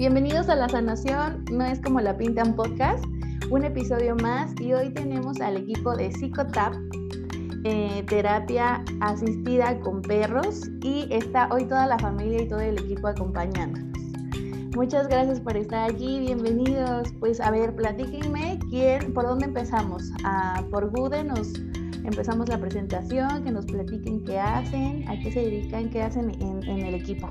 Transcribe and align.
Bienvenidos 0.00 0.48
a 0.48 0.54
La 0.56 0.66
Sanación, 0.66 1.44
no 1.52 1.62
es 1.62 1.78
como 1.78 2.00
la 2.00 2.16
pintan 2.16 2.56
podcast, 2.56 3.04
un 3.50 3.64
episodio 3.64 4.16
más 4.16 4.58
y 4.58 4.72
hoy 4.72 4.88
tenemos 4.94 5.42
al 5.42 5.58
equipo 5.58 5.94
de 5.94 6.10
Psicotap, 6.10 6.72
eh, 7.64 8.02
terapia 8.08 8.82
asistida 9.00 9.78
con 9.80 10.00
perros 10.00 10.70
y 10.82 11.06
está 11.10 11.50
hoy 11.52 11.66
toda 11.66 11.86
la 11.86 11.98
familia 11.98 12.40
y 12.40 12.48
todo 12.48 12.60
el 12.60 12.78
equipo 12.78 13.08
acompañándonos. 13.08 14.00
Muchas 14.74 15.06
gracias 15.06 15.38
por 15.38 15.58
estar 15.58 15.90
aquí, 15.90 16.20
bienvenidos. 16.20 17.12
Pues 17.20 17.38
a 17.38 17.50
ver, 17.50 17.76
platíquenme 17.76 18.58
quién, 18.70 19.12
por 19.12 19.26
dónde 19.26 19.44
empezamos. 19.44 20.10
Ah, 20.24 20.64
por 20.70 20.88
Gude 20.92 21.24
nos 21.24 21.52
empezamos 22.04 22.48
la 22.48 22.58
presentación, 22.58 23.44
que 23.44 23.50
nos 23.50 23.66
platiquen 23.66 24.24
qué 24.24 24.40
hacen, 24.40 25.06
a 25.06 25.20
qué 25.20 25.30
se 25.30 25.40
dedican, 25.40 25.90
qué 25.90 26.00
hacen 26.00 26.30
en, 26.40 26.86
el 26.86 26.94
equipo. 26.94 27.28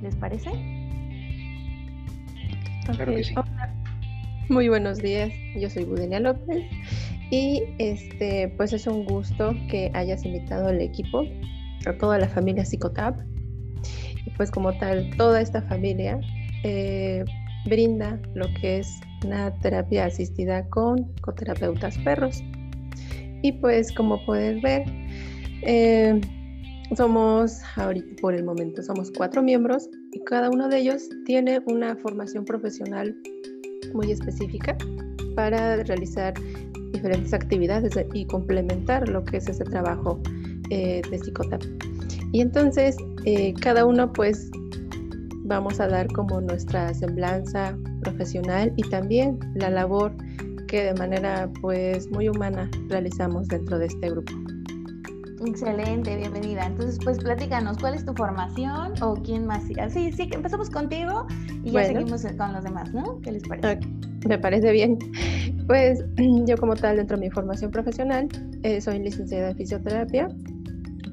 ¿Les 0.00 0.16
parece? 0.16 0.75
Muy 4.48 4.68
buenos 4.68 4.98
días, 4.98 5.32
yo 5.56 5.68
soy 5.68 5.84
Budenia 5.84 6.20
López 6.20 6.62
y 7.32 7.62
este 7.78 8.48
pues 8.56 8.72
es 8.72 8.86
un 8.86 9.04
gusto 9.04 9.54
que 9.68 9.90
hayas 9.92 10.24
invitado 10.24 10.68
al 10.68 10.80
equipo, 10.80 11.24
a 11.86 11.92
toda 11.94 12.18
la 12.18 12.28
familia 12.28 12.64
Psicotap. 12.64 13.18
Y 14.24 14.30
pues 14.36 14.52
como 14.52 14.72
tal, 14.78 15.10
toda 15.16 15.40
esta 15.40 15.62
familia 15.62 16.20
eh, 16.62 17.24
brinda 17.64 18.20
lo 18.34 18.46
que 18.60 18.78
es 18.78 19.00
una 19.24 19.52
terapia 19.60 20.04
asistida 20.04 20.68
con 20.68 21.12
coterapeutas 21.22 21.98
perros. 21.98 22.42
Y 23.42 23.52
pues 23.52 23.90
como 23.92 24.24
puedes 24.24 24.62
ver, 24.62 24.84
eh, 25.62 26.20
somos, 26.96 27.60
ahorita 27.76 28.20
por 28.20 28.34
el 28.34 28.44
momento, 28.44 28.80
somos 28.82 29.10
cuatro 29.10 29.42
miembros 29.42 29.88
y 30.16 30.20
cada 30.20 30.48
uno 30.48 30.66
de 30.70 30.78
ellos 30.78 31.10
tiene 31.26 31.60
una 31.66 31.94
formación 31.94 32.46
profesional 32.46 33.14
muy 33.92 34.12
específica 34.12 34.74
para 35.34 35.76
realizar 35.82 36.32
diferentes 36.92 37.34
actividades 37.34 37.92
y 38.14 38.24
complementar 38.24 39.10
lo 39.10 39.22
que 39.22 39.36
es 39.36 39.46
ese 39.46 39.64
trabajo 39.64 40.18
eh, 40.70 41.02
de 41.10 41.18
psicotap. 41.18 41.62
Y 42.32 42.40
entonces, 42.40 42.96
eh, 43.26 43.52
cada 43.60 43.84
uno 43.84 44.10
pues 44.10 44.50
vamos 45.44 45.80
a 45.80 45.86
dar 45.86 46.06
como 46.08 46.40
nuestra 46.40 46.94
semblanza 46.94 47.76
profesional 48.00 48.72
y 48.76 48.88
también 48.88 49.38
la 49.54 49.68
labor 49.68 50.16
que 50.66 50.82
de 50.82 50.94
manera 50.94 51.50
pues 51.60 52.10
muy 52.10 52.30
humana 52.30 52.70
realizamos 52.88 53.48
dentro 53.48 53.78
de 53.78 53.86
este 53.86 54.08
grupo. 54.08 54.32
Excelente, 55.46 56.16
bienvenida. 56.16 56.66
Entonces, 56.66 56.98
pues 57.02 57.18
platícanos, 57.18 57.78
¿cuál 57.78 57.94
es 57.94 58.04
tu 58.04 58.12
formación 58.14 58.92
o 59.00 59.14
quién 59.14 59.46
más? 59.46 59.62
Sí, 59.90 60.10
sí, 60.12 60.28
empezamos 60.32 60.68
contigo 60.70 61.26
y 61.62 61.70
ya 61.70 61.84
seguimos 61.84 62.26
con 62.36 62.52
los 62.52 62.64
demás, 62.64 62.92
¿no? 62.92 63.20
¿Qué 63.20 63.32
les 63.32 63.44
parece? 63.44 63.78
Me 64.28 64.38
parece 64.38 64.72
bien. 64.72 64.98
Pues 65.66 66.04
yo 66.46 66.56
como 66.56 66.74
tal, 66.74 66.96
dentro 66.96 67.16
de 67.16 67.26
mi 67.26 67.30
formación 67.30 67.70
profesional, 67.70 68.28
eh, 68.64 68.80
soy 68.80 68.98
licenciada 68.98 69.50
en 69.50 69.56
fisioterapia 69.56 70.28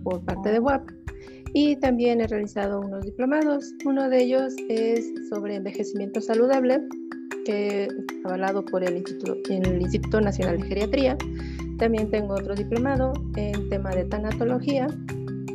por 0.04 0.23
parte 0.26 0.52
de 0.52 0.59
WAP 0.59 0.89
y 1.54 1.76
también 1.76 2.20
he 2.20 2.28
realizado 2.28 2.81
unos 2.81 3.06
diplomados. 3.06 3.72
Uno 3.86 4.09
de 4.09 4.23
ellos 4.23 4.56
es 4.70 5.11
sobre 5.30 5.56
envejecimiento 5.56 6.20
saludable, 6.22 6.81
que 7.45 7.84
es 7.84 7.89
avalado 8.26 8.66
por 8.66 8.84
el 8.84 8.98
Instituto, 8.98 9.38
el 9.50 9.81
Instituto 9.81 10.20
Nacional 10.22 10.59
de 10.59 10.67
Geriatría. 10.67 11.17
También 11.78 12.10
tengo 12.10 12.36
otro 12.36 12.56
diplomado 12.56 13.14
en 13.36 13.70
tema 13.70 13.90
de 13.92 14.06
tanatología, 14.06 14.88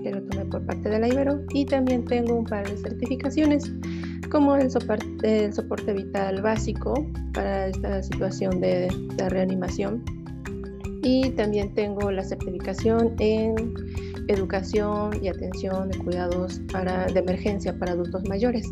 que 0.02 0.10
lo 0.10 0.22
tomé 0.22 0.44
por 0.46 0.64
parte 0.66 0.88
de 0.88 0.98
la 0.98 1.08
Ibero, 1.08 1.40
y 1.54 1.64
también 1.64 2.04
tengo 2.04 2.34
un 2.34 2.44
par 2.44 2.68
de 2.68 2.76
certificaciones 2.76 3.72
como 4.30 4.56
el 4.56 4.70
soporte, 4.70 5.92
vital 5.92 6.42
básico 6.42 6.94
para 7.32 7.68
esta 7.68 8.02
situación 8.02 8.60
de, 8.60 8.88
de 9.16 9.28
reanimación. 9.28 10.04
Y 11.02 11.30
también 11.30 11.72
tengo 11.74 12.10
la 12.10 12.24
certificación 12.24 13.14
en 13.18 13.54
educación 14.28 15.10
y 15.22 15.28
atención 15.28 15.88
de 15.88 15.98
cuidados 15.98 16.60
para, 16.70 17.06
de 17.06 17.18
emergencia 17.18 17.76
para 17.76 17.92
adultos 17.92 18.22
mayores, 18.28 18.66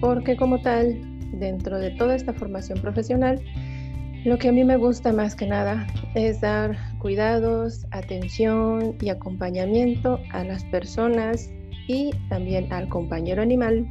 porque 0.00 0.36
como 0.36 0.60
tal, 0.60 1.00
dentro 1.38 1.78
de 1.78 1.90
toda 1.92 2.16
esta 2.16 2.32
formación 2.32 2.80
profesional, 2.80 3.40
lo 4.24 4.38
que 4.38 4.48
a 4.48 4.52
mí 4.52 4.64
me 4.64 4.76
gusta 4.76 5.12
más 5.12 5.34
que 5.34 5.46
nada 5.46 5.86
es 6.14 6.40
dar 6.40 6.76
cuidados, 6.98 7.86
atención 7.90 8.96
y 9.00 9.08
acompañamiento 9.08 10.18
a 10.32 10.44
las 10.44 10.64
personas 10.64 11.50
y 11.88 12.10
también 12.28 12.70
al 12.72 12.88
compañero 12.88 13.40
animal 13.40 13.86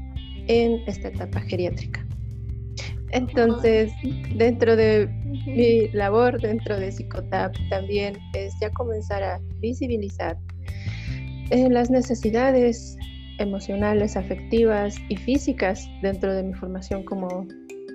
en 0.48 0.82
esta 0.88 1.08
etapa 1.08 1.42
geriátrica. 1.42 2.06
Entonces, 3.12 3.92
dentro 4.36 4.76
de 4.76 5.10
mi 5.48 5.88
labor, 5.90 6.40
dentro 6.40 6.80
de 6.80 6.92
Psicotap, 6.92 7.56
también 7.72 8.16
es 8.36 8.54
ya 8.62 8.70
comenzar 8.72 9.24
a 9.24 9.40
visibilizar 9.60 10.38
eh, 11.50 11.70
las 11.70 11.90
necesidades 11.90 12.96
emocionales, 13.40 14.16
afectivas 14.16 14.96
y 15.10 15.16
físicas 15.16 15.90
dentro 16.04 16.36
de 16.36 16.44
mi 16.44 16.54
formación 16.54 17.04
como 17.04 17.48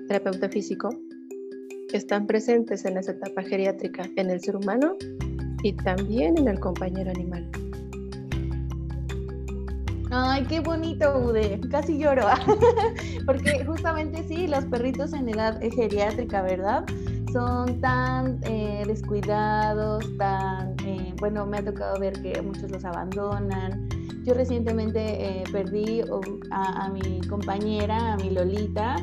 terapeuta 0.09 0.49
físico 0.49 0.89
que 1.95 1.99
están 1.99 2.27
presentes 2.27 2.83
en 2.83 2.97
esa 2.97 3.13
etapa 3.13 3.41
geriátrica 3.41 4.03
en 4.17 4.29
el 4.29 4.41
ser 4.41 4.57
humano 4.57 4.97
y 5.63 5.71
también 5.71 6.37
en 6.37 6.49
el 6.49 6.59
compañero 6.59 7.09
animal. 7.09 7.49
Ay, 10.11 10.43
qué 10.43 10.59
bonito, 10.59 11.17
Ude. 11.17 11.57
Casi 11.71 11.97
lloro. 11.97 12.27
Porque 13.25 13.63
justamente 13.63 14.25
sí, 14.27 14.45
los 14.45 14.65
perritos 14.65 15.13
en 15.13 15.29
edad 15.29 15.57
geriátrica, 15.73 16.41
¿verdad? 16.41 16.83
Son 17.31 17.79
tan 17.79 18.41
eh, 18.43 18.83
descuidados, 18.85 20.03
tan 20.17 20.75
bueno, 21.19 21.45
me 21.45 21.59
ha 21.59 21.63
tocado 21.63 21.97
ver 21.99 22.21
que 22.21 22.41
muchos 22.41 22.69
los 22.71 22.83
abandonan. 22.83 23.87
Yo 24.25 24.33
recientemente 24.33 25.01
eh, 25.01 25.43
perdí 25.51 26.01
a, 26.49 26.89
mi 26.89 27.21
compañera, 27.27 28.13
a 28.13 28.17
mi 28.17 28.31
Lolita, 28.31 28.95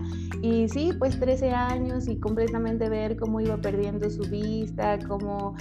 y 0.42 0.68
sí, 0.68 0.90
pues 0.98 1.18
13 1.18 1.52
años 1.52 2.08
y 2.08 2.18
completamente 2.18 2.88
ver 2.88 3.16
cómo 3.16 3.40
iba 3.40 3.56
perdiendo 3.56 4.10
su 4.10 4.22
vista, 4.22 4.98
cómo, 5.06 5.54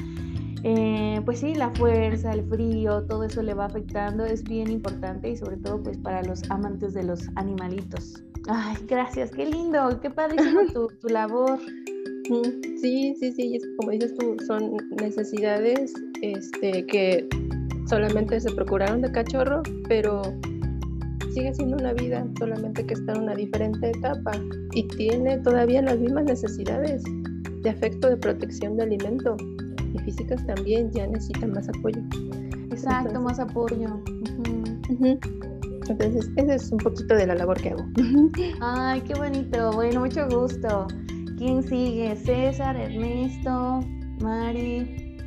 eh, 0.64 1.22
pues 1.26 1.42
sí, 1.42 1.54
la 1.54 1.70
fuerza, 1.76 2.32
el 2.32 2.44
frío, 2.50 3.04
todo 3.04 3.24
eso 3.24 3.44
le 3.44 3.54
va 3.54 3.66
afectando, 3.66 4.26
es 4.26 4.44
bien 4.44 4.72
importante 4.72 5.30
y 5.30 5.38
sobre 5.38 5.58
todo 5.58 5.84
pues 5.84 6.00
para 6.00 6.24
los 6.24 6.42
amantes 6.50 6.96
de 6.96 7.04
los 7.04 7.30
animalitos. 7.36 8.24
Ay, 8.50 8.78
gracias, 8.88 9.30
qué 9.30 9.46
lindo, 9.46 10.00
qué 10.02 10.10
padre 10.10 10.38
tu, 10.74 10.88
tu 10.88 11.08
labor. 11.08 11.60
Sí, 12.80 13.16
sí, 13.20 13.32
sí, 13.32 13.60
como 13.78 13.92
dices 13.92 14.16
tú, 14.16 14.38
son 14.48 14.78
necesidades 15.02 15.94
este, 16.22 16.86
que 16.86 17.28
solamente 17.88 18.40
se 18.40 18.52
procuraron 18.52 19.02
de 19.02 19.12
cachorro, 19.12 19.62
pero 19.88 20.22
sigue 21.34 21.54
siendo 21.54 21.78
una 21.78 21.94
vida, 21.94 22.26
solamente 22.40 22.86
que 22.86 22.94
está 22.94 23.14
en 23.14 23.24
una 23.24 23.36
diferente 23.36 23.90
etapa 23.90 24.32
y 24.74 24.88
tiene 24.88 25.38
todavía 25.40 25.82
las 25.82 26.00
mismas 26.00 26.26
necesidades 26.26 27.04
de 27.62 27.70
afecto, 27.70 28.10
de 28.10 28.18
protección, 28.18 28.78
de 28.78 28.84
alimento 28.84 29.36
y 29.94 30.00
físicas 30.00 30.46
también 30.46 30.92
ya 30.92 31.08
necesitan 31.08 31.52
más 31.52 31.68
apoyo. 31.70 32.02
Exacto, 32.72 33.20
más 33.20 33.40
apoyo. 33.40 34.02
Entonces, 35.90 36.30
ese 36.38 36.56
es 36.56 36.72
un 36.72 36.78
poquito 36.78 37.16
de 37.16 37.28
la 37.28 37.36
labor 37.36 37.60
que 37.62 37.70
hago. 37.72 37.86
Ay, 38.62 39.02
qué 39.02 39.14
bonito. 39.16 39.72
Bueno, 39.74 40.02
mucho 40.02 40.28
gusto. 40.30 40.88
¿Quién 41.42 41.64
sigue? 41.64 42.16
César, 42.18 42.78
Ernesto, 42.78 43.80
Mari. 44.22 45.18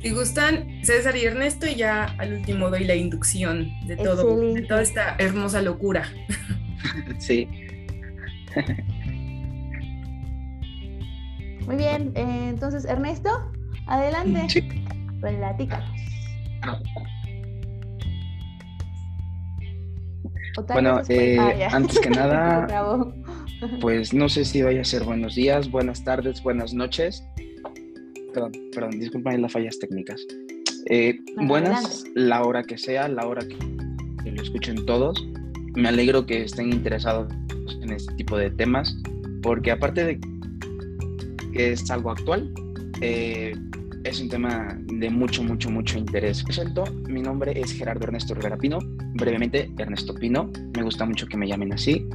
Si 0.00 0.10
gustan, 0.10 0.66
César 0.82 1.14
y 1.14 1.26
Ernesto, 1.26 1.66
y 1.66 1.74
ya 1.74 2.04
al 2.16 2.32
último 2.32 2.70
doy 2.70 2.84
la 2.84 2.94
inducción 2.94 3.70
de 3.86 3.98
todo, 3.98 4.34
de 4.54 4.62
toda 4.62 4.80
esta 4.80 5.14
hermosa 5.18 5.60
locura. 5.60 6.04
Sí. 7.18 7.48
Muy 11.66 11.76
bien, 11.76 12.12
eh, 12.14 12.48
entonces 12.48 12.86
Ernesto, 12.86 13.52
adelante. 13.86 14.48
Sí. 14.48 14.62
Platícanos. 15.20 15.90
Bueno, 20.68 21.02
eh, 21.08 21.36
ah, 21.38 21.68
antes 21.72 21.98
que 21.98 22.10
nada, 22.10 22.66
Pues 23.80 24.12
no 24.12 24.28
sé 24.28 24.44
si 24.44 24.62
vaya 24.62 24.82
a 24.82 24.84
ser 24.84 25.04
buenos 25.04 25.34
días, 25.34 25.70
buenas 25.70 26.04
tardes, 26.04 26.42
buenas 26.42 26.74
noches. 26.74 27.24
Perdón, 28.34 28.52
perdón, 28.72 28.90
disculpen 29.00 29.40
las 29.40 29.52
fallas 29.52 29.78
técnicas. 29.78 30.20
Eh, 30.90 31.18
buenas, 31.46 32.04
la 32.14 32.42
hora 32.44 32.62
que 32.62 32.76
sea, 32.76 33.08
la 33.08 33.26
hora 33.26 33.42
que, 33.46 34.30
lo 34.30 34.42
escuchen 34.42 34.84
todos. 34.84 35.26
Me 35.74 35.88
alegro 35.88 36.26
que 36.26 36.42
estén 36.42 36.70
interesados 36.72 37.32
en 37.82 37.92
este 37.92 38.12
tipo 38.16 38.36
de 38.36 38.50
temas, 38.50 38.94
porque 39.42 39.70
aparte 39.70 40.04
de 40.04 40.20
que 41.52 41.72
es 41.72 41.90
algo 41.90 42.10
actual, 42.10 42.52
eh, 43.00 43.54
es 44.04 44.20
un 44.20 44.28
tema 44.28 44.78
de 44.86 45.08
mucho, 45.08 45.42
mucho, 45.42 45.70
mucho 45.70 45.98
interés. 45.98 46.42
Presento, 46.44 46.84
mi 47.08 47.22
nombre 47.22 47.58
es 47.58 47.72
Gerardo 47.72 48.04
Ernesto 48.04 48.34
Rivera 48.34 48.58
Pino, 48.58 48.78
brevemente 49.14 49.70
Ernesto 49.78 50.14
Pino, 50.14 50.50
me 50.76 50.82
gusta 50.82 51.06
mucho 51.06 51.26
que 51.26 51.38
me 51.38 51.48
llamen 51.48 51.72
así. 51.72 52.06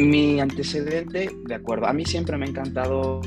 Mi 0.00 0.40
antecedente, 0.40 1.30
de 1.44 1.54
acuerdo, 1.54 1.86
a 1.86 1.92
mí 1.92 2.06
siempre 2.06 2.38
me 2.38 2.46
ha 2.46 2.48
encantado 2.48 3.20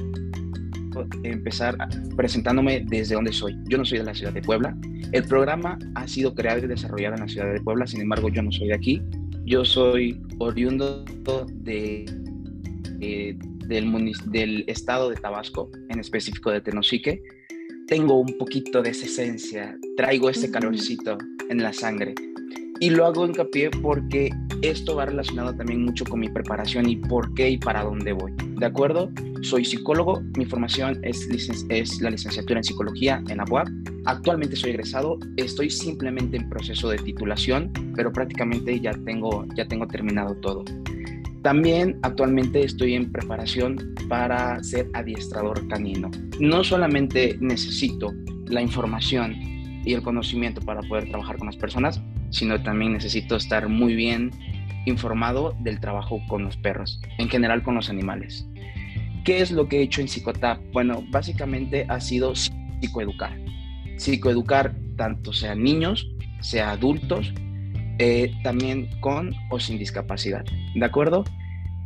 empezar 1.22 1.78
presentándome 2.18 2.84
desde 2.90 3.14
donde 3.14 3.32
soy. 3.32 3.56
Yo 3.66 3.78
no 3.78 3.86
soy 3.86 4.00
de 4.00 4.06
la 4.06 4.16
ciudad 4.16 4.34
de 4.34 4.42
Puebla. 4.42 4.76
El 5.12 5.24
programa 5.26 5.78
ha 5.94 6.08
sido 6.08 6.34
creado 6.34 6.66
y 6.66 6.68
desarrollado 6.68 7.14
en 7.14 7.22
la 7.22 7.28
ciudad 7.28 7.54
de 7.54 7.62
Puebla, 7.62 7.86
sin 7.86 8.02
embargo 8.02 8.28
yo 8.30 8.42
no 8.42 8.52
soy 8.52 8.70
de 8.70 8.74
aquí. 8.74 9.02
Yo 9.46 9.64
soy 9.64 10.20
oriundo 10.40 11.06
de, 11.52 12.06
eh, 13.02 13.38
del, 13.68 14.12
del 14.32 14.64
estado 14.66 15.12
de 15.12 15.16
Tabasco, 15.18 15.70
en 15.90 16.00
específico 16.00 16.50
de 16.50 16.62
Tenosique. 16.62 17.22
Tengo 17.88 18.20
un 18.20 18.36
poquito 18.40 18.82
de 18.82 18.90
esa 18.90 19.06
esencia, 19.06 19.78
traigo 19.96 20.28
ese 20.28 20.50
calorcito 20.50 21.20
en 21.52 21.62
la 21.62 21.72
sangre. 21.72 22.16
Y 22.80 22.90
lo 22.90 23.06
hago 23.06 23.26
hincapié 23.26 23.70
porque 23.70 24.30
esto 24.62 24.96
va 24.96 25.06
relacionado 25.06 25.54
también 25.56 25.84
mucho 25.84 26.06
con 26.06 26.20
mi 26.20 26.30
preparación 26.30 26.90
y 26.90 26.96
por 26.96 27.34
qué 27.34 27.52
y 27.52 27.58
para 27.58 27.84
dónde 27.84 28.14
voy. 28.14 28.34
¿De 28.58 28.66
acuerdo? 28.66 29.10
Soy 29.42 29.66
psicólogo, 29.66 30.22
mi 30.38 30.46
formación 30.46 31.00
es, 31.04 31.28
la 32.02 32.10
licenciatura 32.10 32.60
en 32.60 32.64
psicología 32.64 33.24
en 33.30 33.38
la 33.38 33.46
UAP. 33.50 33.68
Actualmente 34.06 34.56
soy 34.56 34.72
egresado, 34.72 35.20
estoy 35.38 35.70
simplemente 35.70 36.38
en 36.38 36.50
proceso 36.50 36.90
de 36.90 36.98
titulación, 36.98 37.72
pero 37.96 38.12
prácticamente 38.12 38.80
ya 38.80 38.92
tengo, 39.06 39.46
ya 39.56 39.68
tengo 39.68 39.88
terminado 39.88 40.36
todo. 40.36 40.64
También 41.42 42.00
actualmente 42.04 42.64
estoy 42.64 42.94
en 42.94 43.12
preparación 43.12 43.94
para 44.08 44.64
ser 44.64 44.90
adiestrador 44.94 45.68
canino. 45.68 46.10
No 46.40 46.64
solamente 46.64 47.38
necesito 47.42 48.14
la 48.48 48.62
información 48.62 49.34
y 49.86 49.94
el 49.94 50.02
conocimiento 50.02 50.62
para 50.62 50.82
poder 50.84 51.10
trabajar 51.10 51.38
con 51.38 51.48
las 51.48 51.58
personas, 51.58 52.02
sino 52.34 52.62
también 52.62 52.94
necesito 52.94 53.38
estar 53.38 53.70
muy 53.70 53.96
bien 53.96 54.32
informado 54.86 55.56
del 55.62 55.80
trabajo 55.80 56.20
con 56.28 56.44
los 56.44 56.58
perros, 56.58 57.00
en 57.18 57.30
general 57.30 57.64
con 57.64 57.76
los 57.76 57.90
animales. 57.90 58.46
¿Qué 59.24 59.40
es 59.40 59.52
lo 59.52 59.70
que 59.70 59.80
he 59.80 59.84
hecho 59.84 60.02
en 60.02 60.10
Psicotap? 60.10 60.60
Bueno, 60.74 61.06
básicamente 61.10 61.86
ha 61.88 62.02
sido 62.02 62.34
psicoeducar. 62.36 63.38
Psicoeducar 63.96 64.76
tanto 64.98 65.32
sean 65.32 65.64
niños, 65.64 66.10
sea 66.42 66.72
adultos, 66.72 67.34
eh, 68.00 68.34
también 68.44 68.90
con 69.00 69.34
o 69.50 69.60
sin 69.60 69.78
discapacidad. 69.78 70.44
¿De 70.76 70.86
acuerdo? 70.86 71.24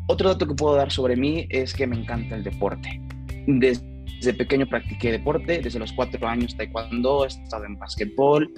Otro 0.07 0.29
dato 0.29 0.47
que 0.47 0.55
puedo 0.55 0.75
dar 0.75 0.89
sobre 0.89 1.15
mí 1.15 1.45
es 1.49 1.73
que 1.73 1.85
me 1.85 1.97
encanta 1.97 2.35
el 2.35 2.43
deporte. 2.43 3.01
Desde 3.45 4.33
pequeño 4.33 4.65
practiqué 4.65 5.11
deporte, 5.11 5.61
desde 5.61 5.79
los 5.79 5.91
cuatro 5.91 6.27
años 6.27 6.55
taekwondo, 6.55 7.25
he 7.25 7.27
estado 7.27 7.65
en 7.65 7.77
básquetbol, 7.77 8.49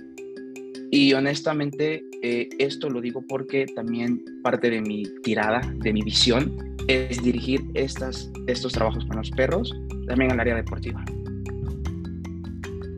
y 0.92 1.14
honestamente, 1.14 2.04
eh, 2.24 2.50
esto 2.58 2.90
lo 2.90 3.02
digo 3.02 3.24
porque 3.28 3.66
también 3.76 4.24
parte 4.44 4.70
de 4.70 4.82
mi 4.82 5.04
tirada, 5.24 5.62
de 5.78 5.94
mi 5.94 6.02
visión, 6.02 6.76
es 6.88 7.22
dirigir 7.22 7.62
estas, 7.76 8.32
estos 8.48 8.74
trabajos 8.74 9.06
con 9.06 9.18
los 9.18 9.30
perros 9.32 9.72
también 10.08 10.32
al 10.32 10.40
área 10.40 10.56
deportiva. 10.56 11.04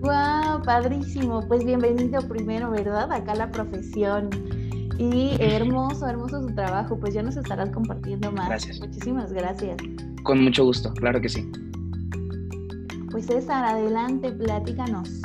¡Wow! 0.01 0.63
Padrísimo. 0.63 1.45
Pues 1.47 1.65
bienvenido 1.65 2.27
primero, 2.27 2.71
¿verdad? 2.71 3.11
Acá 3.11 3.33
a 3.33 3.35
la 3.35 3.51
profesión. 3.51 4.29
Y 4.97 5.35
hermoso, 5.39 6.07
hermoso 6.07 6.41
su 6.41 6.55
trabajo. 6.55 6.97
Pues 6.99 7.13
ya 7.13 7.21
nos 7.21 7.35
estarás 7.35 7.69
compartiendo 7.71 8.31
más. 8.31 8.47
Gracias. 8.47 8.79
Muchísimas 8.79 9.33
gracias. 9.33 9.77
Con 10.23 10.43
mucho 10.43 10.63
gusto, 10.63 10.93
claro 10.93 11.19
que 11.19 11.29
sí. 11.29 11.49
Pues 13.11 13.25
César, 13.25 13.65
adelante, 13.65 14.31
platícanos. 14.31 15.21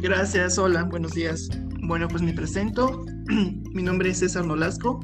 Gracias, 0.00 0.58
hola, 0.58 0.84
buenos 0.84 1.12
días. 1.12 1.50
Bueno, 1.86 2.08
pues 2.08 2.22
me 2.22 2.32
presento. 2.32 3.04
Mi 3.28 3.82
nombre 3.82 4.08
es 4.08 4.18
César 4.18 4.46
Nolasco. 4.46 5.00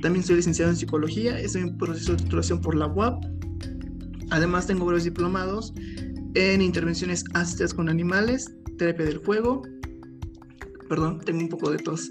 También 0.00 0.24
soy 0.24 0.36
licenciado 0.36 0.70
en 0.70 0.76
psicología. 0.76 1.38
Estoy 1.38 1.62
en 1.62 1.76
proceso 1.76 2.12
de 2.12 2.22
titulación 2.22 2.60
por 2.60 2.76
la 2.76 2.86
UAP. 2.86 3.24
Además, 4.30 4.66
tengo 4.66 4.84
varios 4.84 5.04
diplomados 5.04 5.74
en 6.34 6.62
intervenciones 6.62 7.24
asistidas 7.34 7.74
con 7.74 7.88
animales, 7.88 8.54
terapia 8.78 9.06
del 9.06 9.18
juego. 9.18 9.62
Perdón, 10.88 11.20
tengo 11.24 11.40
un 11.40 11.48
poco 11.48 11.70
de 11.70 11.78
tos. 11.78 12.10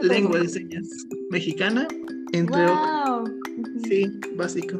Lengua 0.00 0.38
de 0.38 0.48
señas 0.48 0.88
mexicana, 1.30 1.86
entre 2.32 2.64
otros. 2.64 3.30
Sí, 3.86 4.10
básico. 4.36 4.78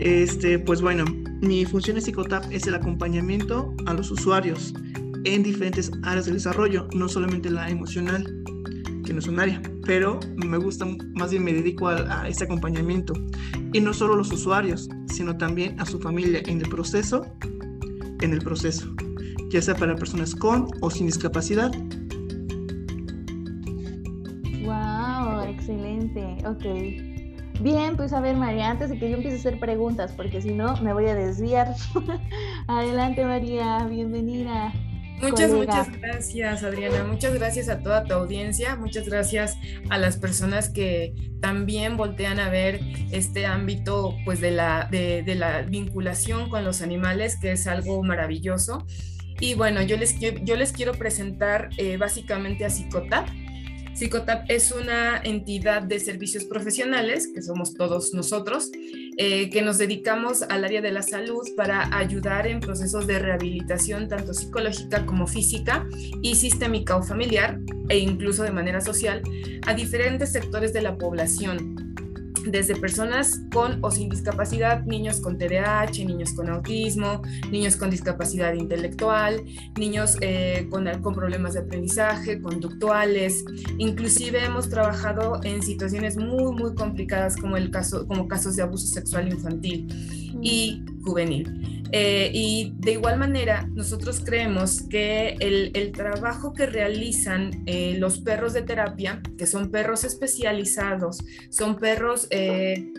Este, 0.00 0.58
pues 0.58 0.80
bueno, 0.82 1.04
mi 1.40 1.64
función 1.64 1.96
en 1.96 2.02
Psicotap 2.02 2.44
es 2.50 2.66
el 2.66 2.74
acompañamiento 2.74 3.74
a 3.86 3.94
los 3.94 4.10
usuarios 4.10 4.74
en 5.24 5.42
diferentes 5.42 5.90
áreas 6.02 6.26
del 6.26 6.34
desarrollo, 6.34 6.88
no 6.94 7.08
solamente 7.08 7.50
la 7.50 7.68
emocional, 7.70 8.24
que 9.04 9.12
no 9.12 9.18
es 9.18 9.28
un 9.28 9.40
área, 9.40 9.60
pero 9.84 10.18
me 10.36 10.58
gusta, 10.58 10.86
más 11.14 11.30
bien 11.30 11.44
me 11.44 11.52
dedico 11.52 11.88
a, 11.88 12.28
ese 12.28 12.44
acompañamiento. 12.44 13.14
Y 13.72 13.80
no 13.80 13.92
solo 13.92 14.16
los 14.16 14.32
usuarios, 14.32 14.88
sino 15.06 15.36
también 15.36 15.80
a 15.80 15.86
su 15.86 16.00
familia 16.00 16.42
en 16.46 16.60
el 16.60 16.68
proceso, 16.68 17.26
en 18.20 18.32
el 18.32 18.40
proceso, 18.40 18.94
ya 19.50 19.62
sea 19.62 19.74
para 19.74 19.96
personas 19.96 20.34
con 20.34 20.68
o 20.80 20.90
sin 20.90 21.06
discapacidad. 21.06 21.72
Wow, 24.64 25.42
excelente, 25.48 26.36
ok. 26.46 27.62
Bien, 27.62 27.96
pues 27.96 28.12
a 28.12 28.20
ver 28.20 28.36
María, 28.36 28.70
antes 28.70 28.90
de 28.90 28.98
que 28.98 29.08
yo 29.08 29.16
empiece 29.16 29.36
a 29.36 29.40
hacer 29.40 29.60
preguntas, 29.60 30.12
porque 30.16 30.40
si 30.40 30.52
no 30.52 30.76
me 30.82 30.92
voy 30.92 31.06
a 31.06 31.14
desviar. 31.14 31.74
Adelante 32.66 33.24
María, 33.24 33.86
bienvenida. 33.88 34.72
Muchas, 35.22 35.52
muchas 35.52 35.92
gracias, 36.00 36.64
Adriana. 36.64 37.04
Muchas 37.04 37.34
gracias 37.34 37.68
a 37.68 37.78
toda 37.78 38.04
tu 38.04 38.12
audiencia. 38.12 38.74
Muchas 38.74 39.08
gracias 39.08 39.56
a 39.88 39.96
las 39.96 40.16
personas 40.16 40.68
que 40.68 41.14
también 41.40 41.96
voltean 41.96 42.40
a 42.40 42.48
ver 42.50 42.80
este 43.12 43.46
ámbito 43.46 44.16
pues, 44.24 44.40
de, 44.40 44.50
la, 44.50 44.88
de, 44.90 45.22
la 45.36 45.62
vinculación 45.62 46.50
con 46.50 46.64
los 46.64 46.82
animales, 46.82 47.36
que 47.40 47.52
es 47.52 47.68
algo 47.68 48.02
maravilloso. 48.02 48.84
Y 49.38 49.54
bueno, 49.54 49.80
yo 49.82 49.96
les, 49.96 50.18
yo 50.18 50.56
les 50.56 50.72
quiero 50.72 50.92
presentar 50.92 51.70
eh, 51.76 51.96
básicamente 51.96 52.64
a 52.64 52.70
Psicotap. 52.70 53.28
Psicotap 53.94 54.44
es 54.48 54.72
una 54.72 55.18
entidad 55.18 55.82
de 55.82 56.00
servicios 56.00 56.44
profesionales, 56.44 57.28
que 57.32 57.42
somos 57.42 57.74
todos 57.74 58.14
nosotros, 58.14 58.70
eh, 59.18 59.50
que 59.50 59.60
nos 59.60 59.78
dedicamos 59.78 60.42
al 60.42 60.64
área 60.64 60.80
de 60.80 60.90
la 60.90 61.02
salud 61.02 61.46
para 61.56 61.94
ayudar 61.96 62.46
en 62.46 62.60
procesos 62.60 63.06
de 63.06 63.18
rehabilitación 63.18 64.08
tanto 64.08 64.32
psicológica 64.32 65.04
como 65.04 65.26
física 65.26 65.86
y 66.22 66.34
sistémica 66.34 66.96
o 66.96 67.02
familiar 67.02 67.58
e 67.88 67.98
incluso 67.98 68.42
de 68.42 68.50
manera 68.50 68.80
social 68.80 69.22
a 69.66 69.74
diferentes 69.74 70.32
sectores 70.32 70.72
de 70.72 70.80
la 70.80 70.96
población 70.96 71.91
desde 72.46 72.76
personas 72.76 73.40
con 73.52 73.78
o 73.82 73.90
sin 73.90 74.08
discapacidad, 74.08 74.84
niños 74.84 75.20
con 75.20 75.38
TDAH, 75.38 76.04
niños 76.04 76.32
con 76.32 76.48
autismo, 76.48 77.22
niños 77.50 77.76
con 77.76 77.90
discapacidad 77.90 78.52
intelectual, 78.54 79.42
niños 79.76 80.16
eh, 80.20 80.66
con, 80.70 80.86
con 81.02 81.14
problemas 81.14 81.54
de 81.54 81.60
aprendizaje, 81.60 82.40
conductuales. 82.40 83.44
Inclusive 83.78 84.44
hemos 84.44 84.68
trabajado 84.68 85.40
en 85.44 85.62
situaciones 85.62 86.16
muy, 86.16 86.52
muy 86.52 86.74
complicadas 86.74 87.36
como, 87.36 87.56
el 87.56 87.70
caso, 87.70 88.06
como 88.06 88.28
casos 88.28 88.56
de 88.56 88.62
abuso 88.62 88.86
sexual 88.86 89.28
infantil 89.28 90.21
y 90.42 90.82
juvenil. 91.02 91.72
Eh, 91.94 92.30
y 92.32 92.72
de 92.78 92.92
igual 92.92 93.18
manera, 93.18 93.68
nosotros 93.74 94.22
creemos 94.24 94.80
que 94.88 95.36
el, 95.40 95.92
trabajo 95.92 96.54
que 96.54 96.64
realizan 96.64 97.62
eh, 97.66 97.96
los 97.98 98.18
perros 98.20 98.54
de 98.54 98.62
terapia, 98.62 99.20
que 99.36 99.46
son 99.46 99.70
perros 99.70 100.02
especializados, 100.04 101.22
son 101.50 101.76
perros 101.76 102.28
eh, 102.30 102.90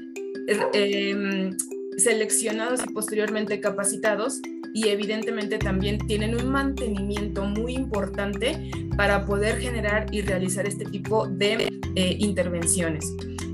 em, 0.73 1.57
seleccionados 1.97 2.81
y 2.88 2.93
posteriormente 2.93 3.59
capacitados, 3.59 4.39
y 4.75 4.89
evidentemente 4.89 5.57
también 5.57 5.97
tienen 6.07 6.35
un 6.35 6.51
mantenimiento 6.51 7.45
muy 7.45 7.73
importante 7.73 8.71
para 8.95 9.25
poder 9.25 9.59
generar 9.59 10.05
y 10.12 10.21
realizar 10.21 10.67
este 10.67 10.85
tipo 10.85 11.27
de 11.27 11.67
intervenciones. 11.95 13.05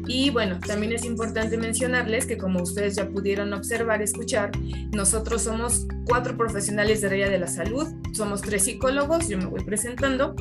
Y 0.10 0.32
bueno, 0.32 0.60
también 0.60 0.92
es 0.92 1.06
importante 1.06 1.56
mencionarles 1.56 2.25
que 2.25 2.36
como 2.36 2.63
ustedes 2.63 2.96
ya 2.96 3.08
pudieron 3.08 3.54
observar, 3.54 4.01
escuchar, 4.01 4.50
nosotros 4.92 5.44
somos 5.44 5.86
cuatro 6.08 6.36
profesionales 6.36 7.01
de 7.01 7.08
área 7.10 7.30
de 7.30 7.38
la 7.38 7.46
salud, 7.46 7.88
somos 8.12 8.42
tres 8.42 8.63
psicólogos, 8.63 9.30
yo 9.30 9.38
me 9.38 9.46
voy 9.46 9.63
presentando, 9.63 10.36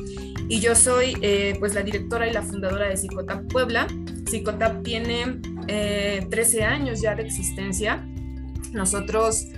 y 0.47 0.59
yo 0.59 0.73
soy 0.73 1.15
eh, 1.21 1.55
pues 1.59 1.75
la 1.75 1.83
directora 1.83 2.27
y 2.27 2.33
la 2.33 2.41
fundadora 2.41 2.89
de 2.89 2.97
Psicotap 2.97 3.43
Puebla. 3.43 3.85
Psicotap 4.25 4.81
tiene 4.81 5.39
13 5.67 6.57
eh, 6.57 6.63
años 6.63 6.99
ya 6.99 7.13
de 7.13 7.21
existencia. 7.21 8.03
Nosotros, 8.73 9.49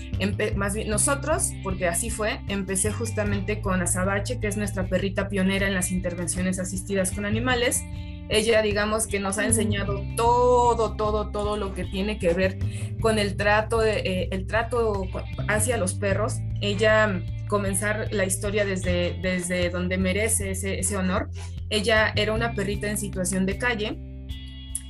más 0.57 0.75
nosotros, 0.87 1.51
porque 1.63 1.87
así 1.87 2.09
fue, 2.09 2.41
empecé 2.49 2.91
justamente 2.91 3.61
con 3.61 3.81
Azabache, 3.81 4.41
que 4.41 4.47
es 4.47 4.57
nuestra 4.57 4.87
perrita 4.87 5.29
pionera 5.29 5.67
en 5.67 5.73
las 5.73 5.89
intervenciones 5.89 6.59
asistidas 6.59 7.11
con 7.11 7.25
animales 7.25 7.81
ella, 8.31 8.61
digamos, 8.61 9.07
que 9.07 9.19
nos 9.19 9.37
ha 9.37 9.45
enseñado 9.45 10.01
todo, 10.15 10.95
todo, 10.95 11.31
todo 11.31 11.57
lo 11.57 11.73
que 11.73 11.83
tiene 11.83 12.17
que 12.17 12.33
ver 12.33 12.57
con 13.01 13.19
el 13.19 13.35
trato, 13.35 13.83
eh, 13.83 14.29
el 14.31 14.47
trato 14.47 15.07
hacia 15.49 15.77
los 15.77 15.93
perros. 15.95 16.37
Ella 16.61 17.21
comenzar 17.49 18.07
la 18.11 18.23
historia 18.23 18.63
desde, 18.63 19.19
desde 19.21 19.69
donde 19.69 19.97
merece 19.97 20.51
ese, 20.51 20.79
ese 20.79 20.95
honor. 20.95 21.29
Ella 21.69 22.13
era 22.15 22.31
una 22.31 22.53
perrita 22.53 22.89
en 22.89 22.97
situación 22.97 23.45
de 23.45 23.57
calle 23.57 24.10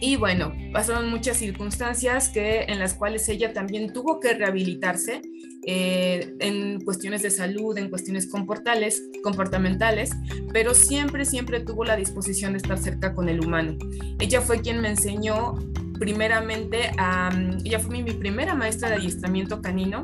Y 0.02 0.16
bueno, 0.16 0.52
pasaron 0.74 1.12
muchas 1.12 1.38
circunstancias 1.38 2.30
que, 2.30 2.64
en 2.64 2.80
las 2.80 2.96
cuales 2.96 3.30
ella 3.30 3.54
también 3.54 3.94
tuvo 3.94 4.20
que 4.20 4.34
rehabilitarse 4.34 5.22
eh, 5.68 6.36
en 6.40 6.82
cuestiones 6.82 7.22
de 7.22 7.30
salud, 7.30 7.78
en 7.78 7.88
cuestiones 7.92 8.26
comportales, 8.26 9.04
comportamentales, 9.24 10.10
pero 10.52 10.74
siempre, 10.74 11.24
siempre 11.24 11.60
tuvo 11.60 11.86
la 11.86 11.96
disposición 11.96 12.54
de 12.54 12.58
estar 12.58 12.80
cerca 12.80 13.14
con 13.14 13.30
el 13.30 13.46
humano. 13.46 13.78
Ella 14.20 14.42
fue 14.42 14.62
quien 14.62 14.82
me 14.82 14.90
enseñó 14.90 15.54
primeramente, 16.00 16.90
a, 16.98 17.30
ella 17.64 17.78
fue 17.78 18.02
mi, 18.02 18.12
primera 18.12 18.56
maestra 18.56 18.90
de 18.90 18.96
adiestramiento 18.96 19.62
canino 19.62 20.02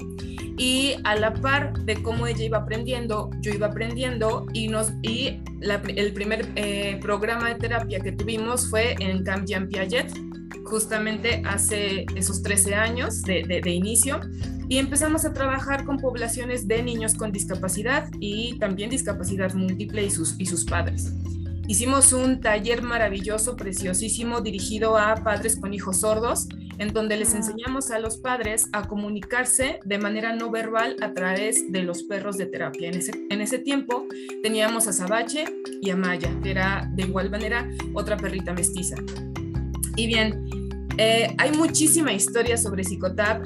y 0.58 0.96
a 1.04 1.16
la 1.16 1.34
par 1.34 1.74
de 1.86 2.02
cómo 2.02 2.26
ella 2.28 2.44
iba 2.44 2.58
aprendiendo, 2.58 3.30
yo 3.42 3.52
iba 3.54 3.68
aprendiendo 3.68 4.48
y, 4.54 4.68
nos, 4.68 4.92
y 5.04 5.40
el 5.62 6.14
primer 6.14 6.48
eh, 6.56 7.00
programa 7.02 7.50
de 7.50 7.56
terapia 7.56 8.00
que 8.00 8.12
tuvimos 8.12 8.70
fue 8.70 8.96
en 9.00 9.24
Camp 9.24 9.46
Jean 9.46 9.68
Piaget, 9.68 10.12
justamente 10.66 11.42
hace 11.46 12.06
esos 12.16 12.42
13 12.42 12.76
años 12.76 13.22
de, 13.22 13.44
de 13.44 13.72
inicio 13.72 14.20
y 14.70 14.80
empezamos 14.80 15.24
a 15.26 15.32
trabajar 15.32 15.86
con 15.86 15.98
poblaciones 15.98 16.68
de 16.68 16.84
niños 16.84 17.14
con 17.14 17.32
discapacidad 17.32 18.10
y 18.20 18.58
también 18.60 18.90
discapacidad 18.90 19.54
múltiple 19.54 20.06
y 20.06 20.10
sus, 20.10 20.36
y 20.40 20.46
sus 20.46 20.66
padres. 20.66 21.14
Hicimos 21.68 22.14
un 22.14 22.40
taller 22.40 22.82
maravilloso, 22.82 23.58
preciosísimo, 23.58 24.40
dirigido 24.40 24.98
a 24.98 25.16
padres 25.16 25.58
con 25.58 25.74
hijos 25.74 26.00
sordos, 26.00 26.48
en 26.78 26.94
donde 26.94 27.18
les 27.18 27.34
enseñamos 27.34 27.92
a 27.92 28.00
los 28.00 28.18
padres 28.18 28.70
a 28.72 28.88
comunicarse 28.88 29.82
de 29.84 29.98
manera 29.98 30.34
no 30.34 30.50
verbal 30.50 30.96
a 31.02 31.14
través 31.14 31.70
de 31.70 31.84
los 31.84 32.04
perros 32.04 32.38
de 32.38 32.46
terapia. 32.46 32.88
En 32.88 32.96
ese, 32.96 33.12
en 33.30 33.42
ese 33.42 33.60
tiempo 33.60 34.06
teníamos 34.44 34.88
a 34.88 34.94
Sabache 34.94 35.44
y 35.82 35.90
a 35.90 35.98
Maya, 35.98 36.30
que 36.42 36.52
era 36.52 36.90
de 36.96 37.04
igual 37.04 37.30
manera 37.30 37.70
otra 37.94 38.16
perrita 38.16 38.54
mestiza. 38.54 38.96
Y 39.98 40.08
bien, 40.08 40.67
eh, 40.98 41.36
hay 41.38 41.52
muchísima 41.52 42.12
historia 42.12 42.58
sobre 42.58 42.84
Psicotap, 42.84 43.46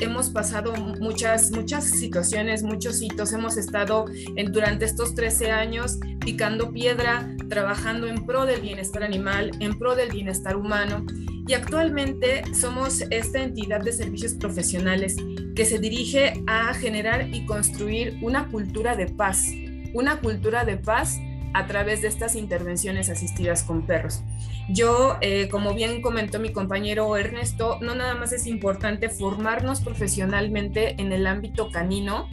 hemos 0.00 0.28
pasado 0.30 0.74
muchas, 1.00 1.50
muchas 1.50 1.84
situaciones, 1.84 2.62
muchos 2.62 3.00
hitos, 3.00 3.32
hemos 3.32 3.56
estado 3.56 4.04
en, 4.36 4.52
durante 4.52 4.84
estos 4.84 5.14
13 5.14 5.50
años 5.50 5.98
picando 6.20 6.70
piedra, 6.70 7.28
trabajando 7.48 8.06
en 8.06 8.26
pro 8.26 8.44
del 8.44 8.60
bienestar 8.60 9.02
animal, 9.02 9.52
en 9.60 9.78
pro 9.78 9.94
del 9.94 10.10
bienestar 10.10 10.56
humano. 10.56 11.06
Y 11.48 11.54
actualmente 11.54 12.42
somos 12.54 13.02
esta 13.10 13.42
entidad 13.42 13.80
de 13.80 13.92
servicios 13.92 14.34
profesionales 14.34 15.16
que 15.56 15.64
se 15.64 15.78
dirige 15.78 16.34
a 16.46 16.74
generar 16.74 17.28
y 17.34 17.46
construir 17.46 18.18
una 18.22 18.48
cultura 18.48 18.96
de 18.96 19.06
paz, 19.06 19.48
una 19.94 20.20
cultura 20.20 20.64
de 20.64 20.76
paz 20.76 21.18
a 21.54 21.66
través 21.66 22.02
de 22.02 22.08
estas 22.08 22.36
intervenciones 22.36 23.10
asistidas 23.10 23.62
con 23.62 23.86
perros. 23.86 24.22
Yo, 24.68 25.16
eh, 25.20 25.48
como 25.48 25.74
bien 25.74 26.00
comentó 26.02 26.38
mi 26.38 26.52
compañero 26.52 27.16
Ernesto, 27.16 27.78
no 27.80 27.94
nada 27.94 28.14
más 28.14 28.32
es 28.32 28.46
importante 28.46 29.08
formarnos 29.08 29.80
profesionalmente 29.80 31.00
en 31.00 31.12
el 31.12 31.26
ámbito 31.26 31.70
canino, 31.70 32.28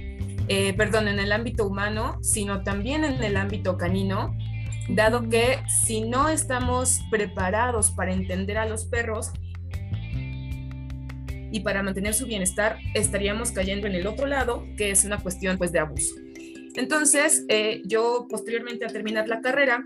eh, 0.48 0.74
perdón, 0.74 1.08
en 1.08 1.20
el 1.20 1.32
ámbito 1.32 1.66
humano, 1.68 2.18
sino 2.22 2.64
también 2.64 3.04
en 3.04 3.24
el 3.24 3.38
ámbito 3.38 3.78
canino, 3.78 4.36
dado 4.90 5.30
que 5.30 5.60
si 5.84 6.02
no 6.02 6.30
estamos 6.30 7.02
preparados 7.12 7.92
para 7.92 8.14
entender 8.14 8.58
a 8.58 8.66
los 8.66 8.86
perros, 8.86 9.32
y 11.52 11.62
para 11.62 11.84
mantener 11.84 12.14
su 12.14 12.26
bienestar 12.26 12.78
estaríamos 12.94 13.52
cayendo 13.52 13.88
en 13.88 13.96
el 13.96 14.08
otro 14.08 14.28
lado, 14.28 14.66
que 14.78 14.92
es 14.92 15.04
una 15.06 15.18
cuestión 15.18 15.58
pues 15.58 15.72
de 15.72 15.80
abuso. 15.80 16.16
Entonces, 16.80 17.44
eh, 17.50 17.82
yo 17.84 18.26
posteriormente 18.30 18.86
a 18.86 18.88
terminar 18.88 19.28
la 19.28 19.42
carrera, 19.42 19.84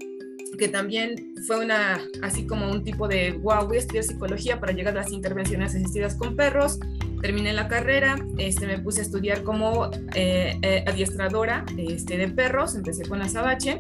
que 0.60 0.68
también 0.68 1.34
fue 1.48 1.66
una, 1.66 2.00
así 2.22 2.46
como 2.46 2.70
un 2.70 2.84
tipo 2.84 3.08
de, 3.08 3.32
wow, 3.32 3.66
voy 3.66 3.78
estudiar 3.78 4.04
psicología 4.04 4.60
para 4.60 4.74
llegar 4.74 4.96
a 4.96 5.02
las 5.02 5.12
intervenciones 5.12 5.74
asistidas 5.74 6.14
con 6.14 6.36
perros. 6.36 6.80
Terminé 7.20 7.52
la 7.52 7.68
carrera, 7.68 8.24
este, 8.38 8.68
me 8.68 8.78
puse 8.78 9.00
a 9.00 9.04
estudiar 9.06 9.42
como 9.42 9.90
eh, 10.14 10.60
eh, 10.62 10.84
adiestradora 10.86 11.66
este, 11.78 12.16
de 12.16 12.28
perros, 12.28 12.76
empecé 12.76 13.10
con 13.10 13.24
Azabache. 13.24 13.80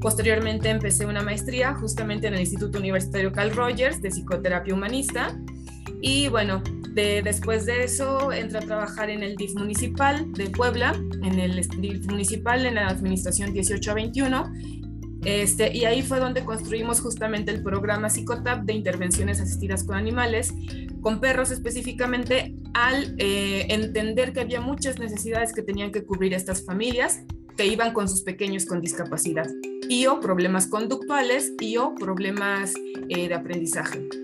Posteriormente 0.00 0.70
empecé 0.70 1.06
una 1.06 1.22
maestría 1.22 1.74
justamente 1.74 2.28
en 2.28 2.34
el 2.34 2.40
Instituto 2.40 2.78
Universitario 2.78 3.32
Carl 3.32 3.50
Rogers 3.50 4.00
de 4.00 4.10
Psicoterapia 4.10 4.72
Humanista. 4.72 5.36
Y 6.00 6.28
bueno, 6.28 6.62
después 6.94 7.66
de 7.66 7.84
eso 7.84 8.32
entré 8.32 8.58
a 8.58 8.62
trabajar 8.62 9.10
en 9.10 9.22
el 9.22 9.36
DIF 9.36 9.54
municipal 9.54 10.32
de 10.32 10.48
Puebla, 10.50 10.94
en 11.22 11.38
el 11.38 11.60
DIF 11.78 12.06
municipal 12.06 12.64
en 12.66 12.76
la 12.76 12.88
administración 12.88 13.52
18 13.52 13.90
a 13.90 13.94
21. 13.94 14.52
Este, 15.24 15.74
y 15.74 15.86
ahí 15.86 16.02
fue 16.02 16.20
donde 16.20 16.44
construimos 16.44 17.00
justamente 17.00 17.50
el 17.50 17.62
programa 17.62 18.10
Psicotap 18.10 18.64
de 18.64 18.74
intervenciones 18.74 19.40
asistidas 19.40 19.82
con 19.84 19.96
animales, 19.96 20.52
con 21.00 21.18
perros 21.20 21.50
específicamente, 21.50 22.54
al 22.74 23.14
eh, 23.18 23.66
entender 23.70 24.32
que 24.32 24.40
había 24.40 24.60
muchas 24.60 24.98
necesidades 24.98 25.52
que 25.52 25.62
tenían 25.62 25.92
que 25.92 26.04
cubrir 26.04 26.34
estas 26.34 26.64
familias 26.64 27.22
que 27.56 27.66
iban 27.66 27.92
con 27.92 28.08
sus 28.08 28.22
pequeños 28.22 28.66
con 28.66 28.80
discapacidad 28.80 29.46
y 29.88 30.06
o 30.06 30.20
problemas 30.20 30.66
conductuales 30.66 31.52
y 31.60 31.76
o 31.76 31.94
problemas 31.94 32.74
eh, 33.08 33.28
de 33.28 33.34
aprendizaje. 33.34 34.23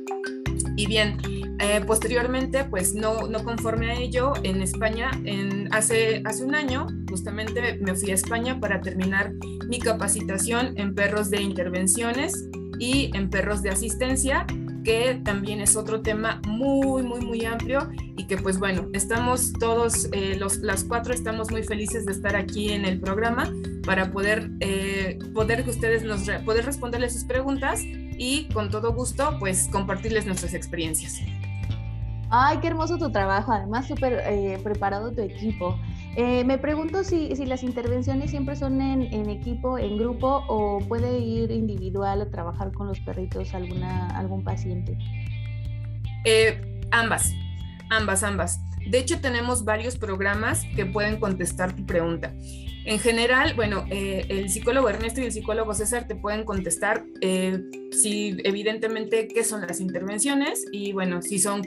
Y 0.76 0.86
bien, 0.86 1.18
eh, 1.58 1.82
posteriormente, 1.86 2.64
pues 2.64 2.94
no, 2.94 3.26
no 3.28 3.44
conforme 3.44 3.90
a 3.90 3.94
ello, 3.94 4.32
en 4.44 4.62
España, 4.62 5.10
en, 5.24 5.72
hace, 5.74 6.22
hace 6.24 6.42
un 6.44 6.54
año, 6.54 6.86
justamente 7.08 7.78
me 7.82 7.94
fui 7.94 8.10
a 8.10 8.14
España 8.14 8.58
para 8.58 8.80
terminar 8.80 9.32
mi 9.68 9.78
capacitación 9.78 10.72
en 10.78 10.94
perros 10.94 11.28
de 11.28 11.42
intervenciones 11.42 12.48
y 12.78 13.10
en 13.14 13.28
perros 13.28 13.62
de 13.62 13.70
asistencia, 13.70 14.46
que 14.84 15.20
también 15.22 15.60
es 15.60 15.76
otro 15.76 16.00
tema 16.00 16.40
muy, 16.46 17.02
muy, 17.02 17.20
muy 17.20 17.44
amplio 17.44 17.90
y 18.16 18.26
que 18.26 18.38
pues 18.38 18.58
bueno, 18.58 18.88
estamos 18.94 19.52
todos, 19.52 20.08
eh, 20.12 20.36
los, 20.38 20.58
las 20.58 20.84
cuatro 20.84 21.12
estamos 21.12 21.50
muy 21.50 21.62
felices 21.62 22.06
de 22.06 22.12
estar 22.12 22.36
aquí 22.36 22.72
en 22.72 22.86
el 22.86 22.98
programa 22.98 23.52
para 23.84 24.10
poder, 24.10 24.50
eh, 24.60 25.18
poder 25.34 25.64
que 25.64 25.70
ustedes 25.70 26.04
nos, 26.04 26.22
poder 26.46 26.64
responderles 26.64 27.12
sus 27.12 27.24
preguntas 27.24 27.82
y 28.20 28.44
con 28.52 28.68
todo 28.68 28.92
gusto 28.92 29.38
pues 29.38 29.66
compartirles 29.72 30.26
nuestras 30.26 30.52
experiencias. 30.52 31.20
Ay, 32.28 32.58
qué 32.58 32.68
hermoso 32.68 32.98
tu 32.98 33.10
trabajo, 33.10 33.50
además 33.50 33.88
súper 33.88 34.22
eh, 34.26 34.60
preparado 34.62 35.10
tu 35.10 35.22
equipo. 35.22 35.80
Eh, 36.16 36.44
me 36.44 36.58
pregunto 36.58 37.02
si, 37.02 37.34
si, 37.34 37.46
las 37.46 37.62
intervenciones 37.62 38.30
siempre 38.30 38.56
son 38.56 38.82
en, 38.82 39.02
en, 39.14 39.30
equipo, 39.30 39.78
en 39.78 39.96
grupo 39.96 40.44
o 40.48 40.80
puede 40.86 41.18
ir 41.18 41.50
individual 41.50 42.20
a 42.20 42.30
trabajar 42.30 42.72
con 42.72 42.88
los 42.88 43.00
perritos 43.00 43.54
alguna, 43.54 44.08
algún 44.08 44.44
paciente. 44.44 44.98
Eh, 46.26 46.82
ambas, 46.90 47.32
ambas, 47.88 48.22
ambas. 48.22 48.60
De 48.86 48.98
hecho, 48.98 49.18
tenemos 49.20 49.64
varios 49.64 49.96
programas 49.96 50.66
que 50.76 50.84
pueden 50.84 51.18
contestar 51.18 51.74
tu 51.74 51.86
pregunta. 51.86 52.34
En 52.84 52.98
general, 52.98 53.54
bueno, 53.54 53.84
el 53.90 54.48
psicólogo 54.48 54.88
Ernesto 54.88 55.20
y 55.20 55.24
el 55.24 55.32
psicólogo 55.32 55.74
César 55.74 56.06
te 56.06 56.16
pueden 56.16 56.44
contestar 56.44 57.04
si 57.92 58.36
evidentemente 58.44 59.28
qué 59.28 59.44
son 59.44 59.62
las 59.62 59.80
intervenciones 59.80 60.64
y 60.72 60.92
bueno, 60.92 61.22
si 61.22 61.38
son 61.38 61.62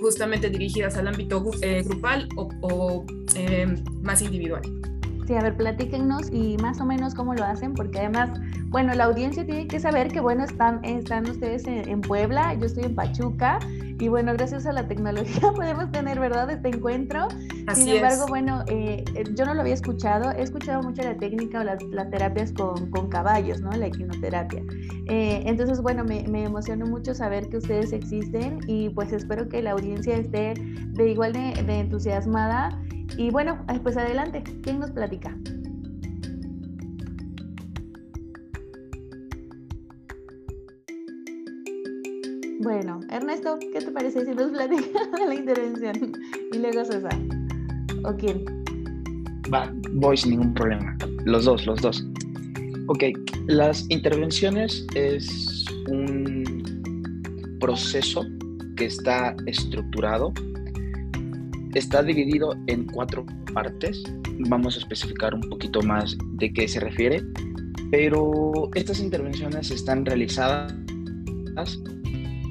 justamente 0.00 0.50
dirigidas 0.50 0.96
al 0.96 1.08
ámbito 1.08 1.42
eh, 1.62 1.82
grupal 1.82 2.28
o, 2.36 3.04
eh, 3.34 3.66
más 4.02 4.22
individual. 4.22 4.62
Sí, 5.26 5.34
a 5.34 5.42
ver, 5.42 5.56
platíquenos 5.56 6.30
y 6.30 6.56
más 6.58 6.80
o 6.80 6.84
menos 6.84 7.12
cómo 7.14 7.34
lo 7.34 7.44
hacen, 7.44 7.74
porque 7.74 7.98
además, 7.98 8.30
bueno, 8.66 8.94
la 8.94 9.04
audiencia 9.04 9.44
tiene 9.44 9.66
que 9.66 9.80
saber 9.80 10.06
que, 10.06 10.20
bueno, 10.20 10.44
están, 10.44 10.84
están 10.84 11.28
ustedes 11.28 11.66
en, 11.66 12.00
Puebla, 12.00 12.54
yo 12.54 12.66
estoy 12.66 12.84
en 12.84 12.94
Pachuca, 12.94 13.58
y 13.98 14.06
bueno, 14.06 14.34
gracias 14.34 14.66
a 14.66 14.72
la 14.72 14.86
tecnología 14.86 15.50
podemos 15.56 15.90
tener, 15.90 16.20
¿verdad?, 16.20 16.48
este 16.50 16.68
encuentro. 16.68 17.26
Sin 17.74 17.88
embargo, 17.88 18.26
bueno, 18.28 18.62
eh, 18.68 19.04
yo 19.34 19.46
no 19.46 19.54
lo 19.54 19.62
había 19.62 19.74
escuchado, 19.74 20.30
he 20.30 20.42
escuchado 20.42 20.80
mucho 20.82 21.02
la 21.02 21.16
técnica 21.16 21.60
o 21.60 21.64
las, 21.64 22.10
terapias 22.10 22.52
con, 22.52 22.88
con, 22.92 23.08
caballos, 23.08 23.60
¿no?, 23.60 23.72
la 23.72 23.86
equinoterapia. 23.86 24.62
Eh, 25.08 25.42
entonces, 25.44 25.80
bueno, 25.80 26.04
me, 26.04 26.22
me 26.28 26.44
emocionó 26.44 26.86
mucho 26.86 27.14
saber 27.14 27.48
que 27.48 27.56
ustedes 27.56 27.92
existen 27.92 28.60
y 28.68 28.90
pues 28.90 29.12
espero 29.12 29.48
que 29.48 29.60
la 29.60 29.72
audiencia 29.72 30.14
esté 30.14 30.54
de 30.54 31.10
igual 31.10 31.32
de, 31.32 31.64
de 31.64 31.80
entusiasmada 31.80 32.80
y 33.16 33.30
bueno, 33.30 33.64
pues 33.82 33.96
adelante, 33.96 34.42
¿quién 34.62 34.80
nos 34.80 34.90
platica? 34.90 35.36
Bueno, 42.60 43.00
Ernesto, 43.10 43.58
¿qué 43.72 43.78
te 43.80 43.90
parece 43.92 44.24
si 44.24 44.34
nos 44.34 44.50
platicas 44.50 45.08
la 45.28 45.34
intervención? 45.34 46.12
Y 46.52 46.58
luego 46.58 46.84
César. 46.84 47.16
¿O 48.04 48.14
quién? 48.16 48.44
Va, 49.52 49.72
voy 49.92 50.16
sin 50.16 50.32
ningún 50.32 50.54
problema. 50.54 50.96
Los 51.24 51.44
dos, 51.44 51.64
los 51.66 51.80
dos. 51.80 52.04
Ok, 52.88 53.04
las 53.46 53.86
intervenciones 53.88 54.84
es 54.94 55.64
un 55.88 56.44
proceso 57.60 58.24
que 58.76 58.86
está 58.86 59.36
estructurado 59.46 60.32
está 61.78 62.02
dividido 62.02 62.56
en 62.66 62.86
cuatro 62.86 63.26
partes. 63.52 64.02
Vamos 64.48 64.76
a 64.76 64.78
especificar 64.78 65.34
un 65.34 65.42
poquito 65.42 65.82
más 65.82 66.16
de 66.34 66.52
qué 66.52 66.66
se 66.68 66.80
refiere, 66.80 67.22
pero 67.90 68.70
estas 68.74 69.00
intervenciones 69.00 69.70
están 69.70 70.04
realizadas 70.04 70.72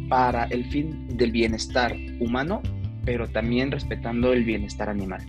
para 0.10 0.46
el 0.46 0.64
fin 0.66 1.08
del 1.18 1.32
bienestar 1.32 1.96
humano, 2.20 2.62
pero 3.04 3.28
también 3.28 3.72
respetando 3.72 4.32
el 4.32 4.44
bienestar 4.44 4.90
animal. 4.90 5.26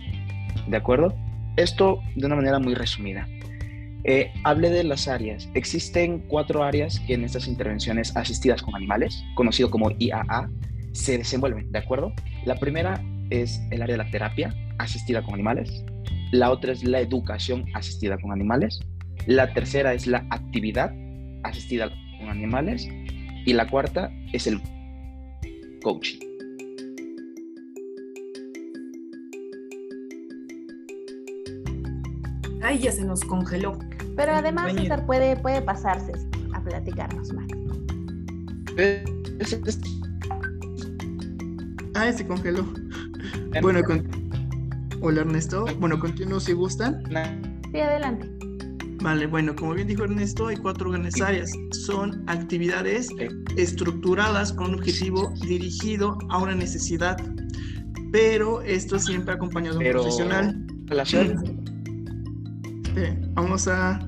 ¿De 0.67 0.77
acuerdo? 0.77 1.15
Esto 1.55 1.99
de 2.15 2.25
una 2.25 2.35
manera 2.35 2.59
muy 2.59 2.75
resumida. 2.75 3.27
Eh, 4.03 4.31
hable 4.43 4.69
de 4.69 4.83
las 4.83 5.07
áreas. 5.07 5.49
Existen 5.55 6.19
cuatro 6.27 6.63
áreas 6.63 6.99
que 7.01 7.15
en 7.15 7.23
estas 7.23 7.47
intervenciones 7.47 8.15
asistidas 8.15 8.61
con 8.61 8.75
animales, 8.75 9.23
conocido 9.35 9.71
como 9.71 9.89
IAA, 9.89 10.49
se 10.91 11.17
desenvuelven, 11.17 11.71
¿de 11.71 11.79
acuerdo? 11.79 12.13
La 12.45 12.55
primera 12.59 13.01
es 13.29 13.59
el 13.71 13.81
área 13.81 13.97
de 13.97 14.03
la 14.03 14.11
terapia 14.11 14.53
asistida 14.77 15.21
con 15.23 15.33
animales. 15.33 15.83
La 16.31 16.51
otra 16.51 16.73
es 16.73 16.83
la 16.83 16.99
educación 16.99 17.65
asistida 17.73 18.17
con 18.17 18.31
animales. 18.31 18.79
La 19.25 19.53
tercera 19.53 19.93
es 19.93 20.07
la 20.07 20.25
actividad 20.29 20.91
asistida 21.43 21.89
con 22.19 22.29
animales. 22.29 22.87
Y 23.45 23.53
la 23.53 23.67
cuarta 23.67 24.11
es 24.33 24.47
el 24.47 24.61
coaching. 25.81 26.19
Ay, 32.61 32.79
ya 32.79 32.91
se 32.91 33.05
nos 33.05 33.21
congeló. 33.21 33.79
Pero 34.17 34.33
además, 34.33 34.73
César 34.73 35.05
puede, 35.05 35.37
puede 35.37 35.61
pasarse 35.61 36.11
a 36.53 36.61
platicarnos 36.61 37.31
más. 37.33 37.47
Ah, 41.95 42.11
se 42.11 42.27
congeló. 42.27 42.65
Bueno, 43.61 43.81
hola 45.01 45.21
Ernesto. 45.21 45.65
Bueno, 45.79 45.99
continúo 45.99 46.39
si 46.39 46.53
gustan. 46.53 47.03
Sí, 47.71 47.79
adelante. 47.79 48.29
Vale, 49.01 49.27
bueno, 49.27 49.55
como 49.55 49.73
bien 49.73 49.87
dijo 49.87 50.03
Ernesto, 50.03 50.47
hay 50.47 50.57
cuatro 50.57 50.89
grandes 50.89 51.21
áreas. 51.21 51.51
Son 51.85 52.23
actividades 52.27 53.09
estructuradas 53.55 54.53
con 54.53 54.69
un 54.69 54.75
objetivo 54.75 55.31
dirigido 55.41 56.17
a 56.29 56.39
una 56.39 56.55
necesidad, 56.55 57.17
pero 58.11 58.61
esto 58.63 58.97
siempre 58.97 59.35
acompañado 59.35 59.79
de 59.79 59.85
un 59.85 59.91
profesional. 59.91 60.65
Relación 60.85 61.67
vamos 63.33 63.67
a. 63.67 63.99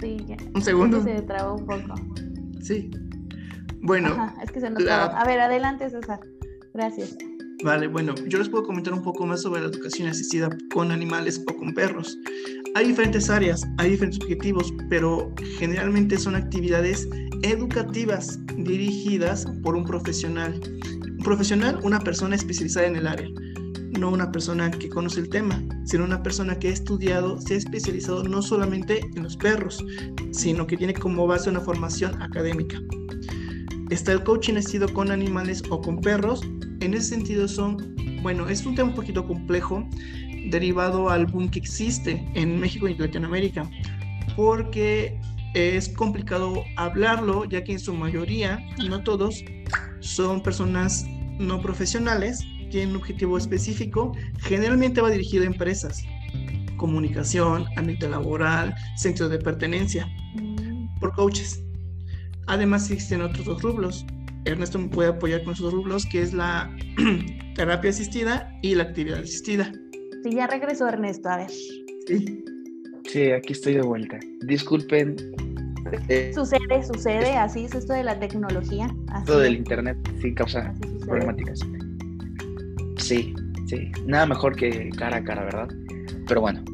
Sí, 0.00 0.16
Un 0.54 0.62
segundo. 0.62 1.02
Se 1.02 1.22
trabó 1.22 1.56
un 1.56 1.66
poco. 1.66 1.94
Sí. 2.62 2.90
Bueno. 3.82 4.34
es 4.42 4.50
que 4.50 4.60
se 4.60 4.70
nos 4.70 4.86
A 4.86 5.24
ver, 5.24 5.40
adelante, 5.40 5.88
César. 5.90 6.20
Gracias. 6.72 7.16
Vale, 7.62 7.88
bueno, 7.88 8.14
yo 8.26 8.38
les 8.38 8.48
puedo 8.48 8.64
comentar 8.64 8.94
un 8.94 9.02
poco 9.02 9.26
más 9.26 9.42
sobre 9.42 9.60
la 9.60 9.68
educación 9.68 10.08
asistida 10.08 10.48
con 10.72 10.90
animales 10.90 11.42
o 11.46 11.56
con 11.56 11.74
perros. 11.74 12.18
Hay 12.74 12.88
diferentes 12.88 13.28
áreas, 13.28 13.66
hay 13.78 13.90
diferentes 13.90 14.20
objetivos, 14.20 14.72
pero 14.88 15.32
generalmente 15.58 16.16
son 16.16 16.36
actividades 16.36 17.08
educativas 17.42 18.38
dirigidas 18.56 19.46
por 19.62 19.76
un 19.76 19.84
profesional. 19.84 20.58
Un 21.06 21.24
profesional, 21.24 21.78
una 21.82 22.00
persona 22.00 22.36
especializada 22.36 22.86
en 22.86 22.96
el 22.96 23.06
área 23.06 23.28
no 23.98 24.10
una 24.10 24.32
persona 24.32 24.70
que 24.70 24.88
conoce 24.88 25.20
el 25.20 25.28
tema, 25.28 25.62
sino 25.84 26.04
una 26.04 26.22
persona 26.22 26.58
que 26.58 26.68
ha 26.68 26.72
estudiado, 26.72 27.38
se 27.40 27.54
ha 27.54 27.56
especializado 27.58 28.24
no 28.24 28.40
solamente 28.42 29.00
en 29.14 29.22
los 29.22 29.36
perros, 29.36 29.84
sino 30.32 30.66
que 30.66 30.76
tiene 30.76 30.94
como 30.94 31.26
base 31.26 31.50
una 31.50 31.60
formación 31.60 32.20
académica. 32.22 32.78
Está 33.90 34.12
el 34.12 34.22
coaching 34.22 34.54
asistido 34.54 34.92
con 34.92 35.10
animales 35.10 35.62
o 35.70 35.80
con 35.80 36.00
perros. 36.00 36.42
En 36.80 36.94
ese 36.94 37.06
sentido 37.06 37.48
son, 37.48 37.96
bueno, 38.22 38.48
es 38.48 38.64
un 38.64 38.74
tema 38.74 38.90
un 38.90 38.94
poquito 38.94 39.26
complejo, 39.26 39.86
derivado 40.50 41.10
al 41.10 41.26
boom 41.26 41.50
que 41.50 41.58
existe 41.58 42.24
en 42.34 42.58
México 42.58 42.88
y 42.88 42.96
Latinoamérica, 42.96 43.68
porque 44.36 45.20
es 45.54 45.88
complicado 45.88 46.62
hablarlo, 46.76 47.44
ya 47.44 47.62
que 47.64 47.72
en 47.72 47.80
su 47.80 47.92
mayoría, 47.92 48.64
no 48.88 49.02
todos, 49.02 49.44
son 50.00 50.42
personas 50.42 51.04
no 51.38 51.60
profesionales 51.60 52.44
tiene 52.70 52.92
un 52.92 52.96
objetivo 52.96 53.36
específico, 53.36 54.12
generalmente 54.38 55.00
va 55.00 55.10
dirigido 55.10 55.44
a 55.44 55.46
empresas, 55.46 56.04
comunicación, 56.76 57.66
ámbito 57.76 58.08
laboral, 58.08 58.74
centro 58.96 59.28
de 59.28 59.38
pertenencia, 59.38 60.06
mm. 60.36 61.00
por 61.00 61.12
coaches. 61.14 61.62
Además 62.50 62.90
existen 62.90 63.22
otros 63.22 63.46
dos 63.46 63.62
rublos. 63.62 64.04
Ernesto 64.44 64.76
me 64.80 64.88
puede 64.88 65.10
apoyar 65.10 65.44
con 65.44 65.52
esos 65.52 65.72
rublos, 65.72 66.04
que 66.04 66.20
es 66.20 66.34
la 66.34 66.68
terapia 67.54 67.90
asistida 67.90 68.58
y 68.60 68.74
la 68.74 68.82
actividad 68.82 69.20
asistida. 69.20 69.72
Sí, 70.24 70.34
ya 70.34 70.48
regresó 70.48 70.88
Ernesto, 70.88 71.28
a 71.28 71.36
ver. 71.36 71.50
Sí. 72.08 72.44
Sí, 73.04 73.30
aquí 73.30 73.52
estoy 73.52 73.74
de 73.74 73.82
vuelta. 73.82 74.18
Disculpen. 74.40 75.14
Eh, 76.08 76.32
sucede, 76.34 76.82
sucede, 76.82 77.36
así 77.36 77.66
es 77.66 77.74
esto 77.74 77.92
de 77.92 78.02
la 78.02 78.18
tecnología. 78.18 78.92
Todo 79.26 79.38
del 79.38 79.54
internet 79.54 79.96
sí 80.20 80.34
causa 80.34 80.74
problemáticas. 81.06 81.60
Sí, 82.96 83.32
sí. 83.66 83.92
Nada 84.06 84.26
mejor 84.26 84.56
que 84.56 84.90
cara 84.90 85.18
a 85.18 85.24
cara, 85.24 85.44
¿verdad? 85.44 85.68
Pero 86.26 86.40
bueno. 86.40 86.64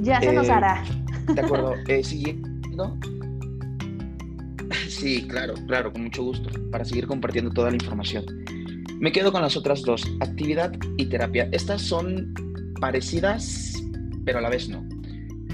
Ya 0.00 0.20
se 0.20 0.32
nos 0.32 0.46
eh, 0.46 0.52
hará. 0.52 0.84
De 1.34 1.40
acuerdo. 1.40 1.74
Eh, 1.88 2.04
siguiendo. 2.04 2.96
Sí, 5.04 5.26
claro, 5.28 5.52
claro, 5.66 5.92
con 5.92 6.04
mucho 6.04 6.22
gusto, 6.22 6.48
para 6.70 6.82
seguir 6.82 7.06
compartiendo 7.06 7.50
toda 7.50 7.68
la 7.68 7.76
información. 7.76 8.24
Me 9.00 9.12
quedo 9.12 9.32
con 9.32 9.42
las 9.42 9.54
otras 9.54 9.82
dos, 9.82 10.02
actividad 10.20 10.72
y 10.96 11.04
terapia. 11.04 11.46
Estas 11.52 11.82
son 11.82 12.32
parecidas, 12.80 13.74
pero 14.24 14.38
a 14.38 14.40
la 14.40 14.48
vez 14.48 14.70
no. 14.70 14.82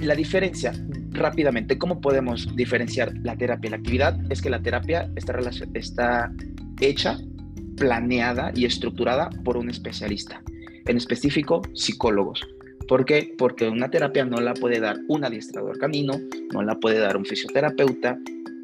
La 0.02 0.14
diferencia, 0.14 0.72
rápidamente, 1.10 1.78
¿cómo 1.78 2.00
podemos 2.00 2.54
diferenciar 2.54 3.12
la 3.24 3.36
terapia 3.36 3.66
y 3.66 3.70
la 3.72 3.78
actividad? 3.78 4.20
Es 4.30 4.40
que 4.40 4.50
la 4.50 4.62
terapia 4.62 5.10
está, 5.16 5.36
está 5.74 6.32
hecha 6.80 7.18
planeada 7.76 8.52
y 8.54 8.66
estructurada 8.66 9.30
por 9.42 9.56
un 9.56 9.68
especialista, 9.68 10.44
en 10.86 10.96
específico 10.96 11.60
psicólogos. 11.74 12.46
¿Por 12.86 13.04
qué? 13.04 13.34
Porque 13.36 13.68
una 13.68 13.90
terapia 13.90 14.24
no 14.24 14.40
la 14.40 14.54
puede 14.54 14.78
dar 14.78 14.98
un 15.08 15.24
adiestrador 15.24 15.76
camino, 15.78 16.12
no 16.52 16.62
la 16.62 16.78
puede 16.78 17.00
dar 17.00 17.16
un 17.16 17.24
fisioterapeuta, 17.24 18.16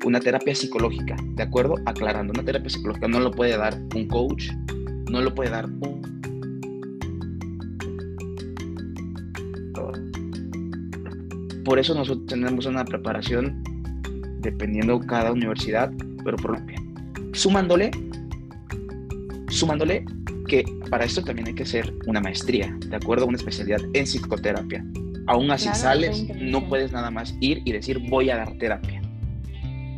una 0.06 0.20
terapia 0.20 0.54
psicológica, 0.54 1.16
¿de 1.34 1.42
acuerdo? 1.42 1.74
Aclarando, 1.84 2.32
una 2.32 2.44
terapia 2.44 2.70
psicológica 2.70 3.08
no 3.08 3.18
lo 3.18 3.32
puede 3.32 3.56
dar 3.56 3.76
un 3.94 4.06
coach, 4.06 4.50
no 5.10 5.20
lo 5.20 5.34
puede 5.34 5.50
dar 5.50 5.66
un... 5.66 5.96
Por 11.64 11.80
eso 11.80 11.92
nosotros 11.96 12.26
tenemos 12.26 12.66
una 12.66 12.84
preparación 12.84 13.64
dependiendo 14.38 15.00
cada 15.00 15.32
universidad, 15.32 15.92
pero 16.24 16.36
por 16.36 16.56
sumándole 17.32 17.90
sumándole 19.48 20.04
que 20.46 20.64
para 20.88 21.04
esto 21.04 21.24
también 21.24 21.48
hay 21.48 21.54
que 21.54 21.64
hacer 21.64 21.92
una 22.06 22.20
maestría, 22.20 22.72
de 22.86 22.94
acuerdo 22.94 23.26
una 23.26 23.36
especialidad 23.36 23.80
en 23.94 24.04
psicoterapia. 24.04 24.84
Aún 25.26 25.50
así 25.50 25.68
sales, 25.74 26.28
no 26.40 26.68
puedes 26.68 26.92
nada 26.92 27.10
más 27.10 27.34
ir 27.40 27.62
y 27.64 27.72
decir 27.72 27.98
voy 28.08 28.30
a 28.30 28.36
dar 28.36 28.56
terapia. 28.58 29.02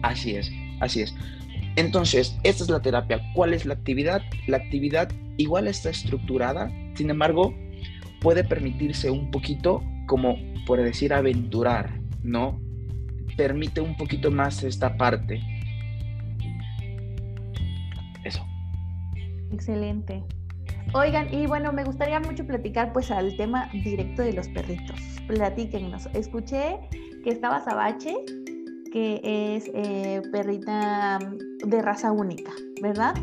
Así 0.02 0.36
es, 0.36 0.50
así 0.80 1.02
es. 1.02 1.14
Entonces, 1.76 2.36
esta 2.42 2.64
es 2.64 2.70
la 2.70 2.80
terapia. 2.80 3.22
¿Cuál 3.34 3.54
es 3.54 3.64
la 3.64 3.74
actividad? 3.74 4.22
La 4.46 4.56
actividad 4.56 5.10
igual 5.36 5.68
está 5.68 5.90
estructurada, 5.90 6.70
sin 6.94 7.10
embargo, 7.10 7.54
puede 8.20 8.44
permitirse 8.44 9.10
un 9.10 9.30
poquito, 9.30 9.82
como 10.06 10.36
por 10.66 10.82
decir, 10.82 11.14
aventurar, 11.14 12.00
¿no? 12.22 12.60
Permite 13.36 13.80
un 13.80 13.96
poquito 13.96 14.30
más 14.30 14.64
esta 14.64 14.96
parte. 14.96 15.40
Eso. 18.24 18.44
Excelente. 19.52 20.24
Oigan, 20.94 21.32
y 21.32 21.46
bueno, 21.46 21.72
me 21.72 21.84
gustaría 21.84 22.18
mucho 22.18 22.46
platicar 22.46 22.92
pues 22.92 23.10
al 23.10 23.36
tema 23.36 23.68
directo 23.72 24.22
de 24.22 24.32
los 24.32 24.48
perritos. 24.48 24.98
Platíquenos. 25.26 26.06
Escuché 26.14 26.78
que 27.22 27.30
estaba 27.30 27.60
Sabache, 27.60 28.14
que 28.90 29.20
es 29.22 29.70
eh, 29.74 30.22
perrita 30.32 31.18
de 31.64 31.82
raza 31.82 32.12
única, 32.12 32.52
¿verdad? 32.82 33.14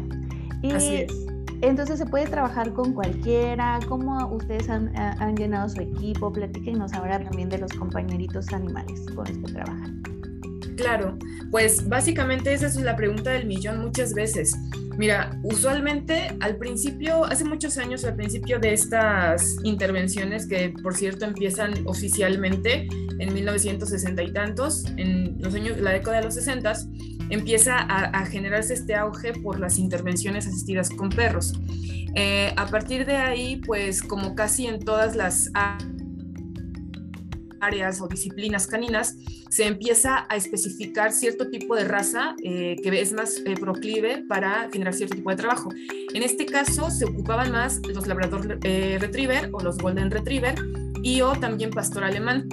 Y 0.61 0.71
Así 0.71 0.95
es. 0.95 1.25
Entonces 1.61 1.97
se 1.97 2.05
puede 2.05 2.27
trabajar 2.27 2.73
con 2.73 2.93
cualquiera. 2.93 3.79
¿Cómo 3.87 4.27
ustedes 4.27 4.69
han, 4.69 4.95
han 4.95 5.35
llenado 5.35 5.69
su 5.69 5.81
equipo? 5.81 6.31
Platíquenos 6.31 6.93
ahora 6.93 7.19
también 7.23 7.49
de 7.49 7.57
los 7.57 7.71
compañeritos 7.73 8.51
animales 8.51 9.05
con 9.15 9.25
los 9.25 9.37
que 9.37 9.53
trabajan. 9.53 10.01
Claro, 10.75 11.17
pues 11.51 11.87
básicamente 11.87 12.53
esa 12.53 12.67
es 12.67 12.75
la 12.75 12.95
pregunta 12.95 13.31
del 13.31 13.45
millón 13.45 13.79
muchas 13.79 14.13
veces. 14.13 14.55
Mira, 14.97 15.37
usualmente 15.43 16.35
al 16.39 16.55
principio, 16.57 17.25
hace 17.25 17.43
muchos 17.43 17.77
años, 17.77 18.05
al 18.05 18.15
principio 18.15 18.59
de 18.59 18.73
estas 18.73 19.57
intervenciones, 19.63 20.47
que 20.47 20.73
por 20.81 20.95
cierto 20.95 21.25
empiezan 21.25 21.73
oficialmente 21.85 22.87
en 23.19 23.33
1960 23.33 24.23
y 24.23 24.31
tantos, 24.31 24.85
en 24.97 25.37
los 25.41 25.53
años, 25.53 25.79
la 25.79 25.91
década 25.91 26.17
de 26.17 26.23
los 26.23 26.33
60, 26.35 26.73
empieza 27.29 27.77
a, 27.77 28.25
generarse 28.25 28.73
este 28.73 28.95
auge 28.95 29.33
por 29.33 29.59
las 29.59 29.77
intervenciones 29.79 30.47
asistidas 30.47 30.89
con 30.89 31.09
perros. 31.09 31.53
Eh, 32.15 32.53
a 32.55 32.67
partir 32.67 33.05
de 33.05 33.17
ahí, 33.17 33.61
pues 33.65 34.01
como 34.01 34.35
casi 34.35 34.67
en 34.67 34.79
todas 34.79 35.15
las 35.15 35.49
o 38.01 38.07
disciplinas 38.07 38.67
caninas, 38.67 39.17
se 39.49 39.65
empieza 39.65 40.27
a 40.29 40.35
especificar 40.35 41.11
cierto 41.11 41.49
tipo 41.49 41.75
de 41.75 41.83
raza 41.83 42.35
eh, 42.43 42.75
que 42.83 43.01
es 43.01 43.11
más 43.11 43.41
eh, 43.45 43.55
proclive 43.59 44.23
para 44.27 44.69
generar 44.71 44.93
cierto 44.93 45.15
tipo 45.15 45.31
de 45.31 45.35
trabajo. 45.35 45.69
En 46.13 46.21
este 46.21 46.45
caso 46.45 46.91
se 46.91 47.05
ocupaban 47.05 47.51
más 47.51 47.81
los 47.87 48.05
labrador 48.05 48.59
eh, 48.63 48.97
retriever 48.99 49.49
o 49.51 49.61
los 49.61 49.77
golden 49.79 50.11
retriever 50.11 50.55
y 51.01 51.21
o 51.21 51.33
también 51.33 51.71
pastor 51.71 52.03
alemán 52.03 52.47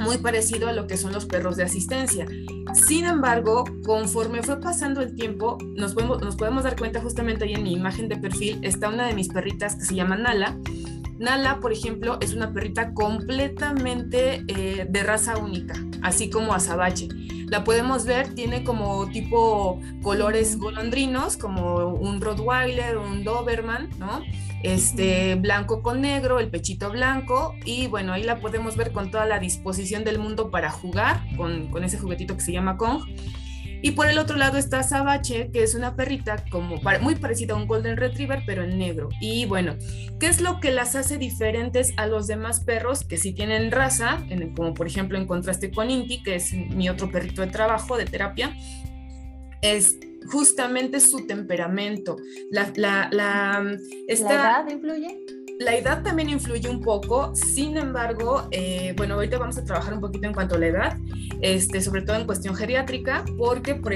muy 0.00 0.18
parecido 0.18 0.68
a 0.68 0.72
lo 0.72 0.86
que 0.86 0.96
son 0.96 1.12
los 1.12 1.26
perros 1.26 1.56
de 1.56 1.64
asistencia. 1.64 2.26
Sin 2.74 3.04
embargo, 3.04 3.64
conforme 3.84 4.42
fue 4.42 4.60
pasando 4.60 5.00
el 5.02 5.14
tiempo, 5.14 5.58
nos 5.76 5.94
podemos, 5.94 6.22
nos 6.22 6.36
podemos 6.36 6.64
dar 6.64 6.76
cuenta 6.76 7.00
justamente 7.00 7.44
ahí 7.44 7.54
en 7.54 7.62
mi 7.62 7.72
imagen 7.74 8.08
de 8.08 8.16
perfil, 8.16 8.58
está 8.62 8.88
una 8.88 9.06
de 9.06 9.14
mis 9.14 9.28
perritas 9.28 9.76
que 9.76 9.84
se 9.84 9.94
llama 9.94 10.16
Nala. 10.16 10.56
Nala, 11.20 11.60
por 11.60 11.70
ejemplo, 11.70 12.18
es 12.22 12.32
una 12.32 12.52
perrita 12.52 12.94
completamente 12.94 14.42
eh, 14.48 14.86
de 14.88 15.02
raza 15.02 15.36
única, 15.36 15.74
así 16.00 16.30
como 16.30 16.54
Azabache. 16.54 17.08
La 17.46 17.62
podemos 17.62 18.06
ver, 18.06 18.34
tiene 18.34 18.64
como 18.64 19.06
tipo 19.10 19.78
colores 20.02 20.56
golondrinos, 20.58 21.36
como 21.36 21.88
un 21.88 22.22
Rottweiler, 22.22 22.96
un 22.96 23.22
Doberman, 23.22 23.90
¿no? 23.98 24.22
este 24.62 25.36
blanco 25.36 25.82
con 25.82 26.02
negro, 26.02 26.38
el 26.38 26.48
pechito 26.48 26.90
blanco 26.90 27.54
y 27.64 27.86
bueno, 27.86 28.12
ahí 28.12 28.22
la 28.22 28.40
podemos 28.40 28.76
ver 28.76 28.92
con 28.92 29.10
toda 29.10 29.26
la 29.26 29.38
disposición 29.38 30.04
del 30.04 30.18
mundo 30.18 30.50
para 30.50 30.70
jugar 30.70 31.22
con, 31.36 31.70
ese 31.82 31.98
juguetito 31.98 32.34
que 32.34 32.42
se 32.42 32.52
llama 32.52 32.76
Kong. 32.76 33.02
Y 33.82 33.92
por 33.92 34.06
el 34.06 34.18
otro 34.18 34.36
lado 34.36 34.58
está 34.58 34.82
Sabache, 34.82 35.50
que 35.52 35.62
es 35.62 35.74
una 35.74 35.96
perrita 35.96 36.44
como 36.50 36.80
muy 37.00 37.14
parecida 37.14 37.54
a 37.54 37.56
un 37.56 37.66
Golden 37.66 37.96
Retriever, 37.96 38.42
pero 38.46 38.64
en 38.64 38.78
negro. 38.78 39.08
Y 39.20 39.46
bueno, 39.46 39.76
¿qué 40.18 40.26
es 40.26 40.40
lo 40.40 40.60
que 40.60 40.70
las 40.70 40.96
hace 40.96 41.18
diferentes 41.18 41.92
a 41.96 42.06
los 42.06 42.26
demás 42.26 42.60
perros 42.60 43.04
que 43.04 43.16
sí 43.16 43.32
tienen 43.32 43.70
raza? 43.70 44.18
como 44.56 44.74
por 44.74 44.86
ejemplo 44.86 45.18
en 45.18 45.26
contraste 45.26 45.70
con 45.70 45.90
Inti, 45.90 46.22
que 46.22 46.36
es 46.36 46.52
mi 46.52 46.88
otro 46.88 47.10
perrito 47.10 47.42
de 47.42 47.48
trabajo, 47.48 47.96
de 47.96 48.04
terapia. 48.04 48.56
Es 49.62 49.98
justamente 50.30 51.00
su 51.00 51.26
temperamento. 51.26 52.16
La, 52.50 52.72
la, 52.76 53.66
edad 54.06 54.68
influye? 54.68 55.39
La 55.60 55.76
edad 55.76 56.02
también 56.02 56.30
influye 56.30 56.70
un 56.70 56.80
poco, 56.80 57.36
sin 57.36 57.76
embargo, 57.76 58.48
eh, 58.50 58.94
bueno, 58.96 59.16
ahorita 59.16 59.36
vamos 59.36 59.58
a 59.58 59.64
trabajar 59.64 59.92
un 59.92 60.00
poquito 60.00 60.26
en 60.26 60.32
cuanto 60.32 60.54
a 60.54 60.58
la 60.58 60.68
edad, 60.68 60.98
este, 61.42 61.82
sobre 61.82 62.00
todo 62.00 62.16
en 62.16 62.24
cuestión 62.24 62.54
geriátrica, 62.54 63.26
porque 63.36 63.74
por, 63.74 63.92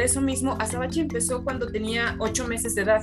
eso 0.00 0.20
mismo 0.20 0.56
Azabache 0.60 1.00
empezó 1.00 1.42
cuando 1.42 1.66
tenía 1.66 2.14
8 2.20 2.46
meses 2.46 2.76
de 2.76 2.82
edad 2.82 3.02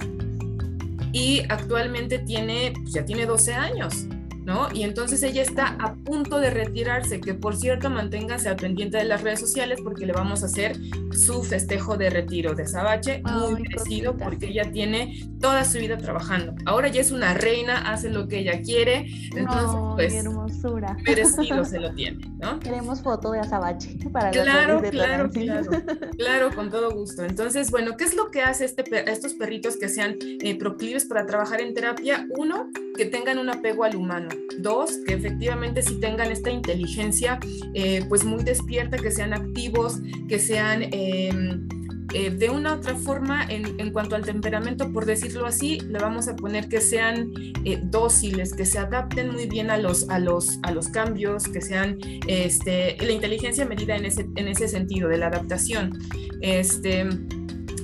y 1.12 1.41
actualmente 1.50 2.20
tiene, 2.20 2.72
pues, 2.82 2.93
ya 2.93 3.04
tiene 3.04 3.26
12 3.26 3.54
años. 3.54 4.08
¿No? 4.48 4.70
Y 4.74 4.84
entonces 4.84 5.22
ella 5.24 5.42
está 5.42 5.76
a 5.78 5.94
punto 5.94 6.40
de 6.40 6.50
retirarse, 6.50 7.20
que 7.20 7.34
por 7.34 7.58
cierto 7.58 7.90
manténgase 7.90 8.48
al 8.48 8.56
pendiente 8.56 8.96
de 8.96 9.04
las 9.04 9.22
redes 9.22 9.42
sociales 9.42 9.82
porque 9.84 10.06
le 10.06 10.14
vamos 10.14 10.42
a 10.42 10.46
hacer 10.46 10.78
su 11.12 11.44
festejo 11.44 11.98
de 11.98 12.10
retiro 12.10 12.56
de 12.56 12.66
Sabache, 12.66 13.22
muy 13.24 13.62
merecido 13.62 14.16
porque 14.16 14.48
ella 14.48 14.72
tiene 14.72 15.20
toda 15.42 15.66
su 15.66 15.80
vida 15.80 15.98
trabajando. 15.98 16.56
Ahora 16.66 16.88
ya 16.88 17.02
es 17.02 17.12
una 17.12 17.34
reina, 17.34 17.92
hace 17.92 18.10
lo 18.10 18.30
que 18.30 18.40
ella 18.40 18.62
quiere, 18.62 19.08
entonces 19.36 19.82
pues 19.96 20.14
hermosura. 20.14 20.96
merecido 21.06 21.66
se 21.66 21.82
lo 21.82 21.94
tiene, 21.94 22.26
¿no? 22.40 22.62
Queremos 22.62 23.02
foto 23.02 23.32
de 23.32 23.42
Azabache 23.42 23.98
para 24.14 24.32
Claro, 24.32 24.82
claro, 24.90 25.30
claro, 25.30 25.70
claro, 26.18 26.56
con 26.56 26.70
todo 26.70 26.92
gusto. 26.92 27.26
Entonces, 27.26 27.70
bueno, 27.70 27.98
¿qué 27.98 28.06
es 28.06 28.16
lo 28.16 28.32
que 28.32 28.44
hace 28.44 28.64
este, 28.64 29.12
estos 29.12 29.34
perritos 29.34 29.76
que 29.76 29.90
sean 29.90 30.16
eh, 30.22 30.58
proclives 30.58 31.04
para 31.04 31.26
trabajar 31.26 31.60
en 31.60 31.74
terapia? 31.74 32.26
Uno, 32.38 32.70
que 32.96 33.06
tengan 33.06 33.40
un 33.40 33.50
apego 33.50 33.84
al 33.84 33.98
humano. 33.98 34.30
Dos, 34.60 34.97
que 35.06 35.13
efectivamente 35.13 35.82
si 35.82 36.00
tengan 36.00 36.32
esta 36.32 36.50
inteligencia 36.50 37.39
eh, 37.73 38.04
pues 38.10 38.23
muy 38.23 38.43
despierta, 38.43 38.97
que 38.97 39.12
sean 39.12 39.34
activos, 39.34 40.00
que 40.28 40.39
sean... 40.39 40.84
Em, 40.91 41.67
eh, 42.13 42.30
de 42.30 42.50
una 42.50 42.73
otra 42.73 42.95
forma, 42.95 43.45
en, 43.50 43.91
cuanto 43.91 44.15
al 44.15 44.23
temperamento, 44.23 44.91
por 44.93 45.06
decirlo 45.06 45.45
así, 45.45 45.80
le 45.82 46.00
vamos 46.00 46.30
a 46.30 46.38
poner 46.38 46.69
que 46.69 46.80
sean 46.80 47.32
eh, 47.65 47.82
dóciles, 47.84 48.54
que 48.54 48.65
se 48.65 48.80
adapten 48.80 49.34
muy 49.34 49.45
bien 49.47 49.69
a 49.69 49.78
los, 49.78 50.10
a 50.10 50.17
los, 50.17 50.58
a 50.63 50.71
los 50.71 50.88
cambios, 50.88 51.43
que 51.43 51.62
sean 51.62 51.97
este, 52.28 52.95
la 53.02 53.12
inteligencia 53.12 53.65
medida 53.65 53.97
en 53.97 54.06
ese, 54.06 54.26
en 54.38 54.47
ese 54.47 54.69
sentido, 54.69 55.10
de 55.10 55.17
la 55.17 55.28
adaptación. 55.28 56.00
Este, 56.41 57.06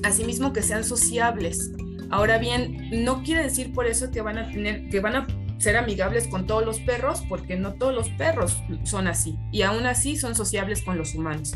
asimismo, 0.03 0.53
que 0.53 0.61
sean 0.61 0.85
sociables. 0.85 1.71
Ahora 2.09 2.37
bien, 2.37 2.89
no 3.03 3.23
quiere 3.23 3.43
decir 3.43 3.73
por 3.73 3.87
eso 3.87 4.09
que 4.09 4.21
van 4.21 4.37
a 4.37 4.49
tener, 4.49 4.87
que 4.89 5.01
van 5.01 5.15
a 5.17 5.27
ser 5.63 5.77
amigables 5.77 6.27
con 6.27 6.45
todos 6.45 6.65
los 6.65 6.79
perros, 6.79 7.23
porque 7.27 7.55
no 7.55 7.73
todos 7.73 7.95
los 7.95 8.09
perros 8.09 8.61
son 8.83 9.07
así, 9.07 9.37
y 9.51 9.63
aún 9.63 9.85
así 9.85 10.17
son 10.17 10.35
sociables 10.35 10.81
con 10.81 10.97
los 10.97 11.15
humanos. 11.15 11.53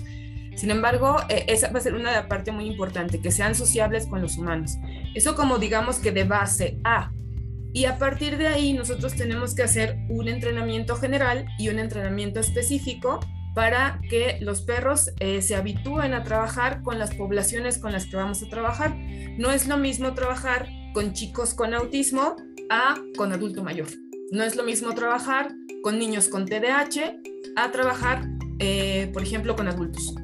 Sin 0.55 0.71
embargo, 0.71 1.17
eh, 1.29 1.45
esa 1.49 1.71
va 1.71 1.77
a 1.77 1.83
ser 1.83 1.93
una 1.93 2.27
parte 2.27 2.51
muy 2.51 2.65
importante, 2.65 3.19
que 3.19 3.31
sean 3.31 3.53
sociables 3.53 4.07
con 4.07 4.21
los 4.21 4.37
humanos. 4.37 4.77
Eso 5.13 5.35
como 5.35 5.59
digamos 5.59 5.97
que 5.97 6.11
de 6.11 6.23
base 6.23 6.79
A. 6.83 7.11
Y 7.73 7.85
a 7.85 7.99
partir 7.99 8.37
de 8.37 8.47
ahí 8.47 8.73
nosotros 8.73 9.13
tenemos 9.13 9.53
que 9.53 9.61
hacer 9.61 9.99
un 10.09 10.27
entrenamiento 10.27 10.95
general 10.95 11.45
y 11.59 11.69
un 11.69 11.77
entrenamiento 11.77 12.39
específico 12.39 13.19
para 13.53 13.99
que 14.09 14.37
los 14.41 14.61
perros 14.61 15.11
eh, 15.19 15.41
se 15.41 15.55
habitúen 15.55 16.13
a 16.13 16.23
trabajar 16.23 16.81
con 16.81 16.97
las 16.97 17.13
poblaciones 17.13 17.77
con 17.77 17.91
las 17.91 18.05
que 18.05 18.15
vamos 18.15 18.41
a 18.41 18.49
trabajar. 18.49 18.95
No 19.37 19.51
es 19.51 19.67
lo 19.67 19.77
mismo 19.77 20.13
trabajar 20.13 20.67
con 20.93 21.13
chicos 21.13 21.53
con 21.53 21.75
autismo 21.75 22.35
a 22.69 22.95
con 23.15 23.33
adulto 23.33 23.63
mayor. 23.63 23.87
No 24.31 24.43
es 24.43 24.55
lo 24.55 24.63
mismo 24.63 24.93
trabajar 24.93 25.53
con 25.83 25.99
niños 25.99 26.27
con 26.27 26.45
TDAH 26.45 27.15
a 27.55 27.71
trabajar, 27.71 28.27
eh, 28.59 29.09
por 29.13 29.23
ejemplo, 29.23 29.55
con 29.55 29.67
adultos 29.67 30.15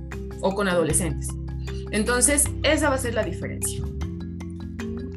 o 0.41 0.53
con 0.53 0.67
adolescentes. 0.67 1.29
Entonces, 1.91 2.45
esa 2.63 2.89
va 2.89 2.95
a 2.95 2.97
ser 2.97 3.13
la 3.13 3.23
diferencia. 3.23 3.83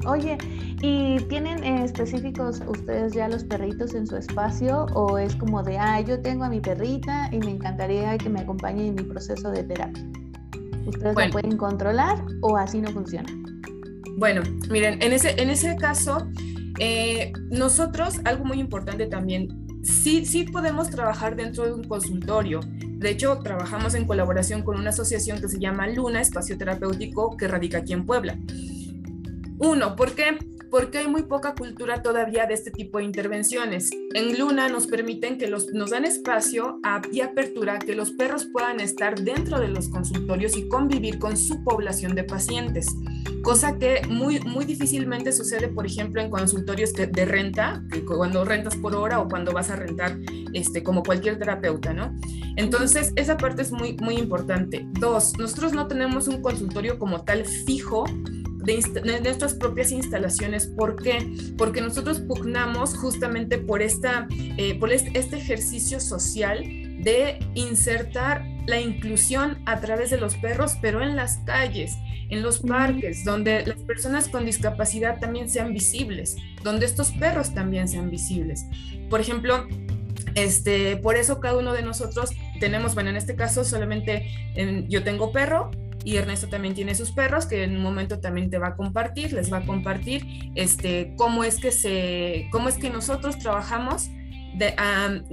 Oye, 0.07 0.39
¿y 0.83 1.19
tienen 1.29 1.65
específicos 1.65 2.63
ustedes 2.69 3.13
ya 3.13 3.29
los 3.29 3.43
perritos 3.43 3.95
en 3.95 4.07
su 4.07 4.17
espacio 4.17 4.87
o 4.95 5.19
es 5.19 5.35
como 5.35 5.63
de, 5.63 5.79
ah, 5.79 6.01
yo 6.01 6.21
tengo 6.21 6.45
a 6.45 6.49
mi 6.49 6.61
perrita 6.61 7.29
y 7.33 7.39
me 7.39 7.51
encantaría 7.51 8.17
que 8.19 8.29
me 8.29 8.41
acompañe 8.41 8.87
en 8.87 8.95
mi 8.95 9.03
proceso 9.03 9.51
de 9.51 9.65
terapia? 9.65 10.05
¿Ustedes 10.87 11.17
lo 11.17 11.31
pueden 11.31 11.57
controlar 11.57 12.25
o 12.43 12.57
así 12.57 12.81
no 12.81 12.91
funciona? 12.93 13.29
Bueno, 14.19 14.43
miren, 14.71 15.03
en 15.03 15.13
ese, 15.13 15.35
en 15.43 15.51
ese 15.51 15.75
caso, 15.77 16.29
eh, 16.79 17.33
nosotros, 17.51 18.21
algo 18.25 18.45
muy 18.45 18.61
importante 18.61 19.07
también, 19.07 19.67
sí, 19.83 20.25
sí 20.25 20.45
podemos 20.45 20.91
trabajar 20.91 21.37
dentro 21.37 21.65
de 21.65 21.73
un 21.73 21.85
consultorio. 21.85 22.61
De 22.99 23.11
hecho, 23.11 23.39
trabajamos 23.39 23.95
en 23.95 24.07
colaboración 24.07 24.63
con 24.63 24.79
una 24.79 24.91
asociación 24.91 25.41
que 25.41 25.49
se 25.49 25.59
llama 25.59 25.87
Luna, 25.89 26.21
Espacio 26.21 26.57
Terapéutico, 26.57 27.37
que 27.37 27.49
radica 27.49 27.79
aquí 27.79 27.93
en 27.93 28.07
Puebla. 28.07 28.39
Uno, 29.59 29.97
¿por 29.97 30.13
qué? 30.13 30.39
Porque 30.71 30.99
hay 30.99 31.09
muy 31.09 31.23
poca 31.23 31.55
cultura 31.55 32.03
todavía 32.03 32.47
de 32.47 32.55
este 32.55 32.71
tipo 32.71 32.99
de 32.99 33.05
intervenciones. 33.05 33.91
En 34.15 34.39
Luna 34.39 34.69
nos 34.69 34.87
permiten 34.87 35.39
que 35.39 35.47
los, 35.47 35.73
nos 35.73 35.91
dan 35.91 36.05
espacio 36.05 36.81
y 37.13 37.21
apertura 37.21 37.79
que 37.79 37.95
los 37.95 38.13
perros 38.13 38.47
puedan 38.53 38.81
estar 38.81 39.19
dentro 39.21 39.61
de 39.61 39.69
los 39.69 39.89
consultorios 39.89 40.57
y 40.57 40.69
convivir 40.69 41.19
con 41.19 41.37
su 41.37 41.63
población 41.65 42.15
de 42.15 42.25
pacientes 42.25 42.87
cosa 43.47 43.79
que 43.79 44.03
muy, 44.09 44.41
muy 44.41 44.65
difícilmente 44.65 45.31
sucede, 45.31 45.69
por 45.69 45.87
ejemplo, 45.87 46.21
en 46.21 46.31
consultorios 46.31 46.93
de 46.93 47.25
renta, 47.25 47.81
cuando 48.05 48.45
rentas 48.45 48.75
por 48.75 48.97
hora 48.97 49.21
o 49.21 49.29
cuando 49.29 49.53
vas 49.53 49.71
a 49.71 49.77
rentar 49.77 50.19
este, 50.53 50.83
como 50.83 51.05
cualquier 51.05 51.39
terapeuta, 51.39 51.93
¿no? 51.93 52.13
Entonces, 52.57 53.13
esa 53.15 53.37
parte 53.37 53.63
es 53.63 53.71
muy, 53.71 53.97
muy 53.99 54.17
importante. 54.17 54.85
Dos, 54.99 55.39
nosotros 55.39 55.75
no 55.75 55.87
tenemos 55.87 56.27
un 56.27 56.43
consultorio 56.43 56.99
como 56.99 57.23
tal 57.23 57.45
fijo 57.45 58.05
de, 58.67 59.21
nuestras 59.23 59.55
propias 59.55 59.93
instalaciones. 59.93 60.67
¿Por 60.67 61.01
qué? 61.03 61.19
Porque 61.57 61.81
nosotros 61.81 62.21
pugnamos 62.21 62.97
justamente 62.97 63.59
por, 63.59 63.81
esta, 63.81 64.27
eh, 64.31 64.79
por 64.79 64.93
este 64.93 65.37
ejercicio 65.37 66.01
social 66.01 66.63
de 67.03 67.39
insertar 67.55 68.45
la 68.67 68.81
inclusión 68.81 69.59
a 69.65 69.81
través 69.81 70.11
de 70.11 70.19
los 70.19 70.35
perros, 70.37 70.77
pero 70.83 71.03
en 71.03 71.15
las 71.15 71.39
calles, 71.47 71.97
en 72.31 72.43
los 72.43 72.59
parques, 72.59 73.25
donde 73.25 73.65
las 73.65 73.79
personas 73.83 74.29
con 74.29 74.45
discapacidad 74.45 75.21
también 75.21 75.49
sean 75.49 75.73
visibles, 75.73 76.37
donde 76.65 76.87
estos 76.87 77.13
perros 77.13 77.55
también 77.55 77.87
sean 77.87 78.11
visibles. 78.11 78.65
Por 79.09 79.21
ejemplo, 79.21 79.69
este, 80.35 80.97
por 80.97 81.17
eso 81.17 81.39
cada 81.39 81.57
uno 81.57 81.73
de 81.73 81.83
nosotros 81.83 82.31
tenemos, 82.59 82.95
bueno, 82.95 83.11
en 83.11 83.17
este 83.17 83.37
caso 83.37 83.65
solamente 83.65 84.29
yo 84.89 85.05
tengo 85.05 85.31
perro 85.31 85.71
y 86.07 86.19
Ernesto 86.19 86.47
también 86.47 86.73
tiene 86.73 86.95
sus 86.95 87.11
perros 87.11 87.47
que 87.47 87.65
en 87.65 87.77
un 87.77 87.83
momento 87.83 88.21
también 88.21 88.49
te 88.49 88.59
va 88.59 88.69
a 88.69 88.77
compartir, 88.77 89.33
les 89.33 89.53
va 89.53 89.59
a 89.59 89.67
compartir 89.67 90.25
este, 90.55 91.15
cómo 91.19 91.43
es 91.43 91.59
que 91.59 91.73
se, 91.73 92.47
cómo 92.53 92.69
es 92.69 92.77
que 92.77 92.91
nosotros 92.91 93.41
trabajamos 93.41 94.09
de, 94.55 94.77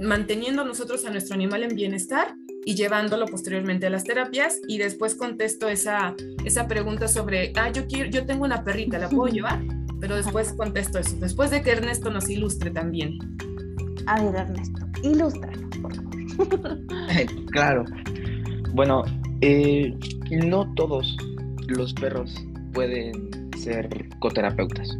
manteniendo 0.00 0.64
nosotros 0.64 1.04
a 1.06 1.10
nuestro 1.10 1.36
animal 1.36 1.62
en 1.62 1.76
bienestar 1.76 2.34
y 2.66 2.74
llevándolo 2.74 3.26
posteriormente 3.26 3.86
a 3.86 3.90
las 3.90 4.02
terapias 4.02 4.60
y 4.66 4.78
después 4.78 5.14
contesto 5.14 5.68
esa, 5.68 6.16
esa 6.44 6.66
pregunta 6.66 7.06
sobre, 7.06 7.52
ah, 7.54 7.70
yo, 7.70 7.86
quiero, 7.86 8.10
yo 8.10 8.26
tengo 8.26 8.44
una 8.44 8.64
perrita, 8.64 8.98
¿la 8.98 9.08
puedo 9.08 9.32
llevar? 9.32 9.62
Pero 10.00 10.16
después 10.16 10.54
contesto 10.54 10.98
eso, 10.98 11.16
después 11.20 11.52
de 11.52 11.62
que 11.62 11.70
Ernesto 11.70 12.10
nos 12.10 12.28
ilustre 12.28 12.72
también. 12.72 13.16
A 14.06 14.20
ver, 14.20 14.34
Ernesto, 14.34 14.84
ilústranos, 15.04 15.78
por 15.80 15.94
favor. 15.94 16.80
claro. 17.52 17.84
Bueno, 18.72 19.04
eh, 19.40 19.94
no 20.30 20.72
todos 20.74 21.16
los 21.68 21.92
perros 21.94 22.34
pueden 22.72 23.30
ser 23.58 23.88
coterapeutas. 24.20 24.96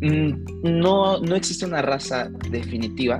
Mm, 0.00 0.80
no, 0.80 1.20
no 1.20 1.36
existe 1.36 1.64
una 1.64 1.82
raza 1.82 2.30
definitiva 2.50 3.18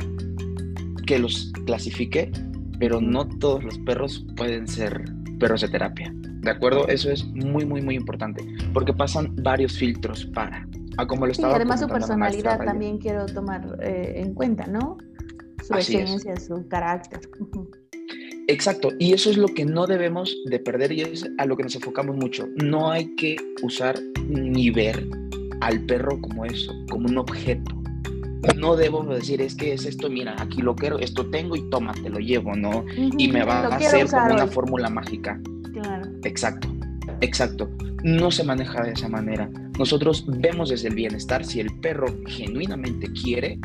que 1.07 1.19
los 1.19 1.53
clasifique, 1.65 2.31
pero 2.79 3.01
no 3.01 3.27
todos 3.27 3.65
los 3.65 3.79
perros 3.81 4.27
pueden 4.37 4.67
ser 4.67 5.05
perros 5.39 5.63
de 5.63 5.69
terapia. 5.69 6.13
¿De 6.47 6.51
acuerdo? 6.51 6.87
Eso 6.89 7.11
es 7.11 7.25
muy, 7.27 7.65
muy, 7.65 7.83
muy 7.83 7.97
importante, 7.97 8.45
porque 8.73 8.93
pasan 8.93 9.35
varios 9.43 9.77
filtros 9.77 10.27
para. 10.27 10.67
A 10.99 11.07
como 11.07 11.27
lo 11.27 11.33
estaba 11.33 11.53
y 11.53 11.57
además 11.57 11.81
su 11.81 11.89
personalidad 11.89 12.65
también 12.65 12.99
quiero 12.99 13.27
tomar 13.27 13.79
eh, 13.83 14.15
en 14.17 14.33
cuenta, 14.33 14.67
¿no? 14.67 14.97
Su 15.63 15.75
esencia, 15.75 16.37
su 16.37 16.67
carácter. 16.69 17.21
Exacto, 18.49 18.93
y 18.99 19.13
eso 19.13 19.31
es 19.31 19.37
lo 19.37 19.49
que 19.49 19.65
no 19.65 19.87
debemos 19.87 20.37
de 20.45 20.61
perder 20.61 20.93
y 20.93 21.01
es 21.01 21.29
a 21.39 21.47
lo 21.47 21.57
que 21.57 21.65
nos 21.65 21.75
enfocamos 21.75 22.17
mucho. 22.17 22.49
No 22.55 22.91
hay 22.91 23.15
que 23.17 23.37
usar 23.63 23.99
ni 24.29 24.71
ver 24.71 25.05
al 25.61 25.85
perro 25.87 26.21
como 26.21 26.45
eso, 26.45 26.73
como 26.89 27.09
un 27.09 27.19
objeto. 27.19 27.75
No 28.57 28.77
debo 28.77 29.03
decir, 29.03 29.41
es 29.41 29.57
que 29.57 29.73
es 29.73 29.85
esto, 29.85 30.09
mira, 30.09 30.37
aquí 30.39 30.63
lo 30.63 30.77
quiero, 30.77 31.01
esto 31.01 31.29
tengo 31.29 31.57
y 31.57 31.69
toma, 31.71 31.93
te 31.95 32.09
lo 32.09 32.21
llevo, 32.21 32.55
¿no? 32.55 32.85
y 32.97 33.29
me 33.29 33.45
va 33.45 33.67
a 33.67 33.77
hacer 33.77 34.07
como 34.09 34.35
una 34.35 34.47
fórmula 34.47 34.89
mágica. 34.89 35.41
Claro. 35.73 36.07
Exacto, 36.23 36.69
exacto. 37.21 37.69
No 38.05 38.31
se 38.31 38.45
maneja 38.45 38.83
de 38.85 38.93
esa 38.93 39.09
manera. 39.09 39.51
Nosotros 39.79 40.25
vemos 40.29 40.69
desde 40.69 40.89
el 40.89 40.95
bienestar 40.95 41.45
si 41.45 41.59
el 41.59 41.77
perro 41.81 42.07
genuinamente 42.27 43.11
quiere, 43.11 43.59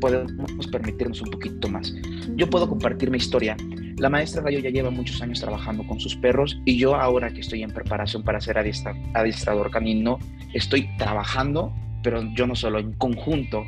podemos 0.00 0.66
permitirnos 0.66 1.22
un 1.22 1.30
poquito 1.30 1.68
más. 1.68 1.94
Yo 2.36 2.50
puedo 2.50 2.68
compartir 2.68 3.10
mi 3.10 3.16
historia. 3.16 3.56
La 4.02 4.10
maestra 4.10 4.42
Rayo 4.42 4.58
ya 4.58 4.70
lleva 4.70 4.90
muchos 4.90 5.22
años 5.22 5.40
trabajando 5.40 5.86
con 5.86 6.00
sus 6.00 6.16
perros 6.16 6.60
y 6.64 6.76
yo 6.76 6.96
ahora 6.96 7.30
que 7.32 7.38
estoy 7.38 7.62
en 7.62 7.70
preparación 7.70 8.24
para 8.24 8.40
ser 8.40 8.58
adiestrador 8.58 9.70
canino, 9.70 10.18
estoy 10.54 10.88
trabajando, 10.96 11.72
pero 12.02 12.20
yo 12.34 12.48
no 12.48 12.56
solo, 12.56 12.80
en 12.80 12.94
conjunto 12.94 13.64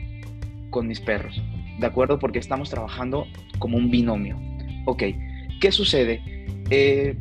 con 0.71 0.89
mis 0.89 0.99
perros, 0.99 1.41
¿de 1.79 1.87
acuerdo? 1.87 2.19
Porque 2.19 2.41
estamos 2.41 2.69
trabajando 2.69 3.29
como 3.61 3.77
un 3.77 3.93
binomio. 3.93 4.37
Ok, 4.87 5.05
¿qué 5.61 5.71
sucede? 5.71 6.21
Eh, 6.69 7.17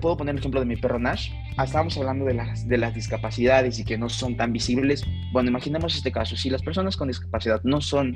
Puedo 0.00 0.16
poner 0.16 0.34
el 0.34 0.38
ejemplo 0.38 0.60
de 0.60 0.66
mi 0.66 0.76
perro 0.76 0.98
Nash. 0.98 1.30
Ah, 1.56 1.64
estábamos 1.64 1.96
hablando 1.96 2.24
de 2.24 2.34
las, 2.34 2.68
de 2.68 2.78
las 2.78 2.94
discapacidades 2.94 3.78
y 3.78 3.84
que 3.84 3.98
no 3.98 4.08
son 4.08 4.36
tan 4.36 4.52
visibles. 4.52 5.04
Bueno, 5.32 5.50
imaginemos 5.50 5.96
este 5.96 6.12
caso. 6.12 6.36
Si 6.36 6.50
las 6.50 6.62
personas 6.62 6.96
con 6.96 7.08
discapacidad 7.08 7.62
no 7.64 7.80
son 7.80 8.14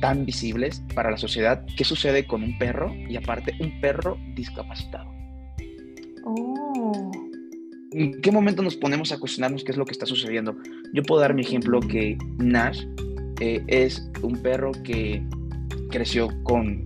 tan 0.00 0.24
visibles 0.24 0.82
para 0.94 1.10
la 1.10 1.16
sociedad, 1.16 1.64
¿qué 1.76 1.84
sucede 1.84 2.26
con 2.26 2.42
un 2.42 2.58
perro? 2.58 2.94
Y 3.08 3.16
aparte, 3.16 3.54
un 3.60 3.80
perro 3.80 4.18
discapacitado. 4.34 5.10
Oh. 6.24 7.12
¿En 7.92 8.20
qué 8.20 8.30
momento 8.30 8.62
nos 8.62 8.76
ponemos 8.76 9.12
a 9.12 9.18
cuestionarnos 9.18 9.64
qué 9.64 9.72
es 9.72 9.78
lo 9.78 9.86
que 9.86 9.92
está 9.92 10.06
sucediendo? 10.06 10.56
Yo 10.92 11.02
puedo 11.02 11.20
dar 11.20 11.34
mi 11.34 11.42
ejemplo 11.42 11.80
que 11.80 12.18
Nash 12.38 12.84
eh, 13.40 13.62
es 13.66 14.10
un 14.22 14.42
perro 14.42 14.72
que 14.84 15.22
creció 15.90 16.28
con, 16.44 16.84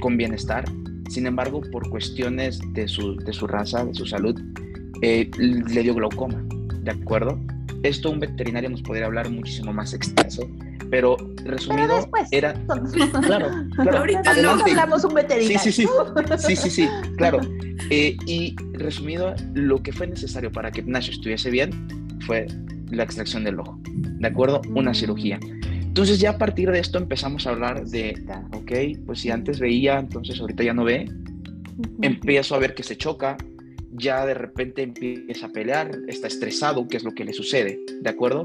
con 0.00 0.16
bienestar, 0.16 0.64
sin 1.08 1.26
embargo, 1.26 1.60
por 1.72 1.88
cuestiones 1.88 2.60
de 2.72 2.88
su, 2.88 3.16
de 3.16 3.32
su 3.32 3.46
raza, 3.46 3.84
de 3.84 3.94
su 3.94 4.06
salud, 4.06 4.40
eh, 5.02 5.30
le 5.38 5.82
dio 5.82 5.94
glaucoma, 5.94 6.44
¿de 6.82 6.90
acuerdo? 6.90 7.38
Esto 7.82 8.10
un 8.10 8.20
veterinario 8.20 8.70
nos 8.70 8.82
podría 8.82 9.06
hablar 9.06 9.30
muchísimo 9.30 9.72
más 9.72 9.94
extenso, 9.94 10.48
pero 10.90 11.16
resumido 11.44 12.08
era... 12.30 12.54
Claro, 13.22 13.48
claro. 13.76 13.98
Ahorita 13.98 14.34
no 14.42 14.50
hablamos 14.50 15.04
un 15.04 15.14
veterinario. 15.14 15.58
Sí, 15.58 15.72
sí, 15.72 15.86
sí, 15.86 15.88
sí, 16.38 16.56
sí, 16.56 16.70
sí 16.70 16.88
claro. 17.16 17.40
Eh, 17.90 18.16
y 18.26 18.56
resumido, 18.72 19.34
lo 19.54 19.82
que 19.82 19.92
fue 19.92 20.06
necesario 20.06 20.50
para 20.50 20.70
que 20.70 20.82
Nash 20.82 21.10
estuviese 21.10 21.50
bien 21.50 21.70
fue 22.26 22.46
la 22.90 23.04
extracción 23.04 23.44
del 23.44 23.60
ojo, 23.60 23.78
¿de 23.84 24.26
acuerdo? 24.26 24.60
Una 24.74 24.94
cirugía. 24.94 25.38
Entonces 25.70 26.20
ya 26.20 26.30
a 26.30 26.38
partir 26.38 26.70
de 26.70 26.78
esto 26.78 26.98
empezamos 26.98 27.46
a 27.46 27.50
hablar 27.50 27.84
de, 27.86 28.14
ok, 28.52 29.04
pues 29.06 29.20
si 29.20 29.30
antes 29.30 29.60
veía, 29.60 29.98
entonces 29.98 30.40
ahorita 30.40 30.62
ya 30.62 30.74
no 30.74 30.84
ve, 30.84 31.10
empiezo 32.02 32.54
a 32.54 32.58
ver 32.58 32.74
que 32.74 32.82
se 32.82 32.96
choca, 32.96 33.36
ya 33.92 34.24
de 34.24 34.34
repente 34.34 34.82
empieza 34.82 35.46
a 35.46 35.50
pelear, 35.50 35.90
está 36.08 36.26
estresado, 36.26 36.86
qué 36.88 36.96
es 36.96 37.04
lo 37.04 37.12
que 37.12 37.24
le 37.24 37.32
sucede, 37.32 37.78
¿de 38.00 38.10
acuerdo? 38.10 38.44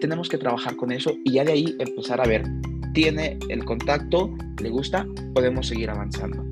Tenemos 0.00 0.28
que 0.28 0.38
trabajar 0.38 0.76
con 0.76 0.92
eso 0.92 1.14
y 1.24 1.32
ya 1.32 1.44
de 1.44 1.52
ahí 1.52 1.76
empezar 1.78 2.20
a 2.20 2.26
ver, 2.26 2.44
tiene 2.92 3.38
el 3.48 3.64
contacto, 3.64 4.34
le 4.62 4.70
gusta, 4.70 5.06
podemos 5.34 5.66
seguir 5.66 5.90
avanzando, 5.90 6.44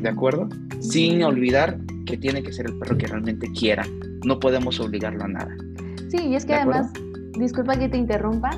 ¿de 0.00 0.08
acuerdo? 0.08 0.48
Sin 0.80 1.22
olvidar 1.22 1.78
que 2.06 2.16
tiene 2.16 2.42
que 2.42 2.52
ser 2.52 2.66
el 2.66 2.78
perro 2.78 2.96
que 2.96 3.06
realmente 3.06 3.48
quiera, 3.52 3.84
no 4.24 4.38
podemos 4.38 4.80
obligarlo 4.80 5.24
a 5.24 5.28
nada. 5.28 5.56
Sí, 6.08 6.18
y 6.28 6.34
es 6.36 6.46
que 6.46 6.54
además, 6.54 6.92
disculpa 7.38 7.78
que 7.78 7.88
te 7.88 7.98
interrumpa, 7.98 8.50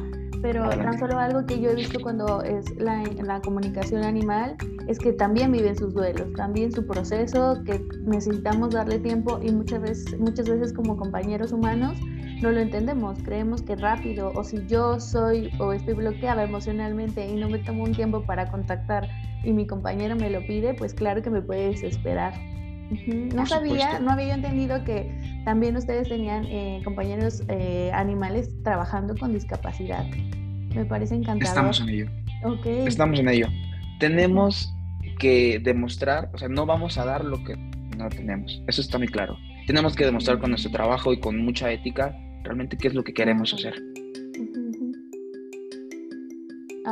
pero 0.43 0.69
tan 0.69 0.99
solo 0.99 1.19
algo 1.19 1.45
que 1.47 1.61
yo 1.61 1.71
he 1.71 1.75
visto 1.75 2.01
cuando 2.01 2.43
es 2.43 2.75
la, 2.77 3.03
la, 3.23 3.41
comunicación 3.41 4.05
animal 4.05 4.57
es 4.89 4.99
que 4.99 5.13
también 5.13 5.53
viven 5.53 5.77
sus 5.77 5.93
duelos, 5.95 6.33
también 6.35 6.73
su 6.73 6.87
proceso, 6.87 7.63
que 7.65 7.81
necesitamos 8.05 8.71
darle 8.71 8.99
tiempo 8.99 9.39
y 9.43 9.53
muchas 9.53 9.81
veces, 9.83 10.19
muchas 10.19 10.49
veces 10.49 10.73
como 10.73 10.97
compañeros 10.97 11.53
humanos 11.53 11.99
no 12.41 12.51
lo 12.51 12.61
entendemos, 12.61 13.19
creemos 13.23 13.63
que 13.63 13.77
rápido 13.77 14.33
o 14.35 14.45
si 14.45 14.65
yo 14.67 14.99
soy 14.99 15.51
o 15.59 15.73
estoy 15.73 15.95
bloqueada 15.95 16.43
emocionalmente 16.45 17.27
y 17.29 17.35
no 17.37 17.49
me 17.49 17.59
tomo 17.59 17.85
un 17.85 17.93
tiempo 17.93 18.23
para 18.25 18.51
contactar 18.51 19.09
y 19.45 19.53
mi 19.53 19.67
compañero 19.67 20.17
me 20.17 20.31
lo 20.31 20.41
pide, 20.47 20.75
pues 20.75 20.95
claro 20.95 21.23
que 21.23 21.31
me 21.31 21.43
puede 21.43 21.71
desesperar. 21.71 22.33
No 22.91 23.47
sabía, 23.47 24.01
no 24.01 24.11
había 24.11 24.35
entendido 24.35 24.83
que 24.85 25.11
también 25.45 25.77
ustedes 25.77 26.09
tenían 26.09 26.45
eh, 26.47 26.81
compañeros 26.85 27.43
eh, 27.49 27.91
animales 27.95 28.51
trabajando 28.63 29.17
con 29.17 29.33
discapacidad. 29.33 30.05
Me 30.75 30.85
parece 30.85 31.15
encantador. 31.15 31.49
Estamos 31.49 31.81
en 31.81 31.89
ello. 31.89 32.07
Estamos 32.65 33.21
en 33.21 33.29
ello. 33.29 33.47
Tenemos 33.99 34.75
que 35.19 35.61
demostrar, 35.63 36.31
o 36.33 36.39
sea, 36.39 36.49
no 36.49 36.67
vamos 36.67 36.99
a 36.99 37.05
dar 37.05 37.25
lo 37.25 37.43
que 37.45 37.57
no 37.97 38.09
tenemos. 38.09 38.63
Eso 38.67 38.81
está 38.81 38.99
muy 38.99 39.09
claro. 39.09 39.37
Tenemos 39.67 39.95
que 39.95 40.05
demostrar 40.05 40.39
con 40.39 40.51
nuestro 40.51 40.71
trabajo 40.73 41.13
y 41.13 41.21
con 41.21 41.39
mucha 41.39 41.71
ética 41.71 42.17
realmente 42.43 42.77
qué 42.77 42.89
es 42.89 42.95
lo 42.95 43.05
que 43.05 43.13
queremos 43.13 43.53
hacer. 43.55 43.75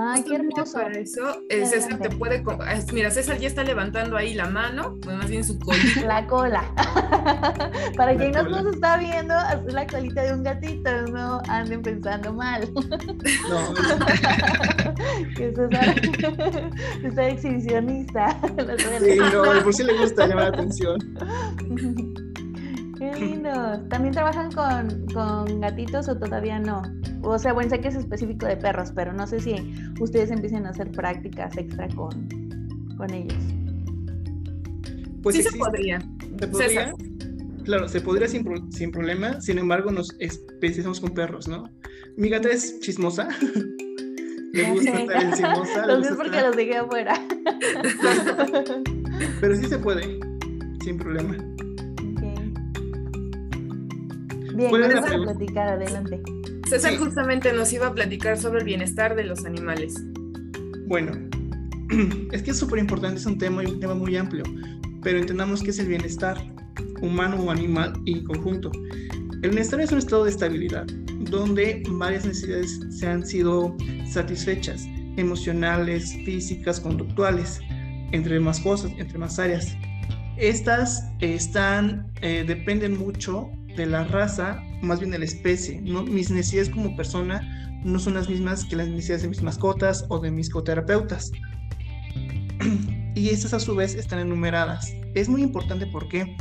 Ay, 0.00 0.22
qué 0.22 0.36
hermoso. 0.36 0.78
Para 0.78 0.96
eso, 0.96 1.42
eh, 1.48 1.66
César 1.66 1.98
te 1.98 2.10
puede. 2.10 2.44
Mira, 2.92 3.10
César 3.10 3.38
ya 3.38 3.48
está 3.48 3.64
levantando 3.64 4.16
ahí 4.16 4.34
la 4.34 4.48
mano, 4.48 4.96
pues 5.02 5.16
más 5.16 5.28
bien 5.28 5.42
su 5.42 5.58
colita. 5.60 6.06
La 6.06 6.26
cola. 6.26 6.62
para 7.96 8.16
quien 8.16 8.30
no 8.30 8.44
nos 8.44 8.74
está 8.74 8.96
viendo, 8.96 9.34
hacer 9.34 9.72
la 9.72 9.86
colita 9.86 10.22
de 10.22 10.34
un 10.34 10.44
gatito, 10.44 11.02
no 11.08 11.40
anden 11.48 11.82
pensando 11.82 12.32
mal. 12.32 12.68
No. 13.48 13.74
que 15.36 15.52
César 15.54 16.00
está 17.02 17.28
exhibicionista. 17.28 18.40
sí, 19.00 19.18
no, 19.18 19.62
por 19.64 19.74
si 19.74 19.82
le 19.82 19.98
gusta 19.98 20.28
llamar 20.28 20.44
la 20.44 20.50
atención. 20.50 20.98
Qué 22.98 23.12
lindo. 23.14 23.80
¿También 23.88 24.14
trabajan 24.14 24.52
con, 24.52 25.06
con 25.12 25.60
gatitos 25.60 26.08
o 26.08 26.16
todavía 26.16 26.60
no? 26.60 26.82
O 27.22 27.38
sea, 27.38 27.52
bueno, 27.52 27.70
sé 27.70 27.80
que 27.80 27.88
es 27.88 27.96
específico 27.96 28.46
de 28.46 28.56
perros, 28.56 28.92
pero 28.94 29.12
no 29.12 29.26
sé 29.26 29.40
si 29.40 29.54
ustedes 30.00 30.30
empiecen 30.30 30.66
a 30.66 30.70
hacer 30.70 30.90
prácticas 30.90 31.56
extra 31.56 31.88
con, 31.88 32.28
con 32.96 33.12
ellos. 33.12 33.38
Pues 35.22 35.36
sí, 35.36 35.42
se 35.42 35.56
podría. 35.56 36.00
Se 36.38 36.48
podría. 36.48 36.94
Claro, 37.64 37.88
se 37.88 38.00
podría 38.00 38.28
sin, 38.28 38.72
sin, 38.72 38.90
problema, 38.90 39.40
sin 39.40 39.58
embargo 39.58 39.90
nos 39.90 40.16
especializamos 40.20 41.00
con 41.00 41.10
perros, 41.10 41.48
¿no? 41.48 41.68
Mi 42.16 42.30
gata 42.30 42.48
es 42.48 42.80
chismosa. 42.80 43.28
Le 44.52 44.70
gusta 44.70 44.90
estar 44.98 45.22
encimosa. 45.22 45.86
Lo 45.86 46.02
sé 46.02 46.14
porque 46.14 46.40
los 46.40 46.56
dejé 46.56 46.76
afuera. 46.78 47.14
Pero 49.40 49.56
sí 49.56 49.66
se 49.66 49.78
puede, 49.78 50.18
sin 50.82 50.96
problema. 50.96 51.36
Bien, 54.54 54.72
vamos 54.72 55.10
a 55.10 55.18
platicar, 55.18 55.68
adelante. 55.68 56.20
César 56.68 56.98
justamente 56.98 57.50
nos 57.54 57.72
iba 57.72 57.86
a 57.86 57.94
platicar 57.94 58.36
sobre 58.36 58.58
el 58.58 58.66
bienestar 58.66 59.16
de 59.16 59.24
los 59.24 59.46
animales. 59.46 59.94
Bueno, 60.86 61.12
es 62.32 62.42
que 62.42 62.50
es 62.50 62.58
súper 62.58 62.78
importante, 62.78 63.18
es 63.18 63.26
un 63.26 63.38
tema, 63.38 63.62
un 63.62 63.80
tema 63.80 63.94
muy 63.94 64.16
amplio, 64.16 64.44
pero 65.02 65.18
entendamos 65.18 65.62
qué 65.62 65.70
es 65.70 65.78
el 65.78 65.88
bienestar 65.88 66.36
humano 67.00 67.36
o 67.36 67.50
animal 67.50 67.94
y 68.04 68.22
conjunto. 68.24 68.70
El 69.42 69.50
bienestar 69.50 69.80
es 69.80 69.92
un 69.92 69.98
estado 69.98 70.24
de 70.24 70.30
estabilidad 70.30 70.86
donde 71.30 71.82
varias 71.88 72.26
necesidades 72.26 72.80
se 72.90 73.06
han 73.06 73.24
sido 73.24 73.74
satisfechas, 74.06 74.84
emocionales, 75.16 76.12
físicas, 76.26 76.80
conductuales, 76.80 77.60
entre 78.12 78.40
más 78.40 78.60
cosas, 78.60 78.92
entre 78.98 79.16
más 79.16 79.38
áreas. 79.38 79.74
Estas 80.36 81.02
están, 81.20 82.12
eh, 82.20 82.44
dependen 82.46 82.98
mucho 82.98 83.48
de 83.74 83.86
la 83.86 84.04
raza, 84.04 84.62
más 84.82 85.00
bien 85.00 85.10
de 85.10 85.18
la 85.18 85.24
especie. 85.24 85.80
¿no? 85.80 86.02
Mis 86.02 86.30
necesidades 86.30 86.70
como 86.70 86.96
persona 86.96 87.40
no 87.84 87.98
son 87.98 88.14
las 88.14 88.28
mismas 88.28 88.64
que 88.64 88.76
las 88.76 88.88
necesidades 88.88 89.22
de 89.22 89.28
mis 89.28 89.42
mascotas 89.42 90.04
o 90.08 90.18
de 90.18 90.30
mis 90.30 90.50
coterapeutas. 90.50 91.30
y 93.14 93.30
estas 93.30 93.54
a 93.54 93.60
su 93.60 93.74
vez 93.74 93.94
están 93.94 94.20
enumeradas. 94.20 94.92
Es 95.14 95.28
muy 95.28 95.42
importante 95.42 95.86
porque, 95.86 96.36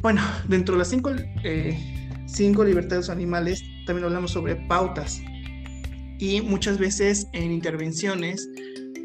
bueno, 0.00 0.20
dentro 0.48 0.74
de 0.74 0.80
las 0.80 0.88
cinco, 0.88 1.10
eh, 1.44 1.78
cinco 2.26 2.64
libertades 2.64 3.08
animales 3.08 3.62
también 3.86 4.04
hablamos 4.04 4.32
sobre 4.32 4.56
pautas 4.56 5.20
y 6.18 6.40
muchas 6.40 6.78
veces 6.78 7.26
en 7.32 7.50
intervenciones 7.50 8.48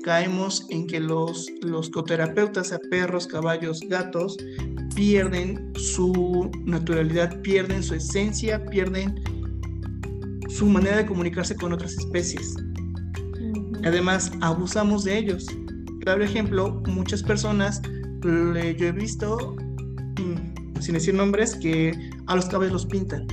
caemos 0.03 0.65
en 0.69 0.87
que 0.87 0.99
los, 0.99 1.47
los 1.61 1.89
coterapeutas 1.89 2.71
a 2.71 2.79
perros, 2.89 3.27
caballos, 3.27 3.81
gatos 3.89 4.37
pierden 4.97 5.71
su 5.75 6.49
naturalidad, 6.65 7.39
pierden 7.41 7.83
su 7.83 7.93
esencia, 7.93 8.65
pierden 8.65 9.21
su 10.49 10.65
manera 10.65 10.97
de 10.97 11.05
comunicarse 11.05 11.55
con 11.55 11.71
otras 11.71 11.93
especies. 11.99 12.55
Además, 13.85 14.31
abusamos 14.41 15.03
de 15.03 15.19
ellos. 15.19 15.45
Claro 16.01 16.23
ejemplo, 16.23 16.81
muchas 16.87 17.21
personas, 17.21 17.79
yo 18.23 18.87
he 18.87 18.91
visto, 18.91 19.55
mm, 20.19 20.81
sin 20.81 20.95
decir 20.95 21.13
nombres, 21.13 21.55
que 21.55 21.93
a 22.25 22.35
los 22.35 22.47
caballos 22.47 22.73
los 22.73 22.85
pintan. 22.87 23.27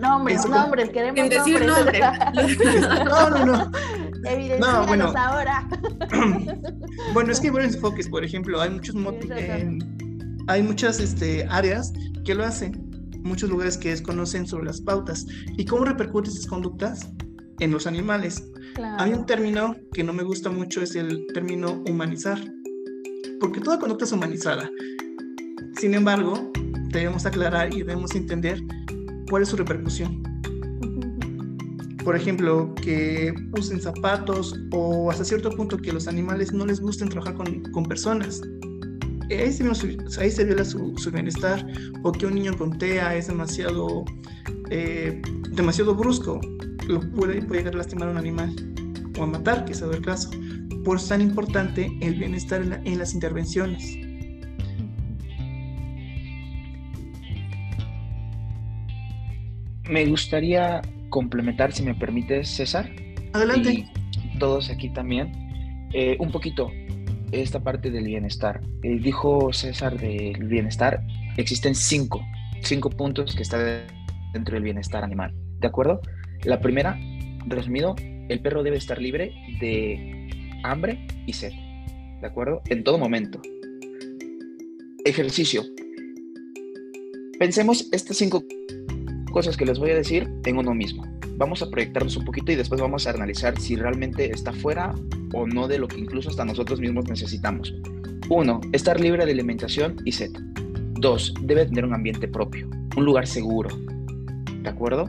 Nombres, 0.00 0.48
nombres, 0.48 0.90
queremos 0.90 1.20
Sin 1.20 1.28
decir 1.28 1.64
nombres. 1.64 2.00
no, 3.04 3.30
no, 3.30 3.46
no. 3.46 3.70
No, 4.58 4.86
bueno. 4.86 5.12
ahora. 5.16 5.68
bueno, 7.14 7.30
es 7.30 7.38
que 7.38 7.48
hay 7.48 7.52
varios 7.52 7.74
enfoques, 7.76 8.08
por 8.08 8.24
ejemplo, 8.24 8.60
hay 8.60 8.70
muchos 8.70 8.96
eh, 8.96 9.78
hay 10.48 10.62
muchas 10.62 10.98
este, 10.98 11.46
áreas 11.50 11.92
que 12.24 12.34
lo 12.34 12.44
hacen, 12.44 12.90
muchos 13.22 13.50
lugares 13.50 13.76
que 13.76 13.90
desconocen 13.90 14.46
sobre 14.46 14.64
las 14.64 14.80
pautas. 14.80 15.26
¿Y 15.56 15.64
cómo 15.64 15.84
repercuten 15.84 16.32
esas 16.32 16.46
conductas 16.46 17.08
en 17.60 17.70
los 17.70 17.86
animales? 17.86 18.42
Hay 18.98 19.12
un 19.12 19.26
término 19.26 19.76
que 19.92 20.02
no 20.02 20.12
me 20.12 20.22
gusta 20.22 20.50
mucho, 20.50 20.80
es 20.80 20.96
el 20.96 21.26
término 21.34 21.82
humanizar, 21.86 22.42
porque 23.40 23.60
toda 23.60 23.78
conducta 23.78 24.06
es 24.06 24.12
humanizada. 24.12 24.70
Sin 25.78 25.94
embargo, 25.94 26.50
debemos 26.88 27.26
aclarar 27.26 27.72
y 27.72 27.78
debemos 27.78 28.14
entender 28.14 28.60
cuál 29.28 29.42
es 29.42 29.50
su 29.50 29.56
repercusión. 29.56 30.22
Por 32.04 32.16
ejemplo, 32.16 32.74
que 32.76 33.34
usen 33.58 33.82
zapatos 33.82 34.58
o 34.72 35.10
hasta 35.10 35.24
cierto 35.24 35.50
punto 35.50 35.76
que 35.76 35.92
los 35.92 36.08
animales 36.08 36.54
no 36.54 36.64
les 36.64 36.80
gusten 36.80 37.10
trabajar 37.10 37.34
con, 37.34 37.62
con 37.70 37.84
personas. 37.84 38.40
Ahí 39.30 39.52
se, 39.52 39.64
ahí 40.20 40.30
se 40.30 40.44
viola 40.44 40.64
su, 40.64 40.96
su, 40.96 41.10
bienestar 41.10 41.66
o 42.02 42.12
que 42.12 42.26
un 42.26 42.34
niño 42.34 42.56
con 42.56 42.78
TEA 42.78 43.14
es 43.14 43.26
demasiado, 43.26 44.04
eh, 44.70 45.20
demasiado 45.50 45.94
brusco, 45.94 46.40
lo 46.86 47.00
puede, 47.12 47.42
puede 47.42 47.60
llegar 47.60 47.74
a 47.74 47.78
lastimar 47.78 48.08
a 48.08 48.12
un 48.12 48.18
animal 48.18 48.54
o 49.18 49.24
a 49.24 49.26
matar, 49.26 49.64
que 49.66 49.72
es 49.72 49.82
el 49.82 50.00
caso. 50.00 50.30
Por 50.84 50.96
eso 50.96 51.04
es 51.04 51.08
tan 51.08 51.20
importante 51.20 51.90
el 52.00 52.14
bienestar 52.14 52.62
en, 52.62 52.86
en 52.86 52.98
las 52.98 53.12
intervenciones. 53.12 53.96
Me 59.88 60.06
gustaría 60.06 60.82
complementar, 61.10 61.72
si 61.72 61.82
me 61.82 61.94
permites, 61.94 62.48
César. 62.48 62.90
Adelante. 63.32 63.72
Y 63.72 64.38
todos 64.38 64.70
aquí 64.70 64.90
también. 64.90 65.32
Eh, 65.94 66.16
un 66.20 66.30
poquito 66.30 66.70
esta 67.32 67.60
parte 67.60 67.90
del 67.90 68.04
bienestar. 68.04 68.60
Eh, 68.82 68.98
dijo 69.00 69.52
César 69.52 69.98
del 69.98 70.44
bienestar, 70.44 71.02
existen 71.36 71.74
cinco, 71.74 72.20
cinco 72.62 72.90
puntos 72.90 73.34
que 73.34 73.42
están 73.42 73.86
dentro 74.32 74.54
del 74.54 74.62
bienestar 74.62 75.04
animal. 75.04 75.34
¿De 75.60 75.68
acuerdo? 75.68 76.00
La 76.44 76.60
primera, 76.60 76.98
resumido, 77.46 77.96
el 78.28 78.40
perro 78.40 78.62
debe 78.62 78.76
estar 78.76 79.00
libre 79.00 79.32
de 79.60 80.28
hambre 80.64 81.06
y 81.26 81.32
sed. 81.32 81.52
¿De 82.20 82.26
acuerdo? 82.26 82.62
En 82.68 82.84
todo 82.84 82.98
momento. 82.98 83.40
Ejercicio. 85.04 85.62
Pensemos 87.38 87.88
estas 87.92 88.16
cinco 88.16 88.42
cosas 89.38 89.56
que 89.56 89.64
les 89.64 89.78
voy 89.78 89.92
a 89.92 89.94
decir 89.94 90.28
en 90.46 90.58
uno 90.58 90.74
mismo. 90.74 91.06
Vamos 91.36 91.62
a 91.62 91.70
proyectarnos 91.70 92.16
un 92.16 92.24
poquito 92.24 92.50
y 92.50 92.56
después 92.56 92.80
vamos 92.80 93.06
a 93.06 93.10
analizar 93.10 93.56
si 93.60 93.76
realmente 93.76 94.32
está 94.32 94.52
fuera 94.52 94.92
o 95.32 95.46
no 95.46 95.68
de 95.68 95.78
lo 95.78 95.86
que 95.86 95.96
incluso 95.96 96.28
hasta 96.28 96.44
nosotros 96.44 96.80
mismos 96.80 97.08
necesitamos. 97.08 97.72
Uno, 98.30 98.60
estar 98.72 98.98
libre 98.98 99.24
de 99.24 99.30
alimentación 99.30 99.94
y 100.04 100.10
sed. 100.10 100.32
Dos, 100.94 101.32
debe 101.42 101.66
tener 101.66 101.84
un 101.84 101.94
ambiente 101.94 102.26
propio, 102.26 102.68
un 102.96 103.04
lugar 103.04 103.28
seguro. 103.28 103.68
¿De 104.64 104.68
acuerdo? 104.68 105.08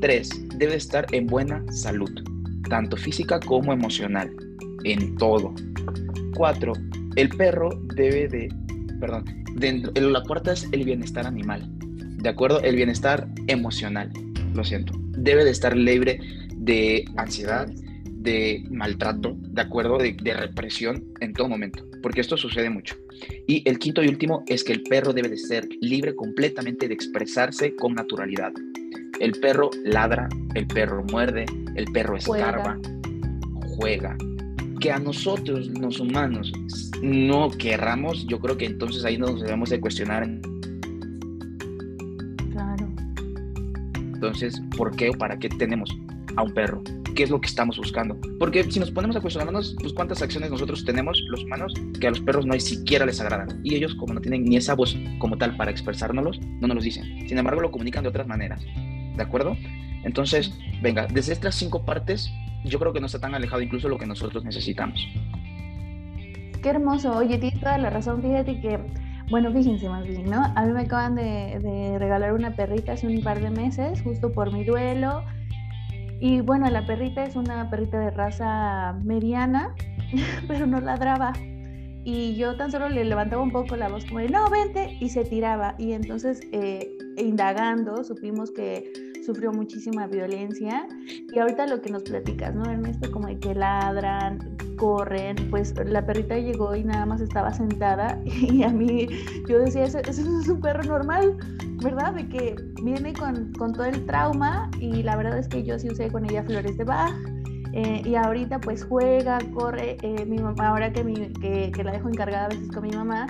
Tres, 0.00 0.30
debe 0.54 0.76
estar 0.76 1.04
en 1.10 1.26
buena 1.26 1.60
salud, 1.72 2.12
tanto 2.70 2.96
física 2.96 3.40
como 3.40 3.72
emocional, 3.72 4.30
en 4.84 5.16
todo. 5.16 5.52
Cuatro, 6.36 6.72
el 7.16 7.30
perro 7.30 7.70
debe 7.96 8.28
de, 8.28 8.48
perdón, 9.00 9.24
dentro, 9.56 9.90
la 10.08 10.22
cuarta 10.22 10.52
es 10.52 10.68
el 10.70 10.84
bienestar 10.84 11.26
animal. 11.26 11.68
¿De 12.26 12.30
acuerdo? 12.30 12.60
El 12.60 12.74
bienestar 12.74 13.28
emocional, 13.46 14.10
lo 14.52 14.64
siento. 14.64 14.92
Debe 15.16 15.44
de 15.44 15.52
estar 15.52 15.76
libre 15.76 16.18
de 16.56 17.04
ansiedad, 17.16 17.68
de 17.68 18.64
maltrato, 18.68 19.36
¿de 19.38 19.62
acuerdo? 19.62 19.96
De, 19.98 20.34
represión 20.34 21.04
en 21.20 21.32
todo 21.34 21.48
momento, 21.48 21.86
porque 22.02 22.20
esto 22.20 22.36
sucede 22.36 22.68
mucho. 22.68 22.96
Y 23.46 23.62
el 23.64 23.78
quinto 23.78 24.02
y 24.02 24.08
último 24.08 24.42
es 24.48 24.64
que 24.64 24.72
el 24.72 24.82
perro 24.82 25.12
debe 25.12 25.28
de 25.28 25.36
ser 25.36 25.68
libre 25.80 26.16
completamente 26.16 26.88
de 26.88 26.94
expresarse 26.94 27.76
con 27.76 27.94
naturalidad. 27.94 28.52
El 29.20 29.30
perro 29.38 29.70
ladra, 29.84 30.28
el 30.56 30.66
perro 30.66 31.04
muerde, 31.04 31.46
el 31.76 31.84
perro 31.92 32.16
escarba, 32.16 32.76
juega. 33.76 34.18
Que 34.80 34.90
a 34.90 34.98
nosotros, 34.98 35.68
los 35.78 36.00
humanos, 36.00 36.52
no 37.04 37.52
querramos, 37.52 38.26
yo 38.26 38.40
creo 38.40 38.56
que 38.56 38.66
entonces 38.66 39.04
ahí 39.04 39.16
nos 39.16 39.40
debemos 39.40 39.70
de 39.70 39.80
cuestionar 39.80 40.28
Entonces, 44.36 44.62
¿por 44.76 44.94
qué 44.94 45.08
o 45.08 45.12
para 45.14 45.38
qué 45.38 45.48
tenemos 45.48 45.88
a 46.36 46.42
un 46.42 46.52
perro? 46.52 46.82
¿Qué 47.14 47.22
es 47.22 47.30
lo 47.30 47.40
que 47.40 47.46
estamos 47.46 47.78
buscando? 47.78 48.20
Porque 48.38 48.70
si 48.70 48.78
nos 48.78 48.90
ponemos 48.90 49.16
a 49.16 49.22
cuestionarnos, 49.22 49.74
pues 49.80 49.94
cuántas 49.94 50.20
acciones 50.20 50.50
nosotros 50.50 50.84
tenemos, 50.84 51.18
los 51.30 51.42
humanos, 51.44 51.72
que 51.98 52.06
a 52.06 52.10
los 52.10 52.20
perros 52.20 52.44
no 52.44 52.52
ni 52.52 52.60
siquiera 52.60 53.06
les 53.06 53.18
agradan. 53.18 53.62
Y 53.64 53.76
ellos, 53.76 53.94
como 53.94 54.12
no 54.12 54.20
tienen 54.20 54.44
ni 54.44 54.58
esa 54.58 54.74
voz 54.74 54.94
como 55.20 55.38
tal 55.38 55.56
para 55.56 55.70
expresárnoslos, 55.70 56.38
no 56.60 56.68
nos 56.68 56.74
los 56.74 56.84
dicen. 56.84 57.26
Sin 57.26 57.38
embargo, 57.38 57.62
lo 57.62 57.70
comunican 57.70 58.02
de 58.02 58.10
otras 58.10 58.26
maneras. 58.26 58.60
¿De 59.16 59.22
acuerdo? 59.22 59.56
Entonces, 60.04 60.52
venga, 60.82 61.06
desde 61.06 61.32
estas 61.32 61.54
cinco 61.54 61.86
partes, 61.86 62.30
yo 62.62 62.78
creo 62.78 62.92
que 62.92 63.00
no 63.00 63.06
está 63.06 63.18
tan 63.18 63.34
alejado 63.34 63.62
incluso 63.62 63.88
lo 63.88 63.96
que 63.96 64.04
nosotros 64.04 64.44
necesitamos. 64.44 65.00
Qué 66.62 66.68
hermoso. 66.68 67.16
Oye, 67.16 67.38
tienes 67.38 67.58
toda 67.58 67.78
la 67.78 67.88
razón. 67.88 68.20
Fíjate 68.20 68.60
que 68.60 68.78
bueno, 69.30 69.52
fíjense 69.52 69.88
más 69.88 70.06
bien, 70.06 70.26
¿no? 70.26 70.44
A 70.54 70.64
mí 70.64 70.72
me 70.72 70.82
acaban 70.82 71.14
de, 71.14 71.96
regalar 71.98 72.32
una 72.32 72.54
perrita 72.54 72.92
hace 72.92 73.06
un 73.06 73.22
par 73.22 73.40
de 73.40 73.50
meses, 73.50 74.02
justo 74.02 74.32
por 74.32 74.52
mi 74.52 74.64
duelo. 74.64 75.24
Y 76.20 76.40
bueno, 76.40 76.70
la 76.70 76.86
perrita 76.86 77.24
es 77.24 77.36
una 77.36 77.68
perrita 77.68 77.98
de 77.98 78.10
raza 78.10 78.94
mediana, 79.04 79.74
pero 80.48 80.66
no 80.66 80.80
ladraba. 80.80 81.32
Y 82.04 82.36
yo 82.36 82.56
tan 82.56 82.70
solo 82.70 82.88
le 82.88 83.04
levantaba 83.04 83.42
un 83.42 83.50
poco 83.50 83.74
la 83.74 83.88
voz 83.88 84.04
como 84.04 84.20
de, 84.20 84.28
no, 84.28 84.48
vente, 84.48 84.96
y 85.00 85.08
se 85.08 85.24
tiraba. 85.24 85.74
Y 85.76 85.92
entonces, 85.92 86.40
eh, 86.52 86.96
indagando, 87.16 88.04
supimos 88.04 88.52
que 88.52 88.92
sufrió 89.26 89.52
muchísima 89.52 90.06
violencia. 90.06 90.86
Y 91.32 91.38
ahorita 91.38 91.66
lo 91.66 91.82
que 91.82 91.90
nos 91.90 92.04
platicas, 92.04 92.54
¿no, 92.54 92.64
Ernesto? 92.70 93.10
Como 93.10 93.26
de 93.26 93.38
que 93.38 93.54
ladran, 93.54 94.56
corren, 94.76 95.36
pues 95.50 95.74
la 95.84 96.06
perrita 96.06 96.38
llegó 96.38 96.74
y 96.74 96.84
nada 96.84 97.04
más 97.04 97.20
estaba 97.20 97.52
sentada 97.52 98.20
y 98.24 98.62
a 98.62 98.68
mí 98.68 99.08
yo 99.48 99.58
decía, 99.58 99.84
eso, 99.84 99.98
eso 99.98 100.40
es 100.40 100.48
un 100.48 100.60
perro 100.60 100.84
normal, 100.84 101.36
¿verdad? 101.82 102.14
De 102.14 102.28
que 102.28 102.56
viene 102.82 103.12
con, 103.12 103.52
con, 103.54 103.72
todo 103.72 103.86
el 103.86 104.06
trauma 104.06 104.70
y 104.80 105.02
la 105.02 105.16
verdad 105.16 105.38
es 105.38 105.48
que 105.48 105.64
yo 105.64 105.78
sí 105.78 105.88
usé 105.88 106.10
con 106.10 106.24
ella 106.24 106.42
flores 106.44 106.76
de 106.78 106.84
Bach. 106.84 107.14
Eh, 107.72 108.00
y 108.06 108.14
ahorita 108.14 108.58
pues 108.58 108.84
juega, 108.84 109.38
corre, 109.52 109.98
eh, 110.00 110.24
mi 110.24 110.38
mamá, 110.38 110.68
ahora 110.68 110.94
que, 110.94 111.04
mi, 111.04 111.14
que, 111.34 111.70
que, 111.74 111.84
la 111.84 111.92
dejo 111.92 112.08
encargada 112.08 112.46
a 112.46 112.48
veces 112.48 112.70
con 112.70 112.84
mi 112.84 112.90
mamá, 112.90 113.26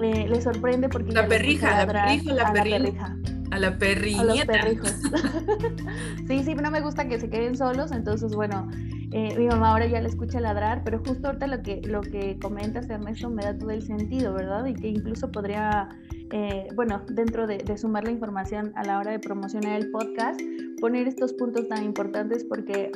eh, 0.00 0.28
le 0.28 0.40
sorprende 0.40 0.88
porque... 0.88 1.10
La 1.10 1.26
perrija, 1.26 1.84
la 1.84 1.92
perrija, 1.92 2.32
la 2.32 2.52
perrija. 2.52 3.16
A 3.52 3.58
la 3.58 3.76
perrilla. 3.76 4.22
A 4.22 4.24
los 4.24 4.44
perrijos. 4.46 4.90
sí, 6.26 6.42
sí, 6.42 6.54
no 6.54 6.70
me 6.70 6.80
gusta 6.80 7.06
que 7.06 7.20
se 7.20 7.28
queden 7.28 7.54
solos, 7.54 7.92
entonces 7.92 8.34
bueno, 8.34 8.66
eh, 9.10 9.34
mi 9.36 9.46
mamá 9.46 9.72
ahora 9.72 9.84
ya 9.84 10.00
le 10.00 10.08
escucha 10.08 10.40
ladrar, 10.40 10.82
pero 10.84 11.02
justo 11.06 11.26
ahorita 11.26 11.46
lo 11.46 11.62
que, 11.62 11.82
lo 11.82 12.00
que 12.00 12.38
comentas, 12.40 12.88
Ernesto, 12.88 13.28
me 13.28 13.42
da 13.42 13.58
todo 13.58 13.70
el 13.70 13.82
sentido, 13.82 14.32
¿verdad? 14.32 14.64
Y 14.64 14.72
que 14.72 14.88
incluso 14.88 15.30
podría, 15.30 15.90
eh, 16.30 16.68
bueno, 16.74 17.02
dentro 17.10 17.46
de, 17.46 17.62
sumar 17.76 18.04
la 18.04 18.10
información 18.10 18.72
a 18.74 18.84
la 18.84 18.98
hora 18.98 19.10
de 19.10 19.18
promocionar 19.18 19.78
el 19.78 19.90
podcast, 19.90 20.40
poner 20.80 21.06
estos 21.06 21.34
puntos 21.34 21.68
tan 21.68 21.84
importantes 21.84 22.44
porque 22.44 22.90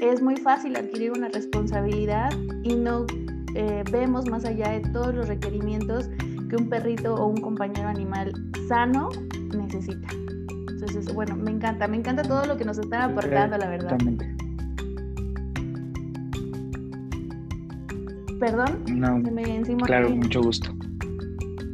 es 0.00 0.22
muy 0.22 0.36
fácil 0.36 0.76
adquirir 0.76 1.10
una 1.10 1.28
responsabilidad 1.28 2.30
y 2.62 2.76
no 2.76 3.04
eh, 3.56 3.82
vemos 3.90 4.30
más 4.30 4.44
allá 4.44 4.70
de 4.70 4.80
todos 4.92 5.12
los 5.12 5.26
requerimientos 5.26 6.08
que 6.48 6.56
un 6.56 6.68
perrito 6.68 7.14
o 7.14 7.26
un 7.26 7.36
compañero 7.36 7.88
animal 7.88 8.32
sano 8.68 9.08
necesita. 9.56 10.08
Entonces, 10.70 11.12
bueno, 11.14 11.36
me 11.36 11.50
encanta, 11.50 11.86
me 11.86 11.96
encanta 11.96 12.22
todo 12.22 12.46
lo 12.46 12.56
que 12.56 12.64
nos 12.64 12.78
están 12.78 13.10
aportando, 13.10 13.58
la 13.58 13.68
verdad. 13.68 13.98
Perdón, 18.40 18.84
no, 18.88 19.20
se 19.22 19.30
me 19.32 19.42
encima. 19.42 19.86
Claro, 19.86 20.10
mucho 20.10 20.40
gusto. 20.40 20.70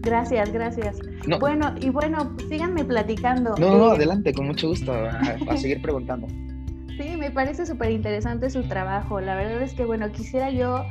Gracias, 0.00 0.52
gracias. 0.52 0.98
Bueno, 1.40 1.74
y 1.80 1.90
bueno, 1.90 2.34
síganme 2.48 2.84
platicando. 2.84 3.54
No, 3.58 3.78
no, 3.78 3.92
eh, 3.92 3.96
adelante, 3.96 4.32
con 4.32 4.46
mucho 4.46 4.68
gusto, 4.68 4.92
a, 4.92 5.56
seguir 5.56 5.80
preguntando. 5.80 6.26
Sí, 6.98 7.16
me 7.18 7.30
parece 7.30 7.66
súper 7.66 7.90
interesante 7.90 8.50
su 8.50 8.62
trabajo. 8.62 9.20
La 9.20 9.34
verdad 9.34 9.62
es 9.62 9.74
que, 9.74 9.84
bueno, 9.84 10.10
quisiera 10.12 10.50
yo 10.50 10.84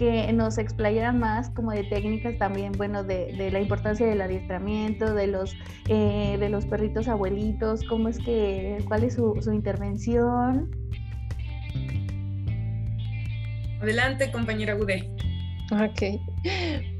que 0.00 0.32
nos 0.32 0.56
explayaran 0.56 1.18
más 1.18 1.50
como 1.50 1.72
de 1.72 1.84
técnicas 1.84 2.38
también, 2.38 2.72
bueno, 2.72 3.04
de, 3.04 3.50
la 3.52 3.60
importancia 3.60 4.06
del 4.06 4.22
adiestramiento, 4.22 5.12
de 5.12 5.26
los, 5.26 5.54
eh, 5.90 6.38
de 6.40 6.48
los 6.48 6.64
perritos 6.64 7.06
abuelitos, 7.06 7.84
cómo 7.84 8.08
es 8.08 8.18
que, 8.18 8.78
cuál 8.88 9.04
es 9.04 9.16
su, 9.16 9.38
su 9.42 9.52
intervención. 9.52 10.70
Adelante, 13.82 14.32
compañera 14.32 14.72
Gude. 14.72 15.06
Ok, 15.70 16.18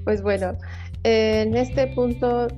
pues 0.05 0.21
bueno, 0.21 0.59
en 1.03 1.57
este 1.57 1.87
punto, 1.95 2.49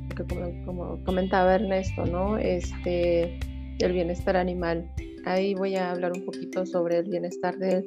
como, 0.66 1.04
comentaba 1.04 1.54
Ernesto, 1.54 2.04
¿no? 2.04 2.36
Este, 2.36 3.38
el 3.78 3.92
bienestar 3.92 4.36
animal. 4.36 4.90
Ahí 5.24 5.54
voy 5.54 5.76
a 5.76 5.92
hablar 5.92 6.10
un 6.16 6.24
poquito 6.24 6.66
sobre 6.66 6.98
el 6.98 7.08
bienestar 7.08 7.56
del, 7.58 7.86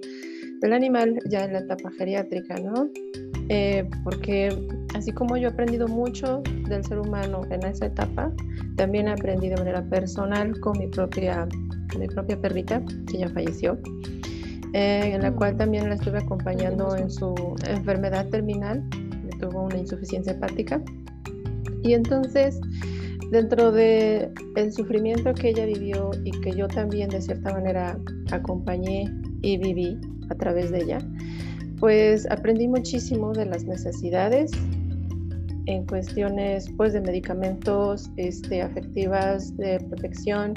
del 0.62 0.74
animal 0.74 1.20
ya 1.30 1.46
en 1.46 1.54
la 1.54 1.60
etapa 1.60 1.92
geriátrica, 1.92 2.56
¿no? 2.56 2.90
Eh, 3.50 3.88
porque 4.04 4.50
así 4.96 5.12
como 5.12 5.38
yo 5.38 5.50
he 5.50 5.52
aprendido 5.52 5.88
mucho 5.88 6.42
del 6.68 6.84
ser 6.84 7.00
humano 7.00 7.42
en 7.52 7.64
esa 7.64 7.88
etapa, 7.88 8.32
también 8.76 9.08
he 9.08 9.12
aprendido 9.12 9.56
de 9.56 9.62
manera 9.62 9.84
personal 9.90 10.60
con 10.60 10.78
mi 10.80 10.88
propia, 10.88 11.48
mi 11.98 12.08
propia 12.08 12.40
perrita, 12.40 12.82
que 13.08 13.20
ya 13.20 13.30
falleció. 13.30 13.78
Eh, 14.74 15.14
en 15.14 15.22
la 15.22 15.32
cual 15.32 15.56
también 15.56 15.88
la 15.88 15.96
estuve 15.96 16.18
acompañando 16.18 16.96
en 16.98 17.10
su 17.10 17.34
enfermedad 17.70 18.28
terminal, 18.30 18.84
tuvo 19.40 19.64
una 19.64 19.78
insuficiencia 19.78 20.34
hepática. 20.34 20.82
Y 21.84 21.94
entonces, 21.94 22.60
dentro 23.32 23.72
de 23.72 24.30
el 24.56 24.74
sufrimiento 24.74 25.34
que 25.34 25.50
ella 25.50 25.66
vivió 25.66 26.12
y 26.24 26.32
que 26.42 26.52
yo 26.52 26.68
también 26.68 27.10
de 27.10 27.22
cierta 27.22 27.54
manera 27.54 27.98
acompañé 28.32 29.10
y 29.42 29.58
viví 29.58 29.98
a 30.30 30.36
través 30.36 30.72
de 30.72 30.84
ella, 30.84 31.00
pues 31.80 32.30
aprendí 32.32 32.68
muchísimo 32.68 33.34
de 33.34 33.46
las 33.46 33.64
necesidades 33.66 34.52
en 35.68 35.86
cuestiones 35.86 36.70
pues 36.78 36.94
de 36.94 37.02
medicamentos 37.02 38.10
este, 38.18 38.62
afectivas, 38.62 39.56
de 39.58 39.80
protección 39.80 40.54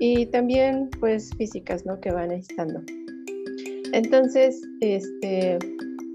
y 0.00 0.26
también 0.26 0.90
pues 1.00 1.30
físicas, 1.36 1.84
¿no? 1.86 1.98
Que 2.00 2.10
van 2.12 2.28
necesitando. 2.28 2.82
Entonces, 3.92 4.60
este, 4.80 5.58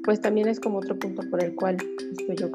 pues 0.03 0.21
también 0.21 0.47
es 0.47 0.59
como 0.59 0.77
otro 0.77 0.97
punto 0.99 1.21
por 1.29 1.43
el 1.43 1.55
cual 1.55 1.77
estoy 2.19 2.35
yo 2.35 2.51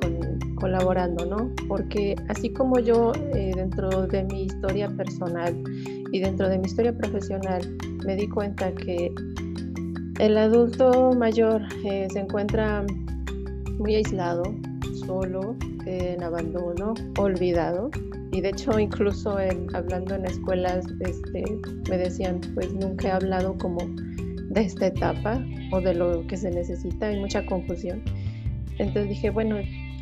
colaborando, 0.56 1.26
¿no? 1.26 1.52
Porque 1.66 2.14
así 2.28 2.50
como 2.50 2.78
yo 2.78 3.12
eh, 3.34 3.52
dentro 3.54 4.06
de 4.06 4.24
mi 4.24 4.44
historia 4.44 4.88
personal 4.88 5.54
y 6.12 6.20
dentro 6.20 6.48
de 6.48 6.58
mi 6.58 6.66
historia 6.66 6.96
profesional 6.96 7.76
me 8.06 8.16
di 8.16 8.28
cuenta 8.28 8.72
que 8.72 9.10
el 10.18 10.36
adulto 10.36 11.12
mayor 11.12 11.62
eh, 11.84 12.08
se 12.12 12.20
encuentra 12.20 12.84
muy 13.78 13.94
aislado, 13.94 14.42
solo, 15.06 15.56
en 15.86 16.22
abandono, 16.22 16.94
olvidado. 17.18 17.90
Y 18.32 18.40
de 18.40 18.50
hecho, 18.50 18.78
incluso 18.78 19.38
hablando 19.72 20.14
en 20.14 20.26
escuelas, 20.26 20.86
este, 21.00 21.44
me 21.88 21.98
decían, 21.98 22.40
pues 22.54 22.72
nunca 22.74 23.08
he 23.08 23.10
hablado 23.12 23.56
como 23.58 23.78
de 24.50 24.60
esta 24.60 24.86
etapa 24.86 25.42
o 25.72 25.80
de 25.80 25.94
lo 25.94 26.26
que 26.26 26.36
se 26.36 26.50
necesita, 26.50 27.06
hay 27.06 27.20
mucha 27.20 27.44
confusión. 27.46 28.02
Entonces 28.78 29.08
dije, 29.08 29.30
bueno, 29.30 29.56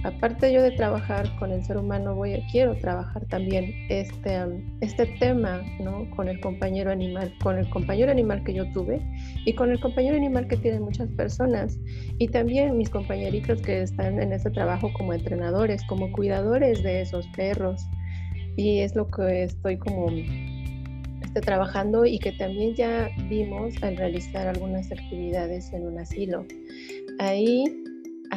aparte 0.07 0.52
yo 0.52 0.62
de 0.62 0.70
trabajar 0.70 1.28
con 1.38 1.50
el 1.52 1.64
ser 1.64 1.76
humano, 1.78 2.14
voy 2.14 2.42
quiero 2.50 2.76
trabajar 2.76 3.24
también 3.26 3.74
este, 3.88 4.38
este 4.80 5.07
tema, 5.18 5.62
¿no? 5.80 6.09
Con 6.14 6.28
el 6.28 6.40
compañero 6.40 6.90
animal, 6.90 7.34
con 7.42 7.59
el 7.59 7.68
compañero 7.70 8.11
animal 8.11 8.44
que 8.44 8.54
yo 8.54 8.70
tuve 8.72 9.00
y 9.44 9.52
con 9.54 9.70
el 9.70 9.80
compañero 9.80 10.16
animal 10.16 10.46
que 10.46 10.57
tienen 10.57 10.82
muchas 10.82 11.09
personas 11.11 11.78
y 12.18 12.28
también 12.28 12.76
mis 12.76 12.88
compañeritos 12.88 13.61
que 13.62 13.82
están 13.82 14.20
en 14.20 14.32
este 14.32 14.50
trabajo 14.50 14.92
como 14.92 15.12
entrenadores, 15.12 15.82
como 15.88 16.12
cuidadores 16.12 16.82
de 16.82 17.02
esos 17.02 17.26
perros. 17.28 17.82
Y 18.57 18.78
es 18.78 18.94
lo 18.94 19.09
que 19.11 19.42
estoy 19.42 19.76
como 19.76 20.07
trabajando 21.42 22.07
y 22.07 22.18
que 22.18 22.32
también 22.32 22.74
ya 22.74 23.11
vimos 23.28 23.74
al 23.82 23.96
realizar 23.96 24.46
algunas 24.46 24.90
actividades 24.90 25.72
en 25.72 25.86
un 25.86 25.98
asilo. 25.98 26.46
Ahí 27.18 27.64